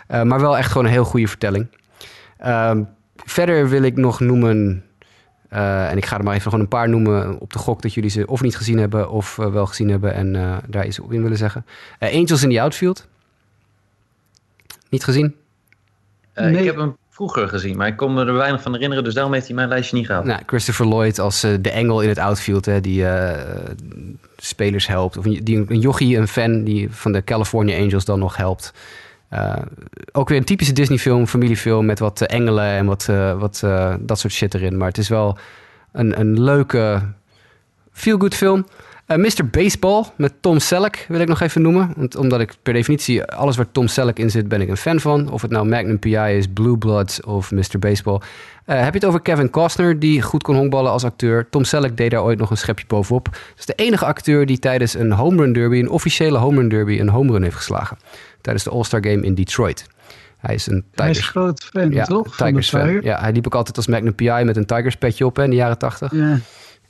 maar 0.09 0.40
wel 0.40 0.59
echt 0.59 0.70
gewoon 0.70 0.87
een 0.87 0.92
heel 0.92 1.04
goede 1.04 1.28
vertelling. 1.28 1.66
Ehm, 2.38 2.82
verder 3.24 3.68
wil 3.68 3.82
ik 3.82 3.96
nog 3.96 4.20
noemen 4.20 4.86
uh, 5.52 5.90
en 5.90 5.96
ik 5.96 6.06
ga 6.06 6.18
er 6.18 6.24
maar 6.24 6.35
even 6.35 6.50
gewoon 6.50 6.61
een 6.61 6.68
paar 6.68 6.88
noemen 6.88 7.40
op 7.40 7.52
de 7.52 7.59
gok 7.59 7.82
dat 7.82 7.94
jullie 7.94 8.11
ze 8.11 8.26
of 8.26 8.40
niet 8.40 8.56
gezien 8.56 8.78
hebben 8.78 9.11
of 9.11 9.38
uh, 9.38 9.46
wel 9.46 9.66
gezien 9.66 9.88
hebben 9.88 10.14
en 10.14 10.35
uh, 10.35 10.56
daar 10.68 10.87
iets 10.87 11.00
op 11.00 11.12
in 11.12 11.22
willen 11.22 11.37
zeggen. 11.37 11.66
Angels 12.00 12.42
in 12.42 12.50
the 12.50 12.61
Outfield. 12.61 13.06
Niet 14.88 15.04
gezien? 15.04 15.35
Nee. 16.35 16.56
Ik 16.56 16.64
heb 16.64 16.76
hem 16.76 16.96
vroeger 17.11 17.48
gezien, 17.48 17.76
maar 17.76 17.87
ik 17.87 17.96
kon 17.96 18.14
me 18.14 18.24
er 18.24 18.35
weinig 18.35 18.62
van 18.62 18.72
herinneren, 18.72 19.04
dus 19.04 19.14
daarom 19.14 19.32
heeft 19.32 19.46
hij 19.46 19.54
mijn 19.54 19.68
lijstje 19.68 19.96
niet 19.96 20.06
gehaald. 20.06 20.24
Nou, 20.24 20.42
Christopher 20.46 20.87
Lloyd 20.87 21.18
als 21.18 21.40
de 21.40 21.70
engel 21.70 22.00
in 22.00 22.09
het 22.09 22.18
outfield, 22.18 22.64
hè, 22.64 22.80
die 22.80 23.04
spelers 24.37 24.87
helpt. 24.87 25.16
Of 25.16 25.24
die, 25.24 25.64
een 25.68 25.80
jochie, 25.80 26.16
een 26.16 26.28
fan 26.28 26.64
die 26.64 26.90
van 26.90 27.12
de 27.12 27.24
California 27.24 27.78
Angels 27.78 28.04
dan 28.04 28.18
nog 28.18 28.37
helpt. 28.37 28.72
Uh, 29.37 29.57
ook 30.12 30.29
weer 30.29 30.38
een 30.38 30.44
typische 30.44 30.72
Disney-film, 30.72 31.27
familiefilm 31.27 31.87
met 31.87 31.99
wat 31.99 32.20
uh, 32.20 32.29
engelen 32.37 32.64
en 32.64 32.87
wat, 32.87 33.07
uh, 33.11 33.38
wat 33.38 33.64
dat 34.01 34.18
soort 34.18 34.33
shit 34.33 34.55
erin. 34.55 34.77
Maar 34.77 34.88
het 34.88 34.99
is 34.99 35.09
wel 35.09 35.38
een, 35.92 36.20
een 36.20 36.42
leuke 36.42 37.03
feel-good 37.92 38.35
film. 38.35 38.66
Mr. 39.07 39.49
Baseball 39.51 40.05
met 40.16 40.33
Tom 40.40 40.59
Selleck 40.59 41.07
wil 41.09 41.20
ik 41.20 41.29
nog 41.29 41.40
even 41.40 41.62
noemen. 41.62 41.92
Want, 41.96 42.16
omdat 42.16 42.40
ik 42.40 42.55
per 42.62 42.72
definitie 42.72 43.25
alles 43.25 43.57
waar 43.57 43.70
Tom 43.72 43.87
Selleck 43.87 44.18
in 44.18 44.31
zit, 44.31 44.49
ben 44.49 44.61
ik 44.61 44.68
een 44.68 44.77
fan 44.77 45.01
van. 45.01 45.31
Of 45.31 45.42
het 45.42 45.51
nou 45.51 45.68
Magnum 45.68 45.99
P.I. 45.99 46.37
is, 46.37 46.46
Blue 46.49 46.79
Bloods 46.79 47.22
of 47.22 47.51
Mr. 47.51 47.79
Baseball. 47.79 48.20
Heb 48.74 48.92
je 48.92 48.98
het 48.98 49.05
over 49.05 49.20
Kevin 49.20 49.50
Costner, 49.50 49.98
die 49.98 50.22
goed 50.22 50.42
kon 50.42 50.57
honkballen 50.57 50.90
als 50.90 51.05
acteur. 51.05 51.48
Tom 51.50 51.64
Selleck 51.64 51.96
deed 51.96 52.11
daar 52.11 52.22
ooit 52.22 52.38
nog 52.38 52.50
een 52.50 52.57
schepje 52.57 52.87
bovenop. 52.87 53.24
Dat 53.24 53.59
is 53.59 53.66
de 53.66 53.74
enige 53.74 54.05
acteur 54.05 54.46
die 54.46 54.59
tijdens 54.59 54.94
een 54.94 55.12
home 55.12 55.42
run 55.42 55.52
derby, 55.52 55.79
een 55.79 55.90
officiële 55.90 56.38
home 56.38 56.57
run 56.61 56.68
derby, 56.68 57.00
een 57.00 57.09
home 57.09 57.33
run 57.33 57.42
heeft 57.42 57.57
geslagen 57.57 57.98
tijdens 58.40 58.64
de 58.64 58.70
All-Star 58.70 59.05
Game 59.05 59.22
in 59.22 59.35
Detroit. 59.35 59.87
Hij 60.38 60.55
is 60.55 60.66
een 60.66 60.85
Tigers, 60.90 60.96
hij 60.96 61.11
is 61.11 61.29
groot 61.29 61.64
fan, 61.64 61.90
ja, 61.90 62.05
toch? 62.05 62.37
Tigers 62.37 62.68
fan. 62.68 63.00
Ja, 63.02 63.20
hij 63.20 63.33
liep 63.33 63.46
ook 63.46 63.55
altijd 63.55 63.76
als 63.76 63.87
Magnum 63.87 64.14
PI 64.14 64.42
met 64.44 64.57
een 64.57 64.66
Tigers 64.66 64.96
petje 64.96 65.26
op 65.26 65.37
hè, 65.37 65.44
in 65.44 65.50
de 65.50 65.57
jaren 65.57 65.79
80. 65.79 66.12
Ja. 66.12 66.38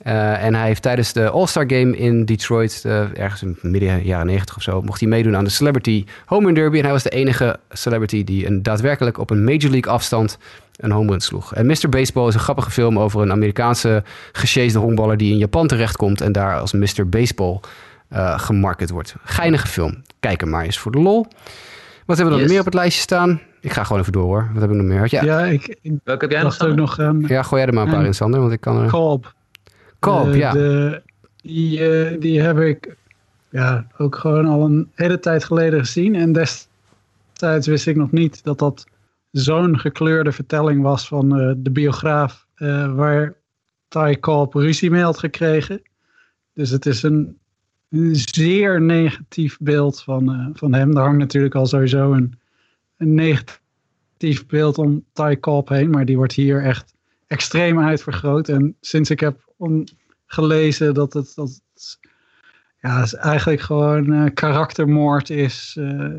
Uh, 0.05 0.43
en 0.43 0.55
hij 0.55 0.65
heeft 0.65 0.81
tijdens 0.81 1.13
de 1.13 1.29
All-Star 1.29 1.63
Game 1.67 1.97
in 1.97 2.25
Detroit, 2.25 2.83
uh, 2.85 3.19
ergens 3.19 3.41
in 3.41 3.57
midden 3.61 4.03
jaren 4.03 4.25
90 4.25 4.55
of 4.55 4.61
zo, 4.61 4.81
mocht 4.81 4.99
hij 4.99 5.09
meedoen 5.09 5.35
aan 5.35 5.43
de 5.43 5.49
Celebrity 5.49 6.05
Home 6.25 6.45
Run 6.45 6.53
Derby. 6.53 6.77
En 6.77 6.83
hij 6.83 6.91
was 6.91 7.03
de 7.03 7.09
enige 7.09 7.59
celebrity 7.69 8.23
die 8.23 8.47
een, 8.47 8.63
daadwerkelijk 8.63 9.17
op 9.17 9.29
een 9.29 9.43
Major 9.43 9.71
League 9.71 9.91
afstand 9.91 10.37
een 10.77 10.91
home 10.91 11.09
run 11.09 11.19
sloeg. 11.19 11.53
En 11.53 11.65
Mr. 11.65 11.89
Baseball 11.89 12.27
is 12.27 12.33
een 12.33 12.39
grappige 12.39 12.71
film 12.71 12.99
over 12.99 13.21
een 13.21 13.31
Amerikaanse 13.31 14.03
gesjeesde 14.31 14.79
honkballer 14.79 15.17
die 15.17 15.31
in 15.31 15.37
Japan 15.37 15.67
terechtkomt 15.67 16.21
en 16.21 16.31
daar 16.31 16.59
als 16.59 16.73
Mr. 16.73 17.09
Baseball 17.09 17.59
uh, 18.13 18.39
gemarket 18.39 18.89
wordt. 18.89 19.15
Geinige 19.23 19.67
film. 19.67 20.01
Kijk 20.19 20.41
er 20.41 20.47
maar 20.47 20.63
eens 20.63 20.77
voor 20.77 20.91
de 20.91 20.99
lol. 20.99 21.27
Wat 22.05 22.17
hebben 22.17 22.35
we 22.35 22.41
nog 22.41 22.49
meer 22.49 22.59
op 22.59 22.65
het 22.65 22.73
lijstje 22.73 23.01
staan? 23.01 23.41
Ik 23.61 23.73
ga 23.73 23.83
gewoon 23.83 24.01
even 24.01 24.13
door 24.13 24.23
hoor. 24.23 24.49
Wat 24.53 24.59
hebben 24.59 24.77
we 24.77 24.83
nog 24.83 24.93
meer? 24.93 25.07
Ja, 25.09 25.23
ja 25.23 25.45
ik, 25.45 25.77
ik 25.81 25.91
Welke 26.03 26.25
heb 26.25 26.33
jij 26.33 26.43
nog 26.43 26.59
ook 26.61 26.75
nog 26.75 26.99
aan. 26.99 27.23
Ja, 27.27 27.43
gooi 27.43 27.61
jij 27.61 27.69
er 27.69 27.75
maar 27.75 27.85
een 27.85 27.93
paar 27.93 28.05
in, 28.05 28.13
Sander. 28.13 28.39
Want 28.39 28.51
ik 28.51 28.61
kan 28.61 28.81
er... 28.81 28.89
Koop. 28.89 29.33
Koop, 29.99 30.33
ja. 30.33 30.51
De, 30.51 31.01
die, 31.41 31.79
uh, 31.79 32.19
die 32.19 32.41
heb 32.41 32.59
ik 32.59 32.95
ja, 33.49 33.87
ook 33.97 34.15
gewoon 34.15 34.45
al 34.45 34.65
een 34.65 34.91
hele 34.95 35.19
tijd 35.19 35.43
geleden 35.43 35.79
gezien. 35.79 36.15
En 36.15 36.33
destijds 36.33 37.67
wist 37.67 37.87
ik 37.87 37.95
nog 37.95 38.11
niet 38.11 38.43
dat 38.43 38.59
dat 38.59 38.85
zo'n 39.31 39.79
gekleurde 39.79 40.31
vertelling 40.31 40.81
was 40.81 41.07
van 41.07 41.39
uh, 41.39 41.53
de 41.57 41.71
biograaf 41.71 42.47
waar 42.95 43.37
Ty 43.87 44.19
Cobb 44.19 44.53
ruzie 44.53 44.89
mee 44.89 45.01
had 45.01 45.17
gekregen. 45.17 45.81
Dus 46.53 46.69
het 46.69 46.85
is 46.85 47.03
een 47.03 47.37
zeer 48.11 48.81
negatief 48.81 49.57
beeld 49.59 50.03
van, 50.03 50.31
uh, 50.31 50.47
van 50.53 50.73
hem. 50.73 50.97
Er 50.97 51.03
hangt 51.03 51.17
natuurlijk 51.17 51.55
al 51.55 51.65
sowieso 51.65 52.11
een, 52.11 52.39
een 52.97 53.13
negatief 53.13 54.45
beeld 54.47 54.77
om 54.77 55.05
Ty 55.13 55.37
Cobb 55.39 55.69
heen, 55.69 55.89
maar 55.89 56.05
die 56.05 56.17
wordt 56.17 56.33
hier 56.33 56.63
echt 56.63 56.93
extreem 57.27 57.79
uitvergroot. 57.79 58.49
En 58.49 58.75
sinds 58.81 59.09
ik 59.09 59.19
heb 59.19 59.53
om, 59.57 59.83
gelezen 60.25 60.93
dat 60.93 61.13
het, 61.13 61.31
dat 61.35 61.61
het 61.73 61.97
ja, 62.81 62.99
het 62.99 63.13
eigenlijk 63.13 63.61
gewoon 63.61 64.13
uh, 64.13 64.25
karaktermoord 64.33 65.29
is 65.29 65.75
uh, 65.79 66.09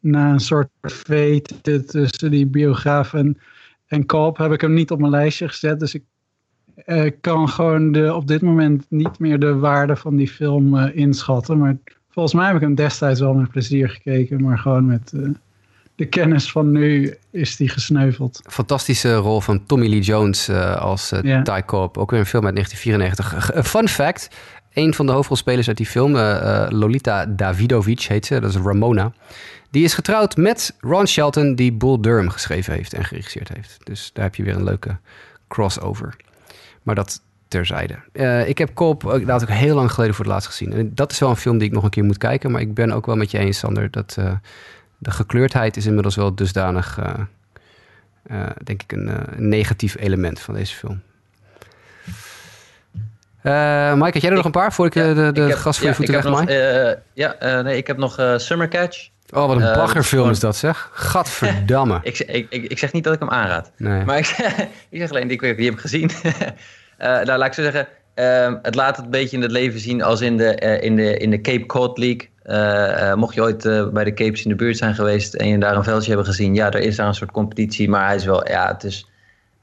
na 0.00 0.32
een 0.32 0.40
soort 0.40 0.68
vete 0.80 1.84
tussen 1.84 2.30
die 2.30 2.46
biograaf 2.46 3.14
en, 3.14 3.38
en 3.86 4.04
heb 4.32 4.52
ik 4.52 4.60
hem 4.60 4.74
niet 4.74 4.90
op 4.90 4.98
mijn 4.98 5.10
lijstje 5.10 5.48
gezet. 5.48 5.80
Dus 5.80 5.94
ik 5.94 6.02
uh, 6.86 7.10
kan 7.20 7.48
gewoon 7.48 7.92
de, 7.92 8.14
op 8.14 8.26
dit 8.26 8.42
moment 8.42 8.86
niet 8.88 9.18
meer 9.18 9.38
de 9.38 9.54
waarde 9.54 9.96
van 9.96 10.16
die 10.16 10.28
film 10.28 10.74
uh, 10.74 10.96
inschatten. 10.96 11.58
Maar 11.58 11.76
volgens 12.10 12.34
mij 12.34 12.46
heb 12.46 12.54
ik 12.54 12.60
hem 12.60 12.74
destijds 12.74 13.20
wel 13.20 13.34
met 13.34 13.50
plezier 13.50 13.88
gekeken. 13.88 14.42
Maar 14.42 14.58
gewoon 14.58 14.86
met 14.86 15.12
uh, 15.14 15.28
de 15.94 16.06
kennis 16.06 16.50
van 16.50 16.70
nu 16.70 17.14
is 17.30 17.56
die 17.56 17.68
gesneuveld. 17.68 18.40
Fantastische 18.42 19.14
rol 19.14 19.40
van 19.40 19.66
Tommy 19.66 19.88
Lee 19.88 20.00
Jones 20.00 20.50
als 20.78 21.12
yeah. 21.22 21.42
Ty 21.42 21.62
Cobb. 21.62 21.98
Ook 21.98 22.10
weer 22.10 22.20
een 22.20 22.26
film 22.26 22.44
uit 22.44 22.54
1994. 22.54 23.66
fun 23.70 23.88
fact. 23.88 24.28
Een 24.72 24.94
van 24.94 25.06
de 25.06 25.12
hoofdrolspelers 25.12 25.68
uit 25.68 25.76
die 25.76 25.86
film, 25.86 26.12
Lolita 26.68 27.26
Davidovic 27.26 28.00
heet 28.00 28.26
ze, 28.26 28.40
dat 28.40 28.50
is 28.50 28.56
Ramona. 28.56 29.12
Die 29.70 29.84
is 29.84 29.94
getrouwd 29.94 30.36
met 30.36 30.76
Ron 30.80 31.06
Shelton, 31.06 31.54
die 31.54 31.72
Bull 31.72 32.00
Durham 32.00 32.28
geschreven 32.28 32.72
heeft 32.72 32.92
en 32.92 33.04
geregisseerd 33.04 33.48
heeft. 33.54 33.78
Dus 33.84 34.10
daar 34.12 34.24
heb 34.24 34.34
je 34.34 34.42
weer 34.42 34.54
een 34.54 34.64
leuke 34.64 34.96
crossover. 35.48 36.16
Maar 36.82 36.94
dat 36.94 37.22
terzijde. 37.48 37.98
Uh, 38.12 38.48
ik 38.48 38.58
heb 38.58 38.74
Koop 38.74 39.04
inderdaad 39.04 39.42
ook 39.42 39.48
heel 39.48 39.74
lang 39.74 39.92
geleden 39.92 40.14
voor 40.14 40.24
het 40.24 40.34
laatst 40.34 40.48
gezien. 40.48 40.72
En 40.72 40.94
dat 40.94 41.12
is 41.12 41.18
wel 41.18 41.30
een 41.30 41.36
film 41.36 41.58
die 41.58 41.68
ik 41.68 41.74
nog 41.74 41.84
een 41.84 41.90
keer 41.90 42.04
moet 42.04 42.18
kijken. 42.18 42.50
Maar 42.50 42.60
ik 42.60 42.74
ben 42.74 42.92
ook 42.92 43.06
wel 43.06 43.16
met 43.16 43.30
je 43.30 43.38
eens, 43.38 43.58
Sander, 43.58 43.90
dat 43.90 44.18
de 44.98 45.10
gekleurdheid 45.10 45.76
is 45.76 45.86
inmiddels 45.86 46.16
wel 46.16 46.34
dusdanig, 46.34 46.98
denk 48.64 48.82
ik, 48.82 48.92
een, 48.92 49.24
negatief 49.36 49.96
element 49.98 50.40
van 50.40 50.54
deze 50.54 50.74
film. 50.74 51.00
Mike, 53.94 54.12
had 54.12 54.22
jij 54.22 54.30
er 54.30 54.36
nog 54.36 54.44
een 54.44 54.50
paar 54.50 54.72
voor 54.72 54.86
ik 54.86 54.94
ja, 54.94 55.14
de, 55.14 55.32
de 55.32 55.42
ik 55.42 55.48
heb, 55.48 55.58
gas 55.58 55.76
voor 55.76 55.86
ja, 55.86 55.90
je 55.90 55.96
voeten 55.96 56.14
wegmaai? 56.14 56.96
ja, 57.12 57.62
nee, 57.62 57.76
ik 57.76 57.86
heb 57.86 57.96
nog 57.96 58.34
Summer 58.36 58.68
Catch. 58.68 59.08
Oh, 59.34 59.46
wat 59.46 59.56
een 59.56 59.72
baggerfilm 59.74 60.30
is 60.30 60.40
dat 60.40 60.56
zeg. 60.56 60.90
Gadverdamme. 60.92 62.00
ik, 62.02 62.18
ik, 62.18 62.46
ik, 62.50 62.64
ik, 62.64 62.78
zeg 62.78 62.92
niet 62.92 63.04
dat 63.04 63.14
ik 63.14 63.20
hem 63.20 63.30
aanraad. 63.30 63.70
Nee. 63.76 64.04
Maar 64.04 64.18
ik, 64.18 64.26
ik 64.90 64.98
zeg 65.00 65.10
alleen, 65.10 65.28
die, 65.28 65.38
die 65.40 65.64
heb 65.64 65.74
ik 65.74 65.80
gezien. 65.80 66.10
uh, 66.24 66.32
nou, 67.26 67.38
laat 67.38 67.46
ik 67.46 67.52
zo 67.52 67.62
zeggen. 67.62 67.88
Uh, 68.14 68.54
het 68.62 68.74
laat 68.74 68.96
het 68.96 69.04
een 69.04 69.10
beetje 69.10 69.36
in 69.36 69.42
het 69.42 69.50
leven 69.50 69.80
zien 69.80 70.02
als 70.02 70.20
in 70.20 70.36
de, 70.36 70.54
in 70.80 70.96
de, 70.96 71.16
in 71.16 71.30
de 71.30 71.40
Cape 71.40 71.66
Cod 71.66 71.98
League. 71.98 73.16
Mocht 73.16 73.34
je 73.34 73.42
ooit 73.42 73.62
bij 73.92 74.04
de 74.04 74.14
Capes 74.14 74.42
in 74.42 74.48
de 74.48 74.56
buurt 74.56 74.76
zijn 74.76 74.94
geweest 74.94 75.34
en 75.34 75.48
je 75.48 75.58
daar 75.58 75.76
een 75.76 75.84
veldje 75.84 76.08
hebben 76.08 76.26
gezien. 76.26 76.54
Ja, 76.54 76.70
er 76.70 76.80
is 76.80 76.96
daar 76.96 77.06
een 77.06 77.14
soort 77.14 77.30
competitie. 77.30 77.88
Maar 77.88 78.06
hij 78.06 78.16
is 78.16 78.24
wel, 78.24 78.48
ja, 78.48 78.68
het 78.72 78.84
is, 78.84 79.08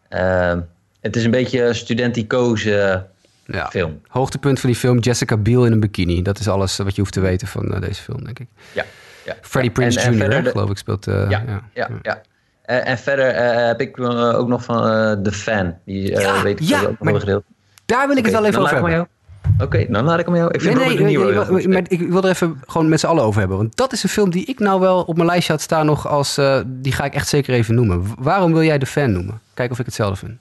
ehm, 0.10 0.60
het 1.02 1.16
is 1.16 1.24
een 1.24 1.32
beetje 1.32 1.74
studenticoze 1.74 3.06
ja. 3.46 3.68
film. 3.68 4.02
Hoogtepunt 4.08 4.60
van 4.60 4.70
die 4.70 4.80
film, 4.80 5.00
Jessica 5.00 5.38
Biel 5.38 5.66
in 5.66 5.72
een 5.72 5.80
bikini. 5.80 6.22
Dat 6.22 6.40
is 6.40 6.48
alles 6.48 6.78
wat 6.78 6.96
je 6.96 7.02
hoeft 7.02 7.14
te 7.14 7.20
weten 7.20 7.48
van 7.48 7.80
deze 7.80 8.02
film, 8.02 8.24
denk 8.24 8.40
ik. 8.40 8.48
Ja 8.74 8.86
ja. 9.26 9.36
Freddie 9.42 9.72
Prince 9.72 10.12
Jr., 10.12 10.44
geloof 10.44 10.70
ik, 10.70 10.78
speelt... 10.78 11.08
Uh, 11.08 11.30
ja, 11.30 11.44
ja, 11.48 11.62
ja, 11.74 11.90
ja. 12.02 12.22
Uh, 12.66 12.88
en 12.88 12.98
verder 12.98 13.36
uh, 13.36 13.68
heb 13.68 13.82
ik 13.82 14.00
ook 14.00 14.48
nog 14.48 14.64
van 14.64 14.84
The 15.24 15.32
Fan. 15.32 15.76
Die 15.86 16.12
ja, 16.12 16.42
weet 16.42 16.70
ik 16.70 16.88
ook 16.88 17.00
nog 17.00 17.20
gedeeld. 17.20 17.44
Daar 17.86 18.08
wil 18.08 18.18
ik 18.18 18.26
okay, 18.28 18.32
het 18.32 18.42
wel 18.42 18.50
even 18.50 18.62
over 18.62 18.90
hebben. 18.90 19.08
Oké, 19.54 19.64
okay, 19.64 19.88
dan 19.90 20.04
laat 20.04 20.20
ik 20.20 20.26
hem 20.26 20.36
jou. 20.36 20.52
Ik 20.52 20.62
vind 20.62 20.78
nee, 20.78 21.00
nee, 21.00 21.18
nee, 21.18 21.48
nee 21.50 21.68
maar 21.68 21.84
ik 21.88 22.02
wil 22.10 22.24
er 22.24 22.30
even 22.30 22.62
gewoon 22.68 22.90
met 22.90 23.00
z'n 23.00 23.06
allen 23.06 23.24
over 23.24 23.40
hebben. 23.40 23.58
Want 23.58 23.76
dat 23.76 23.94
is 23.94 24.04
een 24.04 24.10
film 24.10 24.30
die 24.30 24.46
ik 24.46 24.60
nou 24.60 24.80
wel 24.80 25.02
op 25.02 25.16
mijn 25.16 25.28
lijstje 25.28 25.52
had 25.52 25.62
staan 25.62 25.86
nog 25.86 26.08
als... 26.08 26.40
die 26.66 26.92
ga 26.92 27.04
ik 27.04 27.14
echt 27.14 27.28
zeker 27.28 27.54
even 27.54 27.76
noemen. 27.76 28.04
Waarom 28.20 28.54
wil 28.54 28.64
jij 28.64 28.78
The 28.80 28.86
Fan 28.86 29.12
noemen? 29.12 29.42
Kijk 29.54 29.72
of 29.72 29.80
ik 29.80 29.86
hetzelfde 29.86 30.16
vind. 30.16 30.38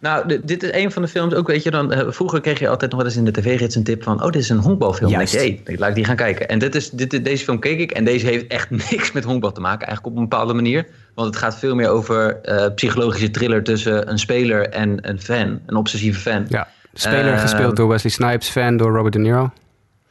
Nou, 0.00 0.40
dit 0.44 0.62
is 0.62 0.72
een 0.72 0.92
van 0.92 1.02
de 1.02 1.08
films 1.08 1.34
ook, 1.34 1.46
weet 1.46 1.62
je, 1.62 1.70
dan, 1.70 1.92
uh, 1.92 2.00
vroeger 2.08 2.40
kreeg 2.40 2.58
je 2.58 2.68
altijd 2.68 2.90
nog 2.90 3.00
wel 3.00 3.08
eens 3.08 3.18
in 3.18 3.24
de 3.24 3.30
tv-rits 3.30 3.74
een 3.74 3.82
tip 3.82 4.02
van, 4.02 4.22
oh, 4.22 4.30
dit 4.30 4.42
is 4.42 4.48
een 4.48 4.58
honkbalfilm. 4.58 5.10
Juist. 5.10 5.32
Dan 5.32 5.42
denk 5.42 5.58
je, 5.58 5.62
hey, 5.64 5.76
laat 5.78 5.88
ik 5.88 5.94
die 5.94 6.04
gaan 6.04 6.16
kijken. 6.16 6.48
En 6.48 6.58
dit 6.58 6.74
is, 6.74 6.90
dit, 6.90 7.24
deze 7.24 7.44
film 7.44 7.58
keek 7.58 7.78
ik 7.78 7.90
en 7.90 8.04
deze 8.04 8.26
heeft 8.26 8.46
echt 8.46 8.70
niks 8.90 9.12
met 9.12 9.24
honkbal 9.24 9.52
te 9.52 9.60
maken, 9.60 9.86
eigenlijk 9.86 10.16
op 10.16 10.22
een 10.22 10.28
bepaalde 10.28 10.54
manier. 10.54 10.86
Want 11.14 11.28
het 11.28 11.36
gaat 11.36 11.58
veel 11.58 11.74
meer 11.74 11.88
over 11.88 12.38
uh, 12.42 12.66
psychologische 12.74 13.30
thriller 13.30 13.62
tussen 13.62 14.10
een 14.10 14.18
speler 14.18 14.68
en 14.68 15.08
een 15.08 15.20
fan, 15.20 15.60
een 15.66 15.76
obsessieve 15.76 16.20
fan. 16.20 16.46
Ja, 16.48 16.68
speler 16.92 17.32
uh, 17.32 17.40
gespeeld 17.40 17.76
door 17.76 17.88
Wesley 17.88 18.12
Snipes, 18.12 18.48
fan 18.48 18.76
door 18.76 18.92
Robert 18.92 19.12
De 19.12 19.18
Niro. 19.18 19.50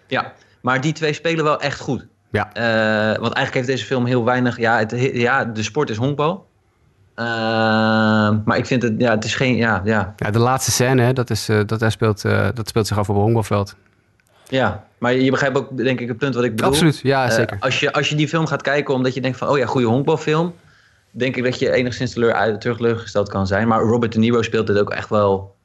Ja, 0.08 0.34
maar 0.62 0.82
die 0.82 0.94
twee 0.94 1.14
spelen 1.14 1.44
wel 1.44 1.62
echt 1.62 1.80
goed. 1.80 2.08
Ja. 2.32 2.50
want 3.20 3.34
eigenlijk 3.34 3.54
heeft 3.54 3.68
deze 3.68 3.86
film 3.86 4.06
heel 4.06 4.26
weinig, 4.26 4.58
ja, 4.58 4.78
het, 4.78 4.94
ja 5.14 5.46
de 5.46 5.64
sport 5.64 5.90
is 5.90 5.98
honkbal. 5.98 6.47
Uh, 7.20 7.26
maar 8.46 8.58
ik 8.58 8.66
vind 8.66 8.82
het, 8.82 8.94
ja, 8.98 9.12
het 9.12 9.24
is 9.24 9.36
geen, 9.36 9.56
ja, 9.56 9.82
ja. 9.86 10.14
ja 10.18 10.32
de 10.32 10.40
laatste 10.40 10.72
scène, 10.72 11.02
hè, 11.02 11.14
dat, 11.14 11.30
is, 11.30 11.50
uh, 11.50 11.60
dat, 11.66 11.80
hij 11.80 11.90
speelt, 11.90 12.24
uh, 12.26 12.48
dat 12.54 12.68
speelt 12.68 12.88
zich 12.88 12.98
af 12.98 13.10
op 13.10 13.16
een 13.16 13.22
honkbalveld. 13.22 13.76
Ja, 14.48 14.84
maar 14.98 15.14
je 15.14 15.32
begrijpt 15.32 15.58
ook 15.58 15.78
denk 15.78 16.00
ik 16.00 16.08
het 16.08 16.18
punt 16.18 16.36
wat 16.36 16.44
ik 16.44 16.56
bedoel. 16.56 16.72
Absoluut, 16.72 17.00
ja 17.04 17.26
Uh, 17.26 17.32
zeker. 17.32 17.58
als, 17.60 17.80
je, 17.80 17.94
als 17.94 18.10
je 18.10 18.16
die 18.16 18.28
film 18.28 18.46
gaat 18.46 18.62
kijken 18.62 18.94
omdat 18.94 19.14
je 19.14 19.22
denkt 19.22 19.38
van... 19.38 19.48
oh 19.48 19.58
ja, 19.58 19.66
goede 19.66 19.88
honkbalfilm... 19.88 20.54
denk 21.12 21.36
ik 21.36 21.44
dat 21.44 21.60
je 21.60 21.72
enigszins 21.72 22.14
teleur, 22.14 22.60
teleurgesteld 22.60 23.30
kan 23.30 23.48
zijn. 23.48 23.68
Maar 23.68 23.82
Robert 23.82 24.14
De 24.14 24.20
Niro 24.20 24.42
speelt 24.42 24.68
dit 24.68 24.80
ook 24.80 24.90
echt 24.90 25.10
wel 25.10 25.56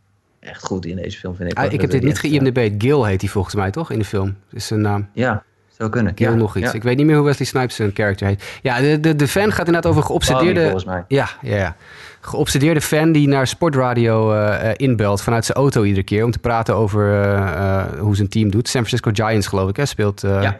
echt 0.40 0.64
goed 0.64 0.86
in 0.86 0.96
deze 0.96 1.18
film, 1.18 1.36
vind 1.36 1.50
ik. 1.50 1.58
Ah, 1.58 1.72
ik 1.72 1.80
heb 1.80 1.90
dit 1.90 2.02
niet 2.02 2.18
ge-IMDb'd. 2.18 2.82
Gil 2.82 3.04
heet 3.04 3.20
hij 3.20 3.30
volgens 3.30 3.54
mij, 3.54 3.70
toch? 3.70 3.90
In 3.90 3.98
de 3.98 4.04
film. 4.04 4.36
is 4.50 4.66
zijn 4.66 4.80
naam. 4.80 5.08
Ja, 5.12 5.44
zou 5.82 5.94
kunnen. 5.94 6.12
Ja, 6.16 6.34
nog 6.34 6.56
iets. 6.56 6.66
ja. 6.66 6.72
Ik 6.72 6.82
weet 6.82 6.96
niet 6.96 7.06
meer 7.06 7.16
hoe 7.16 7.24
Wesley 7.24 7.46
Snipes 7.46 7.74
zijn 7.76 7.92
karakter 7.92 8.26
heet. 8.26 8.44
Ja, 8.62 8.80
de, 8.80 9.00
de, 9.00 9.16
de 9.16 9.28
fan 9.28 9.52
gaat 9.52 9.66
inderdaad 9.66 9.90
over 9.90 10.02
geobsedeerde... 10.02 10.44
Barney, 10.44 10.62
volgens 10.62 10.84
mij. 10.84 11.04
Ja, 11.08 11.28
ja, 11.40 11.56
ja. 11.56 11.76
Geobsedeerde 12.20 12.80
fan 12.80 13.12
die 13.12 13.28
naar 13.28 13.46
sportradio 13.46 14.34
uh, 14.34 14.70
inbelt 14.76 15.22
vanuit 15.22 15.44
zijn 15.44 15.58
auto 15.58 15.82
iedere 15.82 16.04
keer... 16.04 16.24
om 16.24 16.30
te 16.30 16.38
praten 16.38 16.74
over 16.74 17.06
uh, 17.06 17.32
uh, 17.32 17.84
hoe 17.98 18.16
zijn 18.16 18.28
team 18.28 18.50
doet. 18.50 18.68
San 18.68 18.86
Francisco 18.86 19.10
Giants, 19.24 19.46
geloof 19.46 19.68
ik, 19.68 19.76
hè, 19.76 19.86
speelt, 19.86 20.20
ja. 20.20 20.56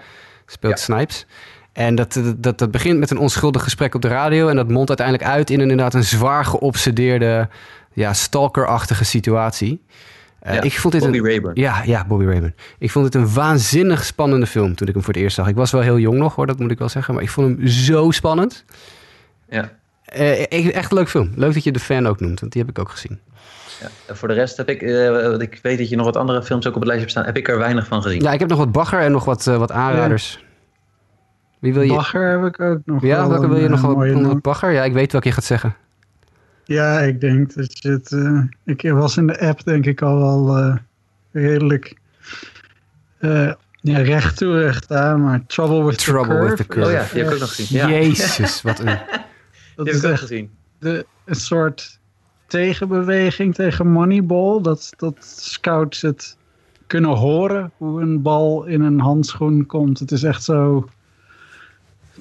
speelt. 0.46 0.78
Snipes. 0.78 1.26
En 1.72 1.94
dat, 1.94 2.20
dat, 2.36 2.58
dat 2.58 2.70
begint 2.70 2.98
met 2.98 3.10
een 3.10 3.18
onschuldig 3.18 3.62
gesprek 3.62 3.94
op 3.94 4.02
de 4.02 4.08
radio... 4.08 4.48
en 4.48 4.56
dat 4.56 4.68
mondt 4.68 4.88
uiteindelijk 4.88 5.28
uit 5.28 5.50
in 5.50 5.60
een, 5.60 5.70
inderdaad 5.70 5.94
een 5.94 6.04
zwaar 6.04 6.44
geobsedeerde... 6.44 7.48
ja, 7.92 8.12
stalkerachtige 8.12 9.04
situatie... 9.04 9.82
Uh, 10.46 10.54
ja, 10.54 10.62
ik 10.62 10.78
vond 10.78 10.92
dit 10.92 11.02
Bobby 11.02 11.18
een, 11.18 11.24
Rayburn. 11.24 11.60
Ja, 11.60 11.82
ja, 11.84 12.04
Bobby 12.06 12.24
Rayburn. 12.24 12.54
Ik 12.78 12.90
vond 12.90 13.04
het 13.04 13.14
een 13.14 13.32
waanzinnig 13.32 14.04
spannende 14.04 14.46
film 14.46 14.74
toen 14.74 14.88
ik 14.88 14.94
hem 14.94 15.02
voor 15.02 15.12
het 15.12 15.22
eerst 15.22 15.36
zag. 15.36 15.48
Ik 15.48 15.54
was 15.54 15.70
wel 15.70 15.80
heel 15.80 15.98
jong 15.98 16.18
nog 16.18 16.34
hoor, 16.34 16.46
dat 16.46 16.58
moet 16.58 16.70
ik 16.70 16.78
wel 16.78 16.88
zeggen. 16.88 17.14
Maar 17.14 17.22
ik 17.22 17.30
vond 17.30 17.58
hem 17.58 17.66
zo 17.66 18.10
spannend. 18.10 18.64
Ja. 19.48 19.70
Uh, 20.16 20.74
echt 20.74 20.90
een 20.90 20.96
leuk 20.96 21.08
film. 21.08 21.32
Leuk 21.36 21.54
dat 21.54 21.64
je 21.64 21.72
de 21.72 21.78
fan 21.78 22.06
ook 22.06 22.20
noemt, 22.20 22.40
want 22.40 22.52
die 22.52 22.60
heb 22.60 22.70
ik 22.70 22.78
ook 22.78 22.90
gezien. 22.90 23.20
Ja, 23.80 24.14
voor 24.14 24.28
de 24.28 24.34
rest 24.34 24.56
heb 24.56 24.68
ik, 24.68 24.82
uh, 24.82 25.38
ik 25.38 25.58
weet 25.62 25.78
dat 25.78 25.88
je 25.88 25.96
nog 25.96 26.06
wat 26.06 26.16
andere 26.16 26.42
films 26.42 26.66
ook 26.66 26.74
op 26.74 26.80
het 26.80 26.88
lijstje 26.88 27.08
hebt 27.08 27.10
staan, 27.10 27.34
heb 27.34 27.36
ik 27.36 27.48
er 27.48 27.58
weinig 27.58 27.86
van 27.86 28.02
gezien. 28.02 28.22
Ja, 28.22 28.32
ik 28.32 28.40
heb 28.40 28.48
nog 28.48 28.58
wat 28.58 28.72
bagger 28.72 29.00
en 29.00 29.12
nog 29.12 29.24
wat, 29.24 29.46
uh, 29.46 29.56
wat 29.56 29.72
aanraders. 29.72 30.38
Ja. 30.40 30.46
Wie 31.58 31.74
wil 31.74 31.82
je? 31.82 31.94
Bagger 31.94 32.30
heb 32.30 32.44
ik 32.44 32.60
ook 32.60 32.78
nog. 32.84 33.02
Ja, 33.02 33.28
welke 33.28 33.48
wil 33.48 33.58
je 33.58 33.68
nog 33.68 34.40
bagger? 34.40 34.70
Ja, 34.70 34.84
ik 34.84 34.92
weet 34.92 35.12
welke 35.12 35.28
je 35.28 35.34
gaat 35.34 35.44
zeggen. 35.44 35.76
Ja, 36.64 37.00
ik 37.00 37.20
denk 37.20 37.54
dat 37.54 37.78
je 37.78 37.90
het. 37.90 38.10
Uh, 38.10 38.42
ik 38.64 38.90
was 38.90 39.16
in 39.16 39.26
de 39.26 39.40
app, 39.40 39.64
denk 39.64 39.86
ik, 39.86 40.02
al 40.02 40.18
wel 40.18 40.58
uh, 40.58 40.76
redelijk. 41.32 41.96
Uh, 43.20 43.52
ja, 43.80 43.98
recht 43.98 44.36
toe, 44.36 44.60
recht 44.60 44.92
aan, 44.92 45.22
maar 45.22 45.46
Trouble 45.46 45.84
with 45.84 45.98
Trouble 45.98 46.34
the 46.34 46.38
Curve. 46.38 46.48
With 46.48 46.56
the 46.56 46.66
curve. 46.66 46.86
Oh 46.86 46.92
ja, 46.92 47.06
die 47.12 47.22
heb 47.22 47.26
ik 47.26 47.34
ook 47.34 47.40
nog 47.40 47.54
gezien. 47.54 47.78
Ja. 47.78 47.88
Jezus, 47.88 48.62
wat 48.62 48.78
een. 48.78 48.98
dat 49.76 49.84
die 49.86 49.94
is 49.94 49.94
heb 49.94 49.94
ik 49.94 50.04
ook 50.04 50.10
echt 50.10 50.20
gezien. 50.20 50.50
De, 50.78 51.06
een 51.24 51.34
soort 51.34 52.00
tegenbeweging 52.46 53.54
tegen 53.54 53.88
Moneyball. 53.88 54.60
Dat, 54.60 54.92
dat 54.96 55.16
scouts 55.24 56.00
het 56.00 56.36
kunnen 56.86 57.10
horen 57.10 57.72
hoe 57.76 58.00
een 58.00 58.22
bal 58.22 58.64
in 58.64 58.80
een 58.80 59.00
handschoen 59.00 59.66
komt. 59.66 59.98
Het 59.98 60.12
is 60.12 60.22
echt 60.22 60.44
zo 60.44 60.88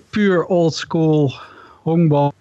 puur 0.10 0.46
old 0.46 0.74
school 0.74 1.34
honkbal 1.82 2.34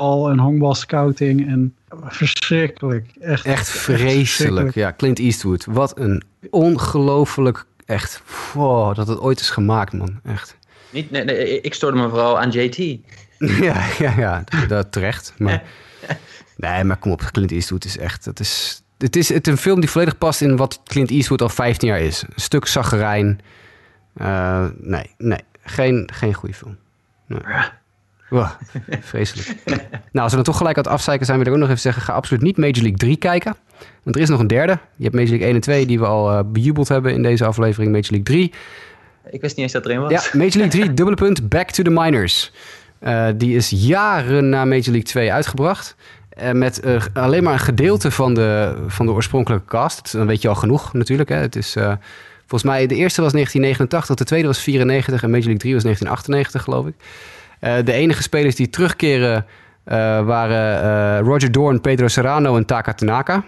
en 0.00 0.38
honkbal 0.38 0.74
scouting 0.74 1.48
en 1.48 1.74
verschrikkelijk. 2.04 3.06
Echt, 3.20 3.44
echt 3.44 3.68
vreselijk. 3.68 4.74
Ja, 4.74 4.92
Clint 4.96 5.18
Eastwood. 5.18 5.64
Wat 5.64 5.98
een 5.98 6.22
ongelooflijk 6.50 7.64
echt. 7.84 8.22
Wow, 8.52 8.94
dat 8.94 9.08
het 9.08 9.20
ooit 9.20 9.40
is 9.40 9.50
gemaakt, 9.50 9.92
man. 9.92 10.20
Echt. 10.24 10.58
Niet, 10.90 11.10
nee, 11.10 11.24
nee, 11.24 11.60
ik 11.60 11.74
stoorde 11.74 11.96
me 11.96 12.08
vooral 12.08 12.40
aan 12.40 12.50
JT. 12.50 12.76
ja, 13.38 13.86
ja, 13.98 14.14
ja, 14.16 14.44
dat 14.68 14.92
terecht. 14.92 15.34
Maar, 15.38 15.62
nee, 16.56 16.84
maar 16.84 16.96
kom 16.96 17.12
op, 17.12 17.22
Clint 17.32 17.52
Eastwood 17.52 17.84
is 17.84 17.98
echt. 17.98 18.24
Het 18.24 18.40
is, 18.40 18.82
het 18.98 19.16
is 19.16 19.28
het 19.28 19.46
een 19.46 19.56
film 19.56 19.80
die 19.80 19.90
volledig 19.90 20.18
past 20.18 20.40
in 20.40 20.56
wat 20.56 20.80
Clint 20.84 21.10
Eastwood 21.10 21.42
al 21.42 21.48
15 21.48 21.88
jaar 21.88 22.00
is. 22.00 22.22
Een 22.22 22.40
stuk 22.40 22.66
zaggerijn. 22.66 23.40
Uh, 24.16 24.66
nee, 24.78 25.10
nee, 25.18 25.40
geen, 25.62 26.08
geen 26.12 26.34
goede 26.34 26.54
film. 26.54 26.76
Nee. 27.26 27.40
Wow, 28.30 28.48
vreselijk. 29.00 29.54
nou, 29.64 29.78
als 30.12 30.30
we 30.30 30.34
dan 30.34 30.44
toch 30.44 30.56
gelijk 30.56 30.76
aan 30.76 30.82
het 30.82 30.92
afzeiken 30.92 31.26
zijn, 31.26 31.38
wil 31.38 31.46
ik 31.46 31.52
ook 31.52 31.58
nog 31.58 31.68
even 31.68 31.80
zeggen: 31.80 32.02
ga 32.02 32.12
absoluut 32.12 32.42
niet 32.42 32.56
Major 32.56 32.74
League 32.74 32.96
3 32.96 33.16
kijken. 33.16 33.56
Want 34.02 34.16
er 34.16 34.22
is 34.22 34.28
nog 34.28 34.40
een 34.40 34.46
derde. 34.46 34.78
Je 34.96 35.02
hebt 35.02 35.14
Major 35.14 35.30
League 35.30 35.46
1 35.46 35.54
en 35.54 35.60
2, 35.60 35.86
die 35.86 35.98
we 35.98 36.06
al 36.06 36.32
uh, 36.32 36.40
bejubeld 36.46 36.88
hebben 36.88 37.12
in 37.12 37.22
deze 37.22 37.44
aflevering. 37.44 37.92
Major 37.92 38.10
League 38.10 38.22
3. 38.22 38.52
Ik 39.30 39.40
wist 39.40 39.56
niet 39.56 39.64
eens 39.64 39.72
dat 39.72 39.84
erin 39.84 40.00
was. 40.00 40.10
Ja, 40.10 40.38
Major 40.38 40.56
League 40.56 40.80
3, 40.80 40.94
dubbele 40.94 41.16
punt, 41.16 41.48
Back 41.48 41.70
to 41.70 41.82
the 41.82 41.90
Minors. 41.90 42.52
Uh, 43.02 43.26
die 43.36 43.56
is 43.56 43.70
jaren 43.70 44.48
na 44.48 44.64
Major 44.64 44.90
League 44.90 45.02
2 45.02 45.32
uitgebracht. 45.32 45.96
Uh, 46.42 46.50
met 46.50 46.84
uh, 46.84 47.02
alleen 47.12 47.42
maar 47.42 47.52
een 47.52 47.58
gedeelte 47.58 48.10
van 48.10 48.34
de, 48.34 48.76
van 48.86 49.06
de 49.06 49.12
oorspronkelijke 49.12 49.66
cast. 49.66 50.12
Dan 50.12 50.26
weet 50.26 50.42
je 50.42 50.48
al 50.48 50.54
genoeg 50.54 50.92
natuurlijk. 50.92 51.28
Hè. 51.28 51.36
Het 51.36 51.56
is, 51.56 51.72
volgens 52.40 52.62
mij, 52.62 52.86
de 52.86 52.94
eerste 52.94 53.22
was 53.22 53.32
1989, 53.32 54.16
de 54.16 54.24
tweede 54.24 54.46
was 54.46 54.58
94 54.58 55.22
en 55.22 55.30
Major 55.30 55.44
League 55.44 55.60
3 55.60 55.74
was 55.74 55.82
1998, 55.82 56.62
geloof 56.62 56.86
ik. 56.86 56.94
Uh, 57.60 57.74
de 57.84 57.92
enige 57.92 58.22
spelers 58.22 58.54
die 58.54 58.70
terugkeren 58.70 59.46
uh, 59.86 59.94
waren 60.24 60.84
uh, 61.22 61.28
Roger 61.28 61.52
Dorn, 61.52 61.80
Pedro 61.80 62.08
Serrano 62.08 62.56
en 62.56 62.64
Taka 62.64 62.92
Tanaka. 62.92 63.44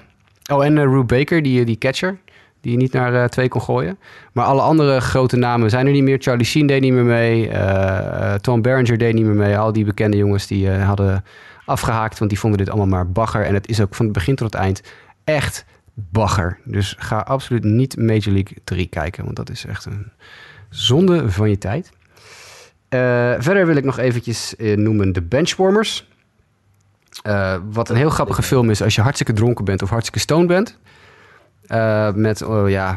Oh, 0.52 0.64
en 0.64 0.78
Rube 0.78 1.04
Baker, 1.04 1.42
die, 1.42 1.64
die 1.64 1.78
catcher, 1.78 2.18
die 2.60 2.72
je 2.72 2.78
niet 2.78 2.92
naar 2.92 3.28
twee 3.28 3.48
kon 3.48 3.60
gooien. 3.60 3.98
Maar 4.32 4.44
alle 4.44 4.60
andere 4.60 5.00
grote 5.00 5.36
namen 5.36 5.70
zijn 5.70 5.86
er 5.86 5.92
niet 5.92 6.02
meer. 6.02 6.18
Charlie 6.20 6.46
Sheen 6.46 6.66
deed 6.66 6.80
niet 6.80 6.92
meer 6.92 7.04
mee. 7.04 7.50
Tom 8.40 8.62
Berenger 8.62 8.98
deed 8.98 9.14
niet 9.14 9.24
meer 9.24 9.34
mee. 9.34 9.58
Al 9.58 9.72
die 9.72 9.84
bekende 9.84 10.16
jongens 10.16 10.46
die 10.46 10.70
hadden 10.70 11.24
afgehaakt, 11.64 12.18
want 12.18 12.30
die 12.30 12.38
vonden 12.38 12.58
dit 12.58 12.68
allemaal 12.68 12.86
maar 12.86 13.10
bagger. 13.10 13.44
En 13.44 13.54
het 13.54 13.68
is 13.68 13.80
ook 13.80 13.94
van 13.94 14.04
het 14.04 14.14
begin 14.14 14.34
tot 14.34 14.52
het 14.52 14.62
eind 14.62 14.82
echt 15.24 15.64
bagger. 15.94 16.58
Dus 16.64 16.94
ga 16.98 17.18
absoluut 17.18 17.64
niet 17.64 17.96
Major 17.96 18.32
League 18.32 18.56
3 18.64 18.86
kijken, 18.86 19.24
want 19.24 19.36
dat 19.36 19.50
is 19.50 19.66
echt 19.66 19.84
een 19.84 20.12
zonde 20.68 21.30
van 21.30 21.50
je 21.50 21.58
tijd. 21.58 21.92
Uh, 22.94 23.34
verder 23.38 23.66
wil 23.66 23.76
ik 23.76 23.84
nog 23.84 23.98
eventjes 23.98 24.54
uh, 24.58 24.76
noemen 24.76 25.12
de 25.12 25.22
Benchwarmers. 25.22 26.08
Uh, 27.26 27.56
wat 27.70 27.88
een 27.88 27.96
heel 27.96 28.10
grappige 28.10 28.42
film 28.42 28.70
is 28.70 28.82
als 28.82 28.94
je 28.94 29.00
hartstikke 29.00 29.32
dronken 29.32 29.64
bent 29.64 29.82
of 29.82 29.90
hartstikke 29.90 30.18
stoned 30.18 30.46
bent. 30.46 30.78
met, 32.16 32.42
oh 32.42 32.70
ja, 32.70 32.94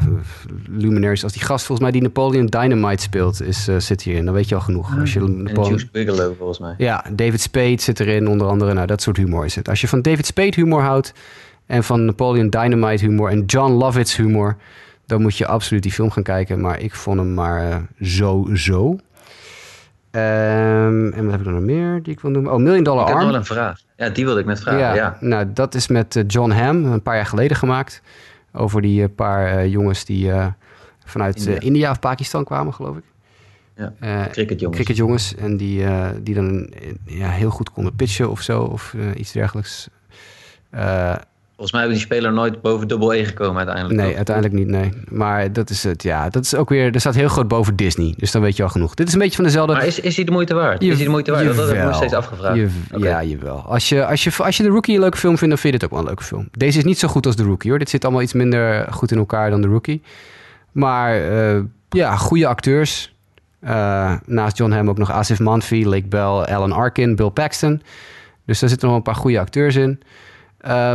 luminaries 0.68 1.22
als 1.22 1.32
die 1.32 1.42
gast 1.42 1.66
volgens 1.66 1.80
mij 1.80 1.90
die 1.90 2.02
Napoleon 2.02 2.46
Dynamite 2.46 3.02
speelt, 3.02 3.42
is, 3.42 3.68
zit 3.78 4.02
hierin. 4.02 4.24
Dan 4.24 4.34
weet 4.34 4.48
je 4.48 4.54
al 4.54 4.60
genoeg. 4.60 4.98
Als 4.98 5.12
je 5.12 5.20
Napoleon... 5.20 5.64
En 5.64 5.68
Juice 5.68 5.88
Bigelow 5.92 6.36
volgens 6.36 6.58
mij. 6.58 6.74
Ja, 6.78 7.04
David 7.12 7.40
Spade 7.40 7.80
zit 7.80 8.00
erin 8.00 8.28
onder 8.28 8.46
andere. 8.46 8.72
Nou, 8.74 8.86
dat 8.86 9.02
soort 9.02 9.16
humor 9.16 9.44
is 9.44 9.54
het. 9.54 9.68
Als 9.68 9.80
je 9.80 9.88
van 9.88 10.02
David 10.02 10.26
Spade 10.26 10.52
humor 10.54 10.82
houdt 10.82 11.12
en 11.66 11.84
van 11.84 12.04
Napoleon 12.04 12.50
Dynamite 12.50 13.04
humor 13.04 13.30
en 13.30 13.44
John 13.44 13.72
Lovitz 13.72 14.16
humor, 14.16 14.56
dan 15.06 15.22
moet 15.22 15.36
je 15.36 15.46
absoluut 15.46 15.82
die 15.82 15.92
film 15.92 16.10
gaan 16.10 16.22
kijken. 16.22 16.60
Maar 16.60 16.80
ik 16.80 16.94
vond 16.94 17.18
hem 17.18 17.34
maar 17.34 17.86
zo 18.00 18.48
zo. 18.54 18.98
Um, 20.16 21.12
en 21.12 21.22
wat 21.22 21.30
heb 21.30 21.40
ik 21.40 21.46
nog 21.46 21.60
meer 21.60 22.02
die 22.02 22.12
ik 22.12 22.20
wil 22.20 22.30
noemen? 22.30 22.52
Oh, 22.52 22.58
Million 22.58 22.84
Dollar 22.84 23.08
ik 23.08 23.14
Arm. 23.14 23.18
Ik 23.18 23.22
heb 23.22 23.30
wel 23.30 23.40
een 23.40 23.46
vraag. 23.46 23.80
Ja, 23.96 24.08
die 24.08 24.24
wilde 24.24 24.40
ik 24.40 24.46
net 24.46 24.60
vragen. 24.60 24.80
Ja, 24.80 24.94
ja. 24.94 25.16
Nou, 25.20 25.52
dat 25.52 25.74
is 25.74 25.88
met 25.88 26.16
uh, 26.16 26.24
John 26.26 26.50
Hamm, 26.50 26.84
een 26.84 27.02
paar 27.02 27.14
jaar 27.14 27.26
geleden 27.26 27.56
gemaakt. 27.56 28.02
Over 28.52 28.82
die 28.82 29.02
uh, 29.02 29.08
paar 29.14 29.54
uh, 29.54 29.66
jongens 29.72 30.04
die 30.04 30.32
vanuit 31.04 31.36
India. 31.36 31.60
India. 31.60 31.90
of 31.90 32.00
Pakistan 32.00 32.44
kwamen, 32.44 32.74
geloof 32.74 32.96
ik. 32.96 33.02
Ja, 33.74 33.92
cricketjongens. 34.30 34.76
Cricketjongens. 34.76 35.34
En 35.34 35.56
die, 35.56 35.84
die 36.22 36.34
dan 36.34 36.72
ja, 37.04 37.28
heel 37.28 37.50
goed 37.50 37.70
konden 37.70 37.94
pitchen 37.94 38.30
of 38.30 38.40
zo, 38.40 38.62
of 38.62 38.94
iets 39.14 39.32
dergelijks. 39.32 39.88
Volgens 41.56 41.76
mij 41.76 41.86
hebben 41.86 41.98
die 41.98 42.06
speler 42.06 42.32
nooit 42.32 42.62
boven 42.62 42.88
dubbel 42.88 43.14
E 43.14 43.24
gekomen 43.24 43.56
uiteindelijk. 43.56 44.00
Nee, 44.00 44.10
ook. 44.10 44.16
uiteindelijk 44.16 44.54
niet, 44.54 44.68
nee. 44.68 44.90
Maar 45.08 45.52
dat 45.52 45.70
is 45.70 45.84
het, 45.84 46.02
ja. 46.02 46.28
Dat 46.28 46.44
is 46.44 46.54
ook 46.54 46.68
weer, 46.68 46.94
er 46.94 47.00
staat 47.00 47.14
heel 47.14 47.28
groot 47.28 47.48
boven 47.48 47.76
Disney. 47.76 48.14
Dus 48.16 48.30
dan 48.30 48.42
weet 48.42 48.56
je 48.56 48.62
al 48.62 48.68
genoeg. 48.68 48.94
Dit 48.94 49.08
is 49.08 49.12
een 49.12 49.18
beetje 49.18 49.36
van 49.36 49.44
dezelfde... 49.44 49.72
Maar 49.72 49.86
is, 49.86 50.00
is 50.00 50.16
hij 50.16 50.24
de 50.24 50.30
moeite 50.30 50.54
waard? 50.54 50.82
Je, 50.82 50.90
is 50.90 50.96
hij 50.96 51.04
de 51.04 51.10
moeite 51.10 51.30
waard? 51.30 51.44
Jawel, 51.44 51.66
dat 51.66 51.68
heb 51.68 51.82
ik 51.82 51.84
me 51.84 51.94
steeds 51.94 52.12
afgevraagd. 52.12 52.56
Je, 52.56 52.68
okay. 52.92 53.08
Ja, 53.08 53.22
jawel. 53.22 53.58
Als 53.58 53.88
je, 53.88 54.06
als, 54.06 54.24
je, 54.24 54.32
als 54.36 54.56
je 54.56 54.62
de 54.62 54.68
Rookie 54.68 54.94
een 54.94 55.00
leuke 55.00 55.18
film 55.18 55.38
vindt, 55.38 55.54
dan 55.54 55.62
vind 55.62 55.72
je 55.72 55.78
dit 55.78 55.84
ook 55.84 55.90
wel 55.90 56.00
een 56.00 56.06
leuke 56.06 56.22
film. 56.22 56.48
Deze 56.52 56.78
is 56.78 56.84
niet 56.84 56.98
zo 56.98 57.08
goed 57.08 57.26
als 57.26 57.36
de 57.36 57.42
Rookie, 57.42 57.70
hoor. 57.70 57.78
Dit 57.78 57.90
zit 57.90 58.04
allemaal 58.04 58.22
iets 58.22 58.32
minder 58.32 58.86
goed 58.92 59.10
in 59.10 59.18
elkaar 59.18 59.50
dan 59.50 59.60
de 59.60 59.68
Rookie. 59.68 60.02
Maar 60.72 61.30
uh, 61.30 61.62
ja, 61.88 62.16
goede 62.16 62.46
acteurs. 62.46 63.14
Uh, 63.64 64.14
naast 64.26 64.56
John 64.56 64.72
Hamm 64.72 64.88
ook 64.88 64.98
nog 64.98 65.10
Asif 65.10 65.38
Manfi, 65.38 65.88
Lake 65.88 66.06
Bell, 66.06 66.20
Alan 66.54 66.72
Arkin, 66.72 67.16
Bill 67.16 67.30
Paxton. 67.30 67.82
Dus 68.46 68.58
daar 68.58 68.68
zitten 68.68 68.88
nog 68.88 68.96
een 68.96 69.02
paar 69.02 69.14
goede 69.14 69.40
acteurs 69.40 69.76
in. 69.76 70.00
Uh, 70.66 70.94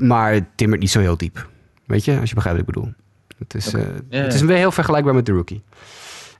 maar 0.00 0.32
het 0.32 0.44
timmert 0.54 0.80
niet 0.80 0.90
zo 0.90 1.00
heel 1.00 1.16
diep. 1.16 1.48
Weet 1.86 2.04
je, 2.04 2.20
als 2.20 2.28
je 2.28 2.34
begrijpt 2.34 2.60
wat 2.60 2.68
ik 2.68 2.74
bedoel. 2.74 2.92
Het 3.38 3.54
is, 3.54 3.68
okay. 3.68 3.80
uh, 3.80 3.88
yeah, 4.08 4.24
het 4.24 4.34
is 4.34 4.40
weer 4.40 4.56
heel 4.56 4.72
vergelijkbaar 4.72 5.14
met 5.14 5.24
The 5.24 5.32
Rookie. 5.32 5.62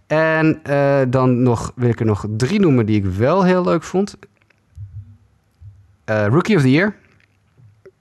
En 0.06 0.60
uh, 0.68 1.00
dan 1.08 1.42
nog, 1.42 1.72
wil 1.74 1.88
ik 1.88 2.00
er 2.00 2.06
nog 2.06 2.26
drie 2.36 2.60
noemen 2.60 2.86
die 2.86 2.96
ik 2.96 3.04
wel 3.04 3.44
heel 3.44 3.64
leuk 3.64 3.82
vond. 3.82 4.16
Uh, 6.10 6.26
Rookie 6.26 6.56
of 6.56 6.62
the 6.62 6.70
Year. 6.70 6.94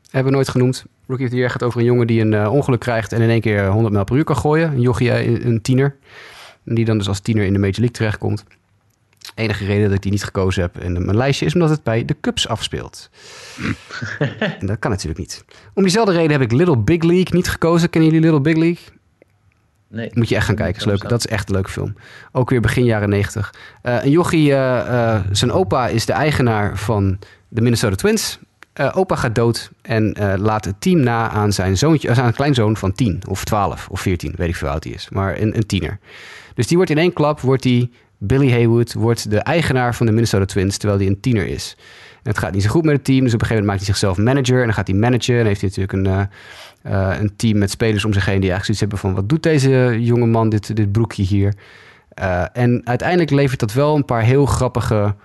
Hebben 0.10 0.32
we 0.32 0.38
nooit 0.38 0.50
genoemd. 0.50 0.86
Rookie 1.08 1.26
of 1.26 1.32
the 1.32 1.38
Year 1.38 1.50
gaat 1.50 1.64
over 1.64 1.80
een 1.80 1.86
jongen 1.86 2.08
die 2.08 2.22
een 2.22 2.48
ongeluk 2.48 2.80
krijgt... 2.80 3.14
en 3.14 3.22
in 3.22 3.30
één 3.30 3.42
keer 3.42 3.68
100 3.68 3.94
mijl 3.94 4.06
per 4.06 4.16
uur 4.16 4.24
kan 4.24 4.38
gooien. 4.38 4.72
Een 4.72 4.82
jochie, 4.82 5.46
een 5.46 5.62
tiener. 5.62 5.96
En 6.66 6.76
die 6.76 6.86
dan 6.86 6.98
dus 6.98 7.08
als 7.08 7.20
tiener 7.20 7.46
in 7.46 7.54
de 7.54 7.60
Major 7.60 7.80
League 7.80 7.96
terechtkomt. 7.96 8.44
Enige 9.40 9.66
reden 9.66 9.84
dat 9.84 9.96
ik 9.96 10.02
die 10.02 10.12
niet 10.12 10.24
gekozen 10.24 10.62
heb 10.62 10.84
in 10.84 11.06
mijn 11.06 11.18
lijstje 11.18 11.46
is 11.46 11.54
omdat 11.54 11.70
het 11.70 11.84
bij 11.84 12.06
de 12.06 12.16
Cubs 12.22 12.48
afspeelt. 12.48 13.10
en 14.60 14.66
dat 14.66 14.80
kan 14.80 14.92
natuurlijk 14.92 15.20
niet. 15.20 15.46
Om 15.74 15.84
diezelfde 15.84 16.14
reden 16.14 16.32
heb 16.32 16.42
ik 16.42 16.52
Little 16.52 16.78
Big 16.78 17.04
League 17.04 17.36
niet 17.36 17.50
gekozen. 17.50 17.90
Kennen 17.90 18.12
jullie 18.12 18.26
Little 18.26 18.42
Big 18.42 18.56
League? 18.56 18.84
Nee. 19.88 20.10
Moet 20.14 20.30
je 20.30 20.36
echt 20.36 20.46
gaan 20.46 20.56
kijken. 20.56 20.80
Is 20.80 20.86
leuk. 20.86 21.10
Dat 21.10 21.20
is 21.20 21.28
echt 21.28 21.50
een 21.50 21.56
leuke 21.56 21.70
film. 21.70 21.96
Ook 22.32 22.50
weer 22.50 22.62
begin 22.62 22.84
jaren 22.84 23.10
negentig. 23.10 23.54
Uh, 23.84 24.04
een 24.04 24.10
jochie, 24.10 24.50
uh, 24.50 25.20
zijn 25.32 25.52
opa 25.52 25.88
is 25.88 26.06
de 26.06 26.14
eigenaar 26.14 26.78
van 26.78 27.20
de 27.48 27.62
Minnesota 27.62 27.96
Twins. 27.96 28.40
opa 28.94 29.16
gaat 29.16 29.36
dood 29.36 29.72
en 29.82 30.16
laat 30.38 30.66
het 30.66 30.82
team 30.82 31.00
na 31.00 31.30
aan 31.30 31.54
zijn 31.54 31.78
zoontje, 31.78 32.10
aan 32.16 32.26
een 32.26 32.34
kleinzoon 32.34 32.78
van 32.78 32.92
10 32.92 33.22
of 33.28 33.44
12 33.44 33.88
of 33.90 34.02
14, 34.02 34.34
weet 34.38 34.48
ik 34.48 34.56
veel 34.56 34.68
hoe 34.68 34.76
oud 34.76 34.84
hij 34.84 34.94
is, 34.94 35.10
maar 35.10 35.40
een, 35.40 35.56
een 35.56 35.66
tiener. 35.66 36.00
Dus 36.56 36.68
die 36.68 36.78
wordt 36.78 36.92
in 36.92 36.98
één 36.98 37.14
klap, 37.14 37.40
wordt 37.40 37.64
die, 37.64 37.92
Billy 38.20 38.52
Haywood, 38.52 38.94
wordt 38.94 39.30
de 39.30 39.40
eigenaar 39.40 39.96
van 39.96 40.06
de 40.06 40.12
Minnesota 40.12 40.46
Twins, 40.46 40.78
terwijl 40.78 41.00
hij 41.00 41.10
een 41.10 41.20
tiener 41.20 41.48
is. 41.48 41.78
Het 42.24 42.38
gaat 42.38 42.54
niet 42.54 42.64
zo 42.64 42.70
goed 42.70 42.84
met 42.84 42.96
het 42.96 43.04
team, 43.04 43.24
dus 43.24 43.34
op 43.34 43.42
een 43.42 43.48
gegeven 43.48 43.66
moment 43.66 43.80
maakt 43.80 43.86
hij 43.86 43.96
zichzelf 43.96 44.18
manager 44.18 44.60
en 44.60 44.66
dan 44.66 44.74
gaat 44.74 44.88
hij 44.88 44.96
managen 44.96 45.40
en 45.40 45.46
heeft 45.46 45.62
hij 45.62 45.70
natuurlijk 45.70 46.08
een 46.08 46.30
uh, 46.92 47.18
een 47.20 47.36
team 47.36 47.58
met 47.58 47.72
spelers 47.72 48.06
om 48.06 48.14
zich 48.14 48.26
heen 48.26 48.40
die 48.40 48.50
eigenlijk 48.52 48.66
zoiets 48.66 48.80
hebben 48.80 48.98
van... 49.00 49.14
wat 49.14 49.30
doet 49.30 49.44
deze 49.44 50.04
jonge 50.04 50.26
man 50.26 50.50
dit, 50.50 50.76
dit 50.76 50.92
broekje 50.92 51.24
hier? 51.24 51.54
Uh, 52.22 52.44
en 52.54 52.82
uiteindelijk 52.84 53.32
levert 53.32 53.60
dat 53.60 53.74
wel 53.74 53.96
een 53.96 54.06
paar 54.06 54.22
heel 54.22 54.46
grappige 54.46 55.16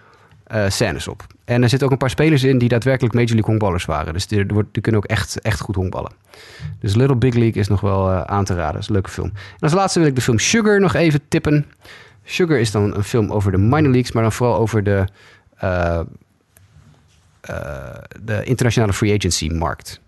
scènes 0.69 1.09
op. 1.09 1.27
En 1.45 1.63
er 1.63 1.69
zitten 1.69 1.87
ook 1.87 1.93
een 1.93 1.99
paar 1.99 2.11
spelers 2.11 2.43
in 2.43 2.59
die 2.59 2.69
daadwerkelijk 2.69 3.15
Major 3.15 3.31
League 3.31 3.51
honkballers 3.51 3.85
waren. 3.85 4.13
Dus 4.13 4.27
die, 4.27 4.47
die 4.47 4.83
kunnen 4.83 5.01
ook 5.01 5.07
echt, 5.07 5.41
echt 5.41 5.61
goed 5.61 5.75
honkballen. 5.75 6.13
Dus 6.81 6.95
Little 6.95 7.17
Big 7.17 7.35
League 7.35 7.61
is 7.63 7.69
nog 7.69 7.81
wel 7.81 8.11
aan 8.11 8.45
te 8.45 8.55
raden. 8.55 8.73
Dat 8.73 8.83
is 8.83 8.87
een 8.87 8.93
leuke 8.93 9.11
film. 9.11 9.29
En 9.35 9.59
als 9.59 9.73
laatste 9.73 9.99
wil 9.99 10.09
ik 10.09 10.15
de 10.15 10.21
film 10.21 10.39
Sugar 10.39 10.81
nog 10.81 10.95
even 10.95 11.21
tippen. 11.29 11.67
Sugar 12.25 12.59
is 12.59 12.71
dan 12.71 12.95
een 12.95 13.05
film 13.05 13.31
over 13.31 13.53
de 13.53 13.59
minor 13.59 13.91
leagues, 13.91 14.13
maar 14.13 14.23
dan 14.23 14.33
vooral 14.33 14.57
over 14.57 14.83
de, 14.83 15.05
de 18.23 18.45
internationale 18.45 18.93
free 18.93 19.15
agency 19.15 19.49
markt. 19.49 20.01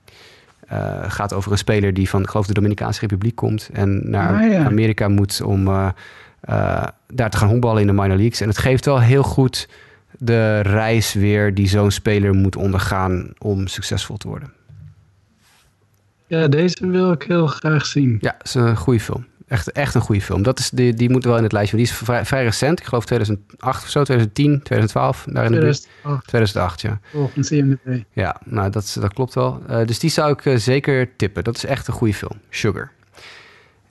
Uh, 0.73 1.05
gaat 1.11 1.33
over 1.33 1.53
een 1.53 1.59
speler 1.59 1.95
die 1.95 2.09
van, 2.09 2.23
ik 2.23 2.29
geloof, 2.29 2.47
de 2.47 2.55
Dominicaanse 2.55 3.01
Republiek 3.01 3.35
komt. 3.37 3.71
En 3.73 4.11
naar 4.11 4.45
ah, 4.45 4.51
ja. 4.53 4.65
Amerika 4.65 5.09
moet 5.09 5.43
om 5.43 5.65
daar 7.07 7.31
te 7.31 7.37
gaan 7.37 7.49
honkballen 7.49 7.81
in 7.81 7.87
de 7.87 7.93
minor 7.93 8.17
leagues. 8.17 8.41
En 8.41 8.49
het 8.49 8.59
geeft 8.59 8.85
wel 8.85 9.01
heel 9.01 9.23
goed 9.23 9.69
de 10.19 10.61
reis 10.61 11.13
weer 11.13 11.55
die 11.55 11.69
zo'n 11.69 11.91
speler 11.91 12.35
moet 12.35 12.57
ondergaan 12.57 13.33
om 13.39 13.67
succesvol 13.67 14.17
te 14.17 14.29
worden. 14.29 14.53
Ja, 16.27 16.49
deze 16.49 16.87
wil 16.87 17.13
ik 17.13 17.23
heel 17.23 17.47
graag 17.47 17.87
zien. 17.87 18.19
Ja, 18.21 18.35
het 18.39 18.47
is 18.47 18.55
een 18.55 18.77
goede 18.77 19.01
film. 19.01 19.27
Echt, 19.47 19.73
echt 19.73 19.95
een 19.95 20.01
goede 20.01 20.21
film. 20.21 20.43
Dat 20.43 20.59
is, 20.59 20.71
die, 20.71 20.95
die 20.95 21.11
moet 21.11 21.25
wel 21.25 21.37
in 21.37 21.43
het 21.43 21.53
lijstje. 21.53 21.77
Die 21.77 21.87
is 21.87 21.93
vrij, 21.93 22.25
vrij 22.25 22.45
recent. 22.45 22.81
Ik 22.81 22.87
geloof 22.87 23.05
2008 23.05 23.83
of 23.83 23.89
zo, 23.89 24.03
2010, 24.03 24.63
2012. 24.63 25.25
Daar 25.29 25.45
in 25.45 25.53
de 25.53 25.59
2008. 25.59 26.27
2008, 26.27 26.81
ja. 26.81 27.01
Volgens 27.13 27.49
CMDB. 27.49 28.03
Ja, 28.13 28.41
nou 28.45 28.71
dat, 28.71 28.97
dat 29.01 29.13
klopt 29.13 29.35
wel. 29.35 29.63
Uh, 29.71 29.87
dus 29.87 29.99
die 29.99 30.11
zou 30.11 30.33
ik 30.33 30.45
uh, 30.45 30.57
zeker 30.57 31.17
tippen. 31.17 31.45
Dat 31.45 31.57
is 31.57 31.65
echt 31.65 31.87
een 31.87 31.95
goede 31.95 32.15
film. 32.15 32.41
Sugar. 32.51 32.91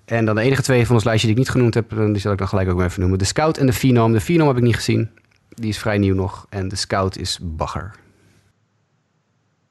En 0.06 0.26
dan 0.26 0.36
de 0.36 0.41
enige 0.41 0.62
twee 0.62 0.86
van 0.86 0.95
ons 0.95 1.03
lijstje 1.03 1.28
die 1.28 1.36
ik 1.36 1.41
niet 1.41 1.51
genoemd 1.51 1.74
heb, 1.74 1.89
die 1.89 2.18
zal 2.18 2.32
ik 2.32 2.38
dan 2.38 2.47
gelijk 2.47 2.70
ook 2.70 2.82
even 2.82 2.99
noemen. 2.99 3.20
De 3.20 3.26
Scout 3.26 3.58
en 3.58 3.66
de 3.66 3.74
Phenom. 3.74 4.12
De 4.12 4.22
Phenom 4.22 4.47
heb 4.47 4.58
ik 4.58 4.64
niet 4.64 4.76
gezien. 4.76 5.10
Die 5.49 5.70
is 5.70 5.78
vrij 5.78 5.97
nieuw 5.97 6.16
nog. 6.16 6.45
En 6.49 6.68
de 6.68 6.76
Scout 6.76 7.18
is 7.18 7.39
bagger. 7.41 7.91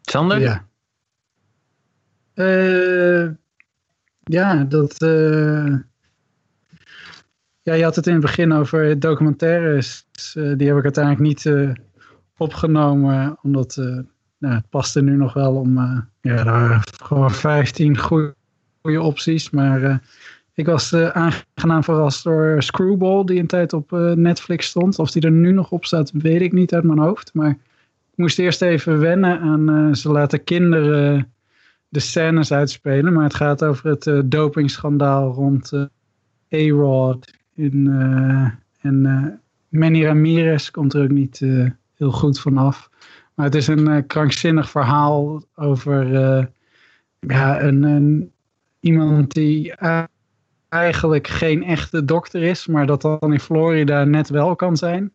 Sander? 0.03 0.41
Ja. 0.41 0.65
Uh, 2.35 3.29
ja, 4.25 4.65
dat. 4.65 5.03
Uh... 5.03 5.75
Ja, 7.63 7.75
je 7.75 7.85
had 7.85 7.97
het 7.97 8.07
in 8.07 8.13
het 8.13 8.23
begin 8.23 8.53
over 8.53 9.01
documentaires. 9.01 10.07
Uh, 10.35 10.57
die 10.57 10.69
heb 10.69 10.77
ik 10.77 10.83
uiteindelijk 10.85 11.25
niet 11.25 11.45
uh, 11.45 11.71
opgenomen, 12.37 13.39
omdat 13.43 13.77
nou, 14.39 14.55
het 14.55 14.69
paste 14.69 15.03
nu 15.03 15.17
nog 15.17 15.33
wel 15.33 15.55
om. 15.55 16.05
ja, 16.21 16.81
gewoon 17.03 17.31
15 17.31 17.99
goede, 17.99 18.35
goede 18.83 19.01
opties. 19.01 19.51
Maar 19.51 20.03
ik 20.55 20.67
was 20.67 20.95
aangenaam 20.95 21.85
verrast 21.85 22.25
door 22.25 22.63
Screwball, 22.63 23.25
die 23.25 23.41
een 23.41 23.47
tijd 23.47 23.73
op 23.73 23.91
Netflix 24.15 24.67
stond. 24.67 24.99
Of 24.99 25.11
die 25.11 25.23
er 25.23 25.31
nu 25.31 25.53
nog 25.53 25.71
op 25.71 25.85
staat, 25.85 26.11
weet 26.11 26.41
ik 26.41 26.53
niet 26.53 26.75
uit 26.75 26.85
mijn 26.85 26.99
hoofd. 26.99 27.35
Maar 27.35 27.51
ik 28.11 28.17
moest 28.17 28.39
eerst 28.39 28.63
even 28.63 29.01
wennen 29.01 29.41
aan 29.41 29.97
ze 29.97 30.11
laten 30.11 30.45
kinderen 30.45 31.34
de 31.95 32.01
scènes 32.01 32.53
uitspelen. 32.53 33.13
Maar 33.13 33.25
het 33.25 33.35
gaat 33.35 33.65
over 33.65 33.91
het 33.91 34.07
uh, 34.07 34.21
dopingschandaal 34.25 35.33
rond 35.33 35.73
uh, 35.73 35.83
A-Rod. 36.55 37.35
Uh, 37.55 38.49
en 38.81 39.41
Manny 39.69 40.05
Ramirez 40.05 40.71
komt 40.71 40.95
er 40.95 41.03
ook 41.03 41.11
niet 41.11 41.39
heel 41.95 42.11
goed 42.11 42.41
vanaf. 42.41 42.91
Maar 43.35 43.47
het 43.47 43.55
is 43.55 43.67
een 43.67 44.07
krankzinnig 44.07 44.71
verhaal 44.71 45.43
over 45.55 46.07
ja, 47.21 47.63
een, 47.63 47.83
een, 47.83 48.33
iemand 48.81 49.33
die 49.33 49.75
eigenlijk 50.69 51.29
geen 51.29 51.65
echte 51.65 52.05
dokter 52.05 52.43
is, 52.43 52.67
maar 52.67 52.87
dat 52.87 53.03
dan 53.03 53.33
in 53.33 53.41
Florida 53.41 54.05
net 54.05 54.29
wel 54.29 54.57
kan 54.57 54.77
zijn 54.77 55.13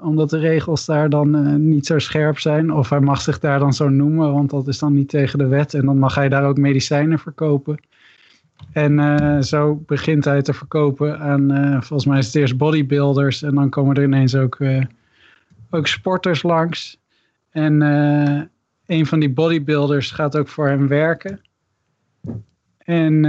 omdat 0.00 0.30
de 0.30 0.38
regels 0.38 0.84
daar 0.84 1.10
dan 1.10 1.36
uh, 1.36 1.54
niet 1.54 1.86
zo 1.86 1.98
scherp 1.98 2.38
zijn. 2.38 2.72
Of 2.72 2.88
hij 2.88 3.00
mag 3.00 3.20
zich 3.20 3.38
daar 3.38 3.58
dan 3.58 3.72
zo 3.72 3.88
noemen, 3.88 4.32
want 4.32 4.50
dat 4.50 4.68
is 4.68 4.78
dan 4.78 4.92
niet 4.92 5.08
tegen 5.08 5.38
de 5.38 5.46
wet. 5.46 5.74
En 5.74 5.84
dan 5.84 5.98
mag 5.98 6.14
hij 6.14 6.28
daar 6.28 6.44
ook 6.44 6.58
medicijnen 6.58 7.18
verkopen. 7.18 7.80
En 8.72 8.98
uh, 8.98 9.40
zo 9.40 9.82
begint 9.86 10.24
hij 10.24 10.42
te 10.42 10.52
verkopen 10.52 11.18
aan, 11.18 11.52
uh, 11.52 11.72
volgens 11.72 12.06
mij 12.06 12.18
is 12.18 12.26
het 12.26 12.34
eerst 12.34 12.56
bodybuilders. 12.56 13.42
En 13.42 13.54
dan 13.54 13.70
komen 13.70 13.96
er 13.96 14.02
ineens 14.02 14.34
ook, 14.34 14.58
ook 15.70 15.86
sporters 15.86 16.42
langs. 16.42 17.00
En 17.50 17.80
een 18.86 19.06
van 19.06 19.20
die 19.20 19.30
bodybuilders 19.30 20.10
gaat 20.10 20.36
ook 20.36 20.48
voor 20.48 20.68
hem 20.68 20.88
werken. 20.88 21.40
En, 22.78 23.24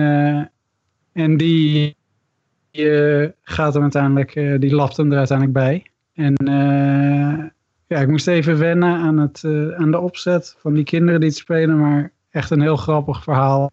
en 1.14 1.38
die, 1.38 1.96
die 2.72 3.34
gaat 3.42 3.74
hem 3.74 3.82
uiteindelijk, 3.82 4.34
die 4.62 4.76
lapt 4.76 4.98
hem 4.98 5.12
er 5.12 5.18
uiteindelijk 5.18 5.58
bij. 5.58 5.89
En 6.20 6.36
uh, 6.44 7.46
ja, 7.88 8.00
ik 8.00 8.08
moest 8.08 8.28
even 8.28 8.58
wennen 8.58 8.96
aan, 8.96 9.18
het, 9.18 9.44
uh, 9.46 9.76
aan 9.76 9.92
de 9.92 10.00
opzet 10.00 10.56
van 10.58 10.74
die 10.74 10.84
kinderen 10.84 11.20
die 11.20 11.30
het 11.30 11.38
spelen. 11.38 11.80
Maar 11.80 12.12
echt 12.30 12.52
een 12.52 12.62
heel 12.62 12.76
grappig 12.76 13.24
verhaal 13.24 13.72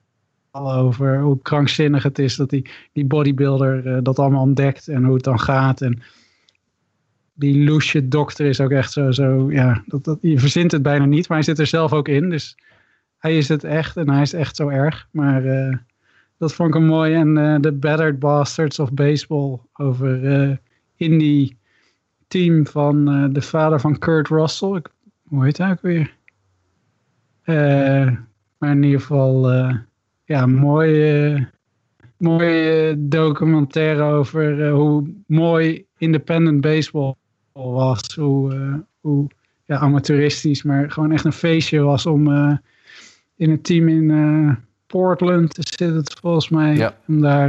over 0.51 1.21
hoe 1.21 1.43
krankzinnig 1.43 2.03
het 2.03 2.19
is 2.19 2.37
dat 2.37 2.51
die, 2.51 2.71
die 2.93 3.05
bodybuilder 3.05 3.87
uh, 3.87 3.99
dat 4.03 4.19
allemaal 4.19 4.43
ontdekt. 4.43 4.89
En 4.89 5.05
hoe 5.05 5.15
het 5.15 5.25
dan 5.25 5.41
gaat. 5.41 5.81
En 5.81 6.03
die 7.35 7.65
loesje 7.65 8.09
dokter 8.09 8.47
is 8.47 8.61
ook 8.61 8.71
echt 8.71 8.93
zo, 8.93 9.11
zo 9.11 9.51
ja, 9.51 9.83
dat, 9.87 10.05
dat, 10.05 10.19
je 10.21 10.39
verzint 10.39 10.73
het 10.73 10.83
bijna 10.83 11.05
niet. 11.05 11.29
Maar 11.29 11.37
hij 11.37 11.47
zit 11.47 11.59
er 11.59 11.67
zelf 11.67 11.93
ook 11.93 12.09
in. 12.09 12.31
Dus 12.31 12.59
hij 13.19 13.37
is 13.37 13.49
het 13.49 13.65
echt 13.65 13.97
en 13.97 14.11
hij 14.11 14.23
is 14.23 14.33
echt 14.33 14.57
zo 14.57 14.69
erg. 14.69 15.09
Maar 15.11 15.43
dat 16.39 16.55
vond 16.55 16.69
ik 16.69 16.75
een 16.75 16.87
mooi. 16.87 17.15
En 17.15 17.61
de 17.63 17.73
Battered 17.73 18.19
Bastards 18.19 18.79
of 18.79 18.93
Baseball 18.93 19.61
over 19.73 20.61
indie 20.97 21.59
team 22.29 22.67
van 22.67 23.13
uh, 23.13 23.27
de 23.31 23.43
vader 23.43 23.81
van 23.81 23.99
Kurt 23.99 24.29
Russell. 24.29 24.77
Ik, 24.77 24.89
hoe 25.29 25.45
heet 25.45 25.59
hij 25.59 25.71
ook 25.71 25.83
weer? 25.83 26.15
Uh, 27.45 28.17
maar 28.59 28.71
in 28.71 28.83
ieder 28.83 29.01
geval, 29.01 29.53
uh, 29.53 29.75
ja, 30.25 30.47
mooie, 30.47 31.49
mooie 32.17 32.95
documentaire 32.99 34.03
over 34.03 34.71
hoe 34.71 35.15
mooi 35.27 35.85
independent 35.99 36.61
baseball 36.61 37.15
was. 37.53 38.15
Hoe, 38.15 38.83
hoe 39.01 39.29
ja, 39.65 39.79
amateuristisch, 39.79 40.63
maar 40.63 40.91
gewoon 40.91 41.13
echt 41.13 41.25
een 41.25 41.33
feestje 41.33 41.81
was 41.81 42.07
om 42.07 42.29
in 43.37 43.51
het 43.51 43.65
team 43.65 43.89
in 43.89 44.59
Portland 44.87 45.55
te 45.55 45.63
zitten, 45.65 46.05
volgens 46.21 46.49
mij. 46.49 46.77
Ja. 46.77 46.97
Om 47.07 47.21
daar 47.21 47.49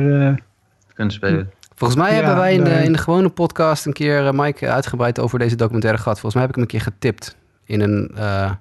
te 0.87 0.93
kunnen 0.93 1.13
spelen. 1.13 1.51
Volgens 1.77 1.99
mij 1.99 2.13
hebben 2.13 2.35
wij 2.35 2.53
in 2.53 2.63
de, 2.63 2.83
in 2.83 2.91
de, 2.91 2.97
gewone 2.97 3.29
podcast 3.29 3.85
een 3.85 3.93
keer 3.93 4.23
uh, 4.23 4.31
Mike 4.31 4.69
uitgebreid 4.69 5.19
over 5.19 5.39
deze 5.39 5.55
documentaire 5.55 6.01
gehad. 6.01 6.19
Volgens 6.19 6.33
mij 6.33 6.43
heb 6.43 6.49
ik 6.49 6.55
hem 6.55 6.63
een 6.63 6.79
keer 6.79 6.93
getipt 6.93 7.35
in 7.63 7.81
een, 7.81 8.11
uh, 8.15 8.51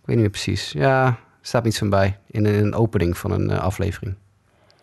ik 0.00 0.06
weet 0.06 0.16
niet 0.16 0.18
meer 0.18 0.30
precies. 0.30 0.72
Ja, 0.72 1.18
staat 1.40 1.64
niets 1.64 1.78
van 1.78 1.90
bij. 1.90 2.18
In 2.26 2.44
een, 2.46 2.74
opening 2.74 3.18
van 3.18 3.30
een 3.30 3.50
uh, 3.50 3.58
aflevering. 3.58 4.14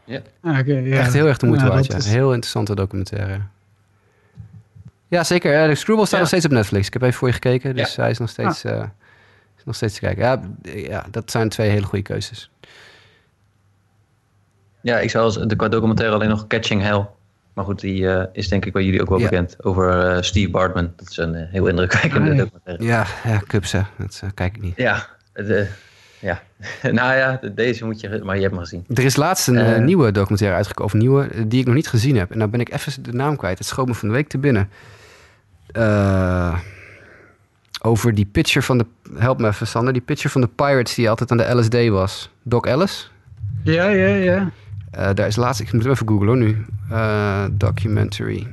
Ja. 0.03 0.21
Ah, 0.41 0.59
okay, 0.59 0.83
ja. 0.83 0.97
Echt 0.97 1.13
heel 1.13 1.27
erg 1.27 1.37
de 1.37 1.45
moeite 1.45 1.67
waard, 1.67 1.85
ja. 1.85 1.95
Is... 1.95 2.05
Heel 2.05 2.33
interessante 2.33 2.75
documentaire. 2.75 3.41
Ja, 5.07 5.23
zeker. 5.23 5.67
de 5.67 5.75
Screwball 5.75 6.05
staat 6.05 6.19
nog 6.19 6.27
steeds 6.27 6.45
op 6.45 6.51
Netflix. 6.51 6.87
Ik 6.87 6.93
heb 6.93 7.01
even 7.01 7.17
voor 7.17 7.27
je 7.27 7.33
gekeken, 7.33 7.75
dus 7.75 7.95
hij 7.95 8.09
is 8.09 8.17
nog 8.17 8.29
steeds, 8.29 8.65
ah. 8.65 8.83
is 9.57 9.63
nog 9.63 9.75
steeds 9.75 9.93
te 9.93 9.99
kijken. 9.99 10.23
Ja, 10.23 10.41
ja, 10.73 11.05
dat 11.11 11.31
zijn 11.31 11.49
twee 11.49 11.69
hele 11.69 11.85
goede 11.85 12.03
keuzes. 12.03 12.51
Ja, 14.81 14.99
ik 14.99 15.09
zou 15.09 15.23
als 15.23 15.37
de 15.47 15.55
qua 15.55 15.67
documentaire 15.67 16.15
alleen 16.15 16.29
nog 16.29 16.47
Catching 16.47 16.81
Hell 16.81 17.05
maar 17.53 17.65
goed, 17.65 17.79
die 17.79 18.01
uh, 18.01 18.23
is 18.31 18.47
denk 18.49 18.65
ik 18.65 18.73
bij 18.73 18.83
jullie 18.83 19.01
ook 19.01 19.09
wel 19.09 19.19
bekend. 19.19 19.63
Over 19.63 20.15
uh, 20.15 20.21
Steve 20.21 20.49
Bartman. 20.49 20.93
Dat 20.95 21.09
is 21.09 21.17
een 21.17 21.33
uh, 21.33 21.41
heel 21.49 21.67
indrukwekkende 21.67 22.31
ah, 22.31 22.37
documentaire. 22.37 22.83
Ja, 22.83 23.05
ja 23.23 23.41
Cubs 23.47 23.71
hè. 23.71 23.81
Dat 23.97 24.23
kijk 24.33 24.55
ik 24.55 24.61
niet. 24.61 24.77
Ja, 24.77 25.07
de, 25.33 25.67
ja. 26.19 26.41
nou 26.91 27.15
ja, 27.15 27.39
deze 27.55 27.85
moet 27.85 27.99
je... 27.99 28.21
Maar 28.23 28.35
je 28.35 28.41
hebt 28.41 28.53
hem 28.53 28.63
gezien. 28.63 28.85
Er 28.93 29.03
is 29.03 29.15
laatst 29.15 29.47
een 29.47 29.85
nieuwe 29.85 30.11
documentaire 30.11 30.57
uitgekomen. 30.57 30.93
Of 30.93 30.99
nieuwe, 30.99 31.47
die 31.47 31.59
ik 31.59 31.65
nog 31.65 31.75
niet 31.75 31.87
gezien 31.87 32.17
heb. 32.17 32.31
En 32.31 32.37
nou 32.37 32.49
ben 32.49 32.59
ik 32.59 32.73
even 32.73 33.03
de 33.03 33.13
naam 33.13 33.35
kwijt. 33.35 33.57
Het 33.57 33.67
schoot 33.67 33.87
me 33.87 33.93
van 33.93 34.07
de 34.07 34.13
week 34.13 34.27
te 34.27 34.37
binnen. 34.37 34.69
over 37.81 38.15
die 38.15 38.25
pitcher 38.25 38.63
van 38.63 38.77
de... 38.77 38.85
Help 39.15 39.39
me 39.39 39.47
even, 39.47 39.67
Sander. 39.67 39.93
Die 39.93 40.01
pitcher 40.01 40.29
van 40.29 40.41
de 40.41 40.47
Pirates 40.47 40.95
die 40.95 41.09
altijd 41.09 41.31
aan 41.31 41.37
de 41.37 41.55
LSD 41.55 41.87
was. 41.87 42.29
Doc 42.43 42.65
Ellis? 42.65 43.11
Ja, 43.63 43.87
ja, 43.87 44.07
ja. 44.07 44.51
Daar 44.93 45.27
is 45.27 45.35
laatst, 45.35 45.61
ik 45.61 45.73
moet 45.73 45.85
even 45.85 46.07
googlen 46.07 46.37
nu. 46.37 46.65
documentary. 47.51 48.47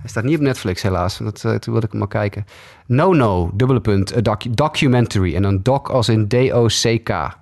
Hij 0.00 0.10
staat 0.10 0.24
niet 0.24 0.36
op 0.36 0.42
Netflix 0.42 0.82
helaas. 0.82 1.18
Dat, 1.18 1.40
toen 1.40 1.60
wilde 1.64 1.86
ik 1.86 1.90
hem 1.90 1.98
maar 1.98 2.08
kijken. 2.08 2.44
No 2.86 3.12
No, 3.12 3.50
dubbele 3.54 3.80
punt, 3.80 4.24
documentary. 4.50 5.34
En 5.34 5.42
dan 5.42 5.62
doc 5.62 5.88
als 5.88 6.08
in 6.08 6.28
D-O-C-K. 6.28 7.40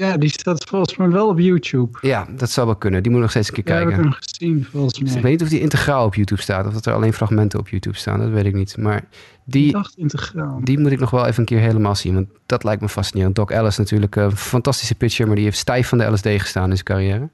Ja, 0.00 0.16
die 0.16 0.30
staat 0.30 0.64
volgens 0.64 0.96
mij 0.96 1.08
wel 1.08 1.28
op 1.28 1.38
YouTube. 1.38 1.98
Ja, 2.00 2.26
dat 2.36 2.50
zou 2.50 2.66
wel 2.66 2.76
kunnen. 2.76 3.02
Die 3.02 3.12
moet 3.12 3.20
nog 3.20 3.30
steeds 3.30 3.48
een 3.48 3.54
keer 3.54 3.64
kijken. 3.64 3.90
Ja, 3.90 3.96
heb 3.96 4.04
ik 4.04 4.10
hem 4.10 4.20
gezien 4.20 4.64
volgens 4.64 5.00
mij. 5.00 5.12
ik 5.12 5.22
weet 5.22 5.30
niet 5.30 5.42
of 5.42 5.48
die 5.48 5.60
integraal 5.60 6.04
op 6.04 6.14
YouTube 6.14 6.40
staat. 6.40 6.66
Of 6.66 6.72
dat 6.72 6.86
er 6.86 6.92
alleen 6.92 7.12
fragmenten 7.12 7.58
op 7.58 7.68
YouTube 7.68 7.96
staan. 7.96 8.18
Dat 8.18 8.30
weet 8.30 8.44
ik 8.44 8.54
niet. 8.54 8.76
Maar 8.76 9.04
die, 9.44 9.76
ik. 9.76 10.32
Die 10.62 10.78
moet 10.78 10.90
ik 10.90 11.00
nog 11.00 11.10
wel 11.10 11.26
even 11.26 11.38
een 11.38 11.44
keer 11.44 11.58
helemaal 11.58 11.94
zien. 11.94 12.14
Want 12.14 12.28
dat 12.46 12.64
lijkt 12.64 12.82
me 12.82 12.88
fascinerend. 12.88 13.34
Doc 13.34 13.50
Ellis 13.50 13.76
natuurlijk 13.76 14.16
een 14.16 14.36
fantastische 14.36 14.94
pitcher. 14.94 15.26
Maar 15.26 15.36
die 15.36 15.44
heeft 15.44 15.58
stijf 15.58 15.88
van 15.88 15.98
de 15.98 16.04
LSD 16.04 16.26
gestaan 16.26 16.70
in 16.70 16.74
zijn 16.74 16.84
carrière. 16.84 17.28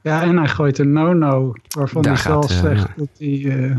Ja, 0.00 0.22
en 0.22 0.36
hij 0.36 0.48
gooit 0.48 0.78
een 0.78 0.92
no-no. 0.92 1.52
Waarvan 1.68 2.02
Daar 2.02 2.12
hij 2.12 2.22
zelf 2.22 2.50
uh, 2.50 2.58
zegt 2.58 2.88
dat 2.96 3.08
hij, 3.18 3.28
uh, 3.28 3.76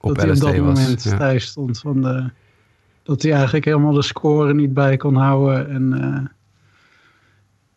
op, 0.00 0.14
dat, 0.14 0.24
hij 0.24 0.30
op 0.30 0.40
dat 0.40 0.56
moment 0.56 1.02
ja. 1.02 1.14
stijf 1.14 1.42
stond. 1.42 1.78
Van 1.78 2.02
de, 2.02 2.30
dat 3.02 3.22
hij 3.22 3.32
eigenlijk 3.32 3.64
helemaal 3.64 3.92
de 3.92 4.02
score 4.02 4.54
niet 4.54 4.74
bij 4.74 4.96
kon 4.96 5.14
houden. 5.14 5.70
En... 5.70 6.00
Uh, 6.00 6.34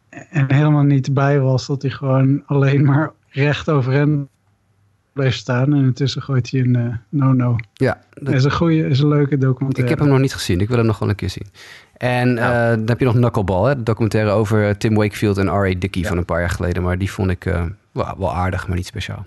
en 0.10 0.54
helemaal 0.54 0.84
niet 0.84 1.14
bij 1.14 1.40
was. 1.40 1.68
Dat 1.68 1.82
hij 1.82 1.92
gewoon 1.92 2.44
alleen 2.46 2.86
maar 2.86 3.12
recht 3.30 3.70
over 3.70 3.92
hem 3.92 4.28
bleef 5.14 5.36
staan. 5.36 5.74
En 5.74 5.84
intussen 5.84 6.22
gooit 6.22 6.52
hij 6.52 6.60
een 6.60 6.78
uh, 6.78 6.96
no-no. 7.10 7.56
Ja. 7.74 8.02
Dat 8.14 8.34
is 8.34 8.44
een 8.44 8.52
goede, 8.52 8.88
is 8.88 9.00
een 9.00 9.08
leuke 9.08 9.38
documentaire. 9.38 9.84
Ik 9.84 9.90
heb 9.90 10.00
hem 10.00 10.08
nog 10.08 10.20
niet 10.20 10.34
gezien. 10.34 10.62
Ik 10.62 10.68
wil 10.68 10.78
hem 10.78 10.86
nog 10.86 11.00
wel 11.00 11.10
een 11.10 11.16
keer 11.16 11.30
zien. 11.30 11.48
En 11.98 12.30
uh, 12.30 12.70
dan 12.70 12.88
heb 12.88 13.00
je 13.00 13.06
nog 13.06 13.14
Knuckleball, 13.14 13.68
hè? 13.68 13.76
de 13.76 13.84
documentaire 13.84 14.30
over 14.30 14.78
Tim 14.78 14.96
Wakefield 14.96 15.38
en 15.38 15.48
R.A. 15.48 15.74
Dickey 15.80 16.04
van 16.04 16.18
een 16.18 16.26
paar 16.26 16.40
jaar 16.40 16.50
geleden. 16.50 16.84
Maar 16.84 16.98
die 16.98 17.12
vond 17.12 17.30
ik 17.30 17.46
uh, 17.46 17.66
wel, 17.92 18.16
wel 18.18 18.34
aardig, 18.34 18.68
maar 18.68 18.78
niet 18.78 18.86
speciaal. 18.86 19.26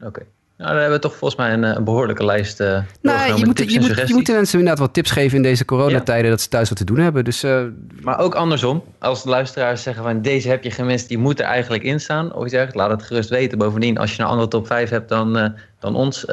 Oké. 0.00 0.22
Nou, 0.58 0.70
dan 0.70 0.80
hebben 0.80 0.96
we 0.96 1.04
toch 1.04 1.16
volgens 1.16 1.40
mij 1.40 1.52
een, 1.52 1.62
een 1.62 1.84
behoorlijke 1.84 2.24
lijst. 2.24 2.60
Uh, 2.60 2.78
nou, 3.02 3.38
je, 3.38 3.46
moet, 3.46 3.58
je, 3.58 3.80
moet, 3.80 4.08
je 4.08 4.14
moet 4.14 4.26
de 4.26 4.32
mensen 4.32 4.58
inderdaad 4.58 4.84
wat 4.84 4.94
tips 4.94 5.10
geven 5.10 5.36
in 5.36 5.42
deze 5.42 5.64
coronatijden 5.64 6.30
dat 6.30 6.40
ze 6.40 6.48
thuis 6.48 6.68
wat 6.68 6.78
te 6.78 6.84
doen 6.84 6.98
hebben. 6.98 7.24
Dus, 7.24 7.44
uh, 7.44 7.62
maar 8.00 8.18
ook 8.18 8.34
andersom, 8.34 8.84
als 8.98 9.22
de 9.22 9.28
luisteraars 9.28 9.82
zeggen 9.82 10.02
van 10.02 10.22
deze 10.22 10.48
heb 10.48 10.62
je 10.62 10.70
gemist, 10.70 11.08
die 11.08 11.18
moet 11.18 11.38
er 11.38 11.44
eigenlijk 11.44 11.82
in 11.82 12.00
staan. 12.00 12.34
Of 12.34 12.42
je 12.42 12.48
zegt, 12.48 12.74
laat 12.74 12.90
het 12.90 13.02
gerust 13.02 13.28
weten. 13.28 13.58
Bovendien, 13.58 13.98
als 13.98 14.16
je 14.16 14.22
een 14.22 14.28
andere 14.28 14.48
top 14.48 14.66
5 14.66 14.90
hebt 14.90 15.08
dan, 15.08 15.38
uh, 15.38 15.48
dan 15.78 15.94
ons, 15.94 16.24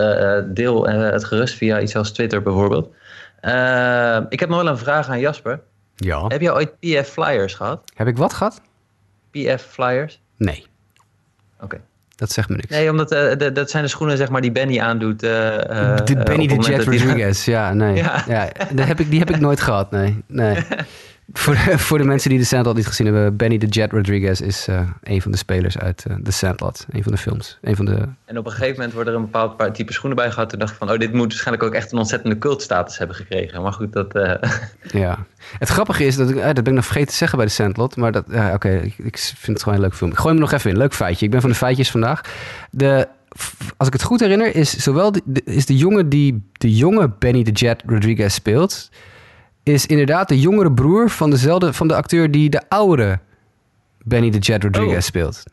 deel 0.45 0.87
het 0.87 1.23
gerust 1.23 1.55
via 1.55 1.81
iets 1.81 1.95
als 1.95 2.11
Twitter 2.11 2.41
bijvoorbeeld. 2.41 2.87
ik 4.29 4.39
heb 4.39 4.49
nog 4.49 4.61
wel 4.61 4.67
een 4.67 4.77
vraag 4.77 5.09
aan 5.09 5.19
Jasper. 5.19 5.61
Ja. 5.95 6.27
Heb 6.27 6.41
je 6.41 6.53
ooit 6.53 6.79
PF 6.79 7.09
Flyers 7.09 7.53
gehad? 7.53 7.81
Heb 7.95 8.07
ik 8.07 8.17
wat 8.17 8.33
gehad? 8.33 8.61
PF 9.31 9.67
Flyers? 9.69 10.21
Nee. 10.37 10.65
Oké. 11.59 11.81
Dat 12.15 12.31
zegt 12.31 12.49
me 12.49 12.55
niks. 12.55 12.69
Nee, 12.69 12.89
omdat 12.89 13.13
uh, 13.13 13.53
dat 13.53 13.69
zijn 13.69 13.83
de 13.83 13.89
schoenen 13.89 14.17
zeg 14.17 14.29
maar, 14.29 14.41
die 14.41 14.51
Benny 14.51 14.79
aandoet. 14.79 15.23
Uh, 15.23 15.29
de 15.29 16.21
Benny 16.23 16.47
de 16.47 16.55
Jet 16.55 16.83
Rodriguez, 16.83 17.45
ja, 17.45 17.73
nee. 17.73 17.95
Ja. 18.03 18.23
ja. 18.27 18.49
heb 18.85 18.99
ik, 18.99 19.09
die 19.09 19.19
heb 19.19 19.29
ik 19.29 19.39
nooit 19.39 19.61
gehad, 19.61 19.91
nee. 19.91 20.23
nee. 20.27 20.57
voor, 21.33 21.53
de, 21.53 21.77
voor 21.87 21.97
de 21.97 22.03
mensen 22.03 22.29
die 22.29 22.39
de 22.39 22.45
Sandlot 22.45 22.75
niet 22.75 22.87
gezien 22.87 23.05
hebben, 23.05 23.35
Benny 23.35 23.57
the 23.57 23.65
Jet 23.65 23.91
Rodriguez 23.91 24.39
is 24.39 24.67
uh, 24.67 24.89
een 25.03 25.21
van 25.21 25.31
de 25.31 25.37
spelers 25.37 25.77
uit 25.77 26.05
uh, 26.07 26.15
The 26.23 26.31
Sandlot. 26.31 26.85
Een 26.89 27.03
van 27.03 27.11
de 27.11 27.17
films. 27.17 27.57
Een 27.61 27.75
van 27.75 27.85
de... 27.85 28.07
En 28.25 28.37
op 28.37 28.45
een 28.45 28.51
gegeven 28.51 28.75
moment 28.75 28.93
worden 28.93 29.13
er 29.13 29.19
een 29.19 29.25
bepaald 29.25 29.57
paar 29.57 29.73
type 29.73 29.93
schoenen 29.93 30.17
bij 30.17 30.31
gehad. 30.31 30.49
Toen 30.49 30.59
dacht 30.59 30.71
ik 30.71 30.77
van, 30.77 30.91
oh, 30.91 30.97
dit 30.97 31.13
moet 31.13 31.27
waarschijnlijk 31.27 31.63
ook 31.63 31.73
echt 31.73 31.91
een 31.91 31.97
ontzettende 31.97 32.37
cultstatus 32.37 32.97
hebben 32.97 33.15
gekregen. 33.15 33.61
Maar 33.61 33.73
goed, 33.73 33.93
dat... 33.93 34.15
Uh... 34.15 34.33
Ja. 35.01 35.25
Het 35.59 35.69
grappige 35.69 36.05
is, 36.05 36.15
dat, 36.15 36.29
ik, 36.29 36.35
dat 36.35 36.53
ben 36.53 36.65
ik 36.65 36.73
nog 36.73 36.85
vergeten 36.85 37.09
te 37.09 37.15
zeggen 37.15 37.37
bij 37.37 37.47
The 37.47 37.53
Sandlot. 37.53 37.95
Maar 37.95 38.11
dat, 38.11 38.25
ja, 38.29 38.53
oké, 38.53 38.69
ik, 38.69 38.97
ik, 38.97 39.17
vind 39.17 39.47
het 39.47 39.63
gewoon 39.63 39.77
een 39.77 39.83
leuk 39.83 39.95
film. 39.95 40.11
Ik 40.11 40.17
gooi 40.17 40.33
hem 40.33 40.41
nog 40.41 40.51
even 40.51 40.69
in. 40.69 40.77
Leuk 40.77 40.93
feitje. 40.93 41.25
Ik 41.25 41.31
ben 41.31 41.41
van 41.41 41.49
de 41.49 41.55
feitjes 41.55 41.91
vandaag. 41.91 42.21
De, 42.71 43.07
als 43.77 43.87
ik 43.87 43.93
het 43.93 44.03
goed 44.03 44.19
herinner, 44.19 44.55
is 44.55 44.77
zowel 44.77 45.11
de, 45.11 45.41
is 45.45 45.65
de 45.65 45.77
jongen 45.77 46.09
die 46.09 46.49
de 46.51 46.75
jonge 46.75 47.09
Benny 47.19 47.43
the 47.43 47.51
Jet 47.51 47.83
Rodriguez 47.85 48.33
speelt 48.33 48.89
is 49.73 49.85
inderdaad 49.85 50.27
de 50.27 50.39
jongere 50.39 50.71
broer 50.71 51.09
van, 51.09 51.29
dezelfde, 51.29 51.73
van 51.73 51.87
de 51.87 51.95
acteur 51.95 52.31
die 52.31 52.49
de 52.49 52.61
oudere 52.69 53.19
Benny 54.03 54.31
the 54.31 54.37
Jet 54.37 54.63
Rodriguez 54.63 54.95
oh. 54.95 55.01
speelt. 55.01 55.43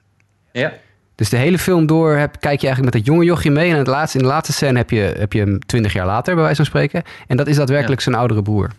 Ja. 0.53 0.73
Dus 1.15 1.29
de 1.29 1.37
hele 1.37 1.59
film 1.59 1.87
door 1.87 2.17
heb, 2.17 2.41
kijk 2.41 2.61
je 2.61 2.67
eigenlijk 2.67 2.95
met 2.95 3.05
dat 3.05 3.15
jonge 3.15 3.25
jochje 3.25 3.51
mee. 3.51 3.71
En 3.71 3.79
het 3.79 3.87
laatste, 3.87 4.19
in 4.19 4.25
de 4.25 4.31
laatste 4.31 4.53
scène 4.53 4.79
heb 4.79 4.91
je, 4.91 5.15
heb 5.19 5.33
je 5.33 5.39
hem 5.39 5.59
twintig 5.59 5.93
jaar 5.93 6.07
later, 6.07 6.35
bij 6.35 6.43
wijze 6.43 6.57
van 6.57 6.67
spreken. 6.67 7.03
En 7.27 7.37
dat 7.37 7.47
is 7.47 7.57
daadwerkelijk 7.57 8.01
zijn 8.01 8.15
oudere 8.15 8.43
broer. 8.43 8.71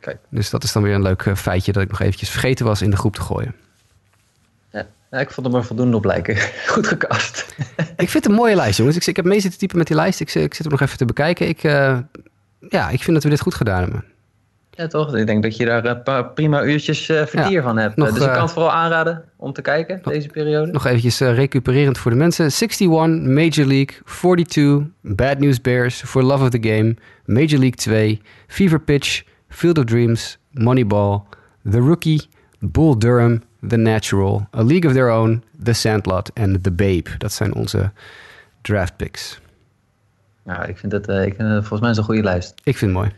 Kijk. 0.00 0.18
Dus 0.28 0.50
dat 0.50 0.64
is 0.64 0.72
dan 0.72 0.82
weer 0.82 0.94
een 0.94 1.02
leuk 1.02 1.22
eh, 1.22 1.34
feitje 1.34 1.72
dat 1.72 1.82
ik 1.82 1.90
nog 1.90 2.00
eventjes 2.00 2.30
vergeten 2.30 2.66
was 2.66 2.82
in 2.82 2.90
de 2.90 2.96
groep 2.96 3.14
te 3.14 3.20
gooien. 3.20 3.54
Ja, 5.10 5.18
ik 5.18 5.30
vond 5.30 5.46
hem 5.46 5.56
er 5.56 5.64
voldoende 5.64 5.96
op 5.96 6.04
lijken. 6.04 6.36
Goed 6.66 6.86
gekast. 6.86 7.54
ik 7.96 8.10
vind 8.10 8.12
het 8.12 8.26
een 8.26 8.32
mooie 8.32 8.54
lijst, 8.54 8.78
jongens. 8.78 8.96
Ik, 8.96 9.06
ik 9.06 9.16
heb 9.16 9.24
mee 9.24 9.40
zitten 9.40 9.60
typen 9.60 9.78
met 9.78 9.86
die 9.86 9.96
lijst. 9.96 10.20
Ik, 10.20 10.34
ik 10.34 10.54
zit 10.54 10.58
hem 10.58 10.70
nog 10.70 10.80
even 10.80 10.98
te 10.98 11.04
bekijken. 11.04 11.48
Ik, 11.48 11.62
uh, 11.62 11.98
ja, 12.68 12.88
ik 12.88 13.02
vind 13.02 13.14
dat 13.14 13.22
we 13.22 13.30
dit 13.30 13.40
goed 13.40 13.54
gedaan 13.54 13.80
hebben. 13.80 14.04
Ja, 14.78 14.86
toch? 14.86 15.16
Ik 15.16 15.26
denk 15.26 15.42
dat 15.42 15.56
je 15.56 15.64
daar 15.64 15.84
een 15.84 16.02
paar 16.02 16.30
prima 16.30 16.62
uurtjes 16.62 17.08
uh, 17.08 17.26
vertier 17.26 17.62
van 17.62 17.76
hebt. 17.76 17.96
Nog, 17.96 18.12
dus 18.12 18.24
ik 18.24 18.32
kan 18.32 18.42
het 18.42 18.50
vooral 18.50 18.72
aanraden 18.72 19.24
om 19.36 19.52
te 19.52 19.62
kijken 19.62 20.00
nog, 20.04 20.12
deze 20.14 20.28
periode. 20.28 20.72
Nog 20.72 20.86
eventjes 20.86 21.20
recupererend 21.20 21.98
voor 21.98 22.10
de 22.10 22.16
mensen. 22.16 22.44
61, 22.44 22.88
Major 23.26 23.66
League, 23.66 23.96
42, 24.04 24.86
Bad 25.00 25.38
News 25.38 25.60
Bears, 25.60 26.02
For 26.02 26.22
Love 26.22 26.42
of 26.42 26.50
the 26.50 26.68
Game, 26.68 26.96
Major 27.24 27.58
League 27.58 27.74
2, 27.74 28.20
Fever 28.46 28.80
Pitch, 28.80 29.22
Field 29.48 29.78
of 29.78 29.84
Dreams, 29.84 30.38
Moneyball, 30.50 31.22
The 31.70 31.78
Rookie, 31.78 32.28
Bull 32.58 32.98
Durham, 32.98 33.42
The 33.68 33.76
Natural, 33.76 34.48
A 34.56 34.62
League 34.62 34.90
of 34.90 34.92
Their 34.92 35.10
Own, 35.10 35.42
The 35.62 35.72
Sandlot 35.72 36.30
en 36.32 36.60
The 36.62 36.72
Babe. 36.72 37.16
Dat 37.18 37.32
zijn 37.32 37.54
onze 37.54 37.90
draft 38.62 38.96
picks. 38.96 39.40
Nou, 40.44 40.68
ik 40.68 40.78
vind 40.78 41.08
uh, 41.08 41.24
ik 41.26 41.34
volgens 41.36 41.80
mij 41.80 41.90
een 41.90 42.04
goede 42.04 42.22
lijst. 42.22 42.54
Ik 42.64 42.76
vind 42.76 42.90
het 42.90 43.00
mooi. 43.00 43.12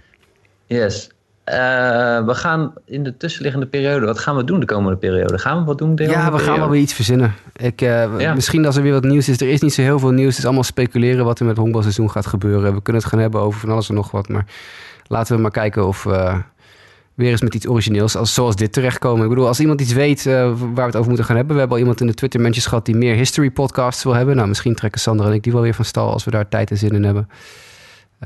Yes. 0.66 1.10
Uh, 1.50 2.26
we 2.26 2.34
gaan 2.34 2.72
in 2.84 3.02
de 3.02 3.16
tussenliggende 3.16 3.66
periode, 3.66 4.06
wat 4.06 4.18
gaan 4.18 4.36
we 4.36 4.44
doen 4.44 4.60
de 4.60 4.66
komende 4.66 4.98
periode? 4.98 5.38
Gaan 5.38 5.58
we 5.58 5.64
wat 5.64 5.78
doen? 5.78 5.94
De 5.94 6.04
ja, 6.04 6.32
we 6.32 6.38
gaan 6.38 6.58
wel 6.58 6.68
weer 6.68 6.80
iets 6.80 6.94
verzinnen. 6.94 7.34
Ik, 7.56 7.82
uh, 7.82 8.34
Misschien 8.34 8.66
als 8.66 8.76
er 8.76 8.82
weer 8.82 8.92
wat 8.92 9.04
nieuws 9.04 9.28
is. 9.28 9.40
Er 9.40 9.48
is 9.48 9.60
niet 9.60 9.74
zo 9.74 9.82
heel 9.82 9.98
veel 9.98 10.10
nieuws. 10.10 10.28
Het 10.28 10.38
is 10.38 10.44
allemaal 10.44 10.62
speculeren 10.62 11.24
wat 11.24 11.38
er 11.38 11.44
met 11.44 11.52
het 11.52 11.62
honkbalseizoen 11.62 12.10
gaat 12.10 12.26
gebeuren. 12.26 12.74
We 12.74 12.82
kunnen 12.82 13.02
het 13.02 13.10
gaan 13.10 13.20
hebben 13.20 13.40
over 13.40 13.60
van 13.60 13.70
alles 13.70 13.88
en 13.88 13.94
nog 13.94 14.10
wat. 14.10 14.28
Maar 14.28 14.46
laten 15.06 15.36
we 15.36 15.42
maar 15.42 15.50
kijken 15.50 15.86
of 15.86 16.04
we 16.04 16.42
weer 17.14 17.30
eens 17.30 17.42
met 17.42 17.54
iets 17.54 17.68
origineels 17.68 18.16
als, 18.16 18.34
zoals 18.34 18.56
dit 18.56 18.72
terechtkomen. 18.72 19.22
Ik 19.22 19.28
bedoel, 19.28 19.46
als 19.46 19.60
iemand 19.60 19.80
iets 19.80 19.92
weet 19.92 20.24
waar 20.24 20.56
we 20.56 20.80
het 20.80 20.96
over 20.96 21.08
moeten 21.08 21.24
gaan 21.24 21.36
hebben. 21.36 21.54
We 21.54 21.60
hebben 21.60 21.76
al 21.76 21.82
iemand 21.82 22.00
in 22.00 22.06
de 22.06 22.14
Twitter-mensjes 22.14 22.66
gehad 22.66 22.86
die 22.86 22.96
meer 22.96 23.14
history 23.14 23.50
podcasts 23.50 24.04
wil 24.04 24.14
hebben. 24.14 24.36
Nou, 24.36 24.48
misschien 24.48 24.74
trekken 24.74 25.00
Sander 25.00 25.26
en 25.26 25.32
ik 25.32 25.42
die 25.42 25.52
wel 25.52 25.62
weer 25.62 25.74
van 25.74 25.84
stal 25.84 26.12
als 26.12 26.24
we 26.24 26.30
daar 26.30 26.48
tijd 26.48 26.70
en 26.70 26.76
zin 26.76 26.90
in 26.90 27.04
hebben. 27.04 27.28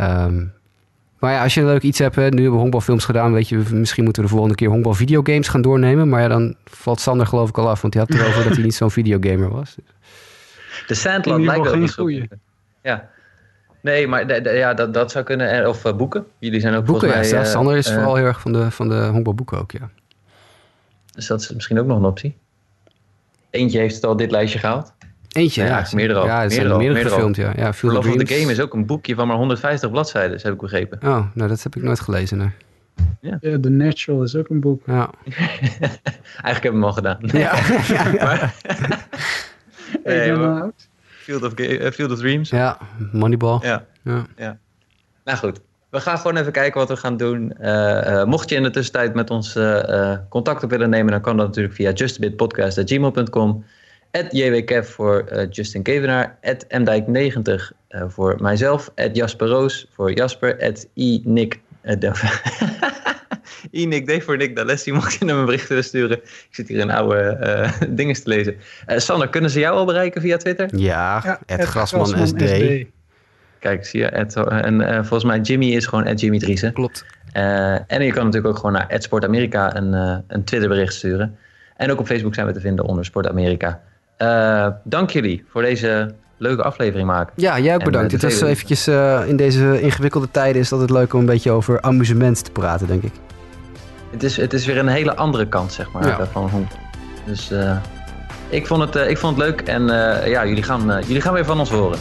Um, 0.01 0.53
maar 1.25 1.33
ja, 1.33 1.43
als 1.43 1.55
je 1.55 1.61
een 1.61 1.67
leuk 1.67 1.83
iets 1.83 1.99
hebt, 1.99 2.17
nu 2.17 2.23
hebben 2.23 2.51
we 2.51 2.57
honkbalfilms 2.57 3.05
gedaan, 3.05 3.33
weet 3.33 3.49
je, 3.49 3.63
misschien 3.71 4.05
moeten 4.05 4.23
we 4.23 4.29
de 4.29 4.35
volgende 4.35 4.57
keer 4.57 4.69
honkbal 4.69 4.95
videogames 4.95 5.49
gaan 5.49 5.63
doornemen. 5.63 6.09
Maar 6.09 6.21
ja, 6.21 6.29
dan 6.29 6.57
valt 6.65 7.01
Sander 7.01 7.27
geloof 7.27 7.49
ik 7.49 7.59
al 7.59 7.69
af, 7.69 7.83
want 7.83 7.95
hij 7.95 8.03
had 8.09 8.19
erover 8.19 8.45
dat 8.49 8.53
hij 8.53 8.63
niet 8.63 8.75
zo'n 8.75 8.91
videogamer 8.91 9.51
was. 9.51 9.77
De 10.87 10.95
Sandlot 10.95 11.41
lijkt 11.41 11.65
wel 11.65 11.73
een 11.73 11.93
goede. 11.93 12.29
Ja. 12.83 13.11
Nee, 13.81 14.07
maar 14.07 14.55
ja, 14.55 14.75
dat, 14.75 14.95
dat 14.95 15.11
zou 15.11 15.25
kunnen. 15.25 15.69
Of 15.69 15.85
uh, 15.85 15.97
boeken. 15.97 16.27
Jullie 16.39 16.61
zijn 16.61 16.75
ook 16.75 16.85
boeken, 16.85 17.09
volgens 17.09 17.31
mij... 17.31 17.41
Ja, 17.41 17.47
Sander 17.47 17.77
is 17.77 17.89
uh, 17.89 17.95
vooral 17.95 18.15
heel 18.15 18.27
erg 18.27 18.41
van 18.41 18.53
de, 18.53 18.71
van 18.71 18.89
de 18.89 19.07
honkbalboeken 19.07 19.59
ook, 19.59 19.73
ja. 19.73 19.91
Dus 21.13 21.27
dat 21.27 21.41
is 21.41 21.53
misschien 21.53 21.79
ook 21.79 21.87
nog 21.87 21.99
een 21.99 22.05
optie. 22.05 22.37
Eentje 23.51 23.79
heeft 23.79 23.95
het 23.95 24.05
al 24.05 24.17
dit 24.17 24.31
lijstje 24.31 24.59
gehaald. 24.59 24.93
Eentje, 25.35 25.63
ja. 25.63 25.79
ja 25.79 25.87
meerdere 25.93 26.25
Ja, 26.25 26.49
zijn 26.49 26.49
meerdere, 26.49 26.79
meerdere 26.79 27.09
gefilmd, 27.09 27.37
ja. 27.37 27.53
ja 27.57 27.73
Field 27.73 27.95
Love 27.95 28.09
of 28.09 28.17
the 28.17 28.35
Game 28.35 28.53
is 28.53 28.61
ook 28.61 28.75
een 28.75 28.87
boekje 28.87 29.15
van 29.15 29.27
maar 29.27 29.37
150 29.37 29.91
bladzijden, 29.91 30.39
heb 30.43 30.53
ik 30.53 30.61
begrepen. 30.61 30.99
Oh, 31.03 31.27
nou 31.35 31.49
dat 31.49 31.63
heb 31.63 31.77
ik 31.77 31.83
nooit 31.83 32.01
gelezen, 32.01 32.39
nee. 32.39 32.51
Ja. 33.21 33.39
ja, 33.41 33.61
The 33.61 33.71
Natural 33.71 34.23
is 34.23 34.37
ook 34.37 34.49
een 34.49 34.61
boek. 34.61 34.83
Ja. 34.87 35.11
Eigenlijk 36.43 36.45
heb 36.45 36.57
ik 36.63 36.63
hem 36.63 36.85
al 36.85 36.93
gedaan. 36.93 37.19
Ja. 37.21 37.53
maar, 40.37 40.71
Field, 41.05 41.43
of, 41.43 41.59
uh, 41.59 41.91
Field 41.91 42.11
of 42.11 42.19
Dreams. 42.19 42.51
Ja, 42.51 42.79
Moneyball. 43.13 43.59
Ja. 43.63 43.85
ja. 44.03 44.27
ja. 44.37 44.59
Nou 45.25 45.39
goed, 45.39 45.61
we 45.91 46.01
gaan 46.01 46.19
gewoon 46.19 46.37
even 46.37 46.53
kijken 46.53 46.81
wat 46.81 46.89
we 46.89 46.97
gaan 46.97 47.17
doen. 47.17 47.53
Uh, 47.61 47.69
uh, 47.69 48.25
mocht 48.25 48.49
je 48.49 48.55
in 48.55 48.63
de 48.63 48.71
tussentijd 48.71 49.15
met 49.15 49.31
ons 49.31 49.57
uh, 49.57 50.17
contact 50.29 50.63
op 50.63 50.71
willen 50.71 50.91
nemen, 50.91 51.13
dan 51.13 51.21
kan 51.21 51.37
dat 51.37 51.47
natuurlijk 51.47 51.75
via 51.75 51.93
justabitpodcast.gmail.com. 51.93 53.65
JWKF 54.31 54.89
voor 54.89 55.29
uh, 55.33 55.43
Justin 55.51 55.83
Kevenaar. 55.83 56.39
Mdijk90 56.69 57.45
uh, 57.45 58.05
voor 58.07 58.37
mijzelf. 58.41 58.91
Jasper 59.13 59.49
Roos 59.49 59.87
voor 59.93 60.13
Jasper. 60.13 60.75
Inik... 60.95 61.61
Uh, 61.83 62.13
Inik 63.71 64.09
D 64.09 64.25
voor 64.25 64.37
Nick 64.37 64.57
D'Alessi. 64.57 64.93
Mocht 64.93 65.15
je 65.15 65.25
naar 65.25 65.35
mijn 65.35 65.47
bericht 65.47 65.69
willen 65.69 65.85
sturen. 65.85 66.17
Ik 66.23 66.49
zit 66.51 66.69
hier 66.69 66.81
een 66.81 66.91
oude 66.91 67.37
uh, 67.81 67.89
dingen 67.97 68.15
te 68.15 68.23
lezen. 68.25 68.57
Uh, 68.87 68.99
Sander, 68.99 69.29
kunnen 69.29 69.51
ze 69.51 69.59
jou 69.59 69.77
al 69.77 69.85
bereiken 69.85 70.21
via 70.21 70.37
Twitter? 70.37 70.69
Ja, 70.77 71.21
ja 71.25 71.41
Ed 71.47 71.65
Grasman, 71.65 72.07
Grasman 72.07 72.27
SD. 72.27 72.43
SD. 72.43 72.85
Kijk, 73.59 73.87
zie 73.87 74.01
je. 74.01 74.07
Ed, 74.07 74.37
en 74.37 74.81
uh, 74.81 74.95
volgens 74.95 75.25
mij 75.25 75.41
Jimmy 75.41 75.67
is 75.67 75.87
gewoon 75.87 76.05
Ed 76.05 76.21
Jimmy 76.21 76.39
Driessen. 76.39 76.73
Klopt. 76.73 77.05
en 77.33 78.03
je 78.03 78.13
kan 78.13 78.25
natuurlijk 78.25 78.47
ook 78.47 78.57
gewoon 78.57 78.73
naar 78.73 78.89
Ed 78.89 79.03
Sport 79.03 79.25
Amerika 79.25 79.77
een, 79.77 79.93
een 80.27 80.45
Twitterbericht 80.45 80.95
sturen. 80.95 81.39
En 81.77 81.91
ook 81.91 81.99
op 81.99 82.07
Facebook 82.07 82.35
zijn 82.35 82.47
we 82.47 82.53
te 82.53 82.61
vinden 82.61 82.85
onder 82.85 83.05
Sport 83.05 83.29
Amerika. 83.29 83.83
Uh, 84.19 84.67
dank 84.85 85.11
jullie 85.11 85.45
voor 85.49 85.63
deze 85.63 86.15
leuke 86.37 86.63
aflevering 86.63 87.07
maken. 87.07 87.33
Ja, 87.37 87.59
jij 87.59 87.75
ook 87.75 87.85
bedankt. 87.85 88.13
Het 88.13 88.23
was 88.23 88.41
eventjes 88.41 88.89
uh, 88.89 89.21
in 89.27 89.37
deze 89.37 89.81
ingewikkelde 89.81 90.31
tijden 90.31 90.61
is 90.61 90.71
het 90.71 90.91
leuk 90.91 91.13
om 91.15 91.21
een 91.21 91.27
beetje 91.27 91.51
over 91.51 91.81
amusement 91.81 92.45
te 92.45 92.51
praten, 92.51 92.87
denk 92.87 93.03
ik. 93.03 93.13
Het 94.11 94.23
is, 94.23 94.37
het 94.37 94.53
is 94.53 94.67
weer 94.67 94.79
een 94.79 94.89
hele 94.89 95.17
andere 95.17 95.49
kant, 95.49 95.73
zeg 95.73 95.93
maar, 95.93 96.07
ja. 96.07 96.27
van 96.27 96.49
hoe. 96.49 96.65
Dus 97.27 97.53
ik, 98.49 98.67
vond 98.67 98.95
het, 98.95 99.09
ik 99.09 99.19
vond 99.19 99.37
het 99.37 99.47
leuk 99.47 99.61
en 99.61 99.87
ja, 100.31 100.47
jullie 100.47 100.63
gaan, 100.63 100.87
jullie 101.07 101.21
gaan 101.21 101.33
weer 101.33 101.45
van 101.45 101.59
ons 101.59 101.71
horen. 101.71 101.99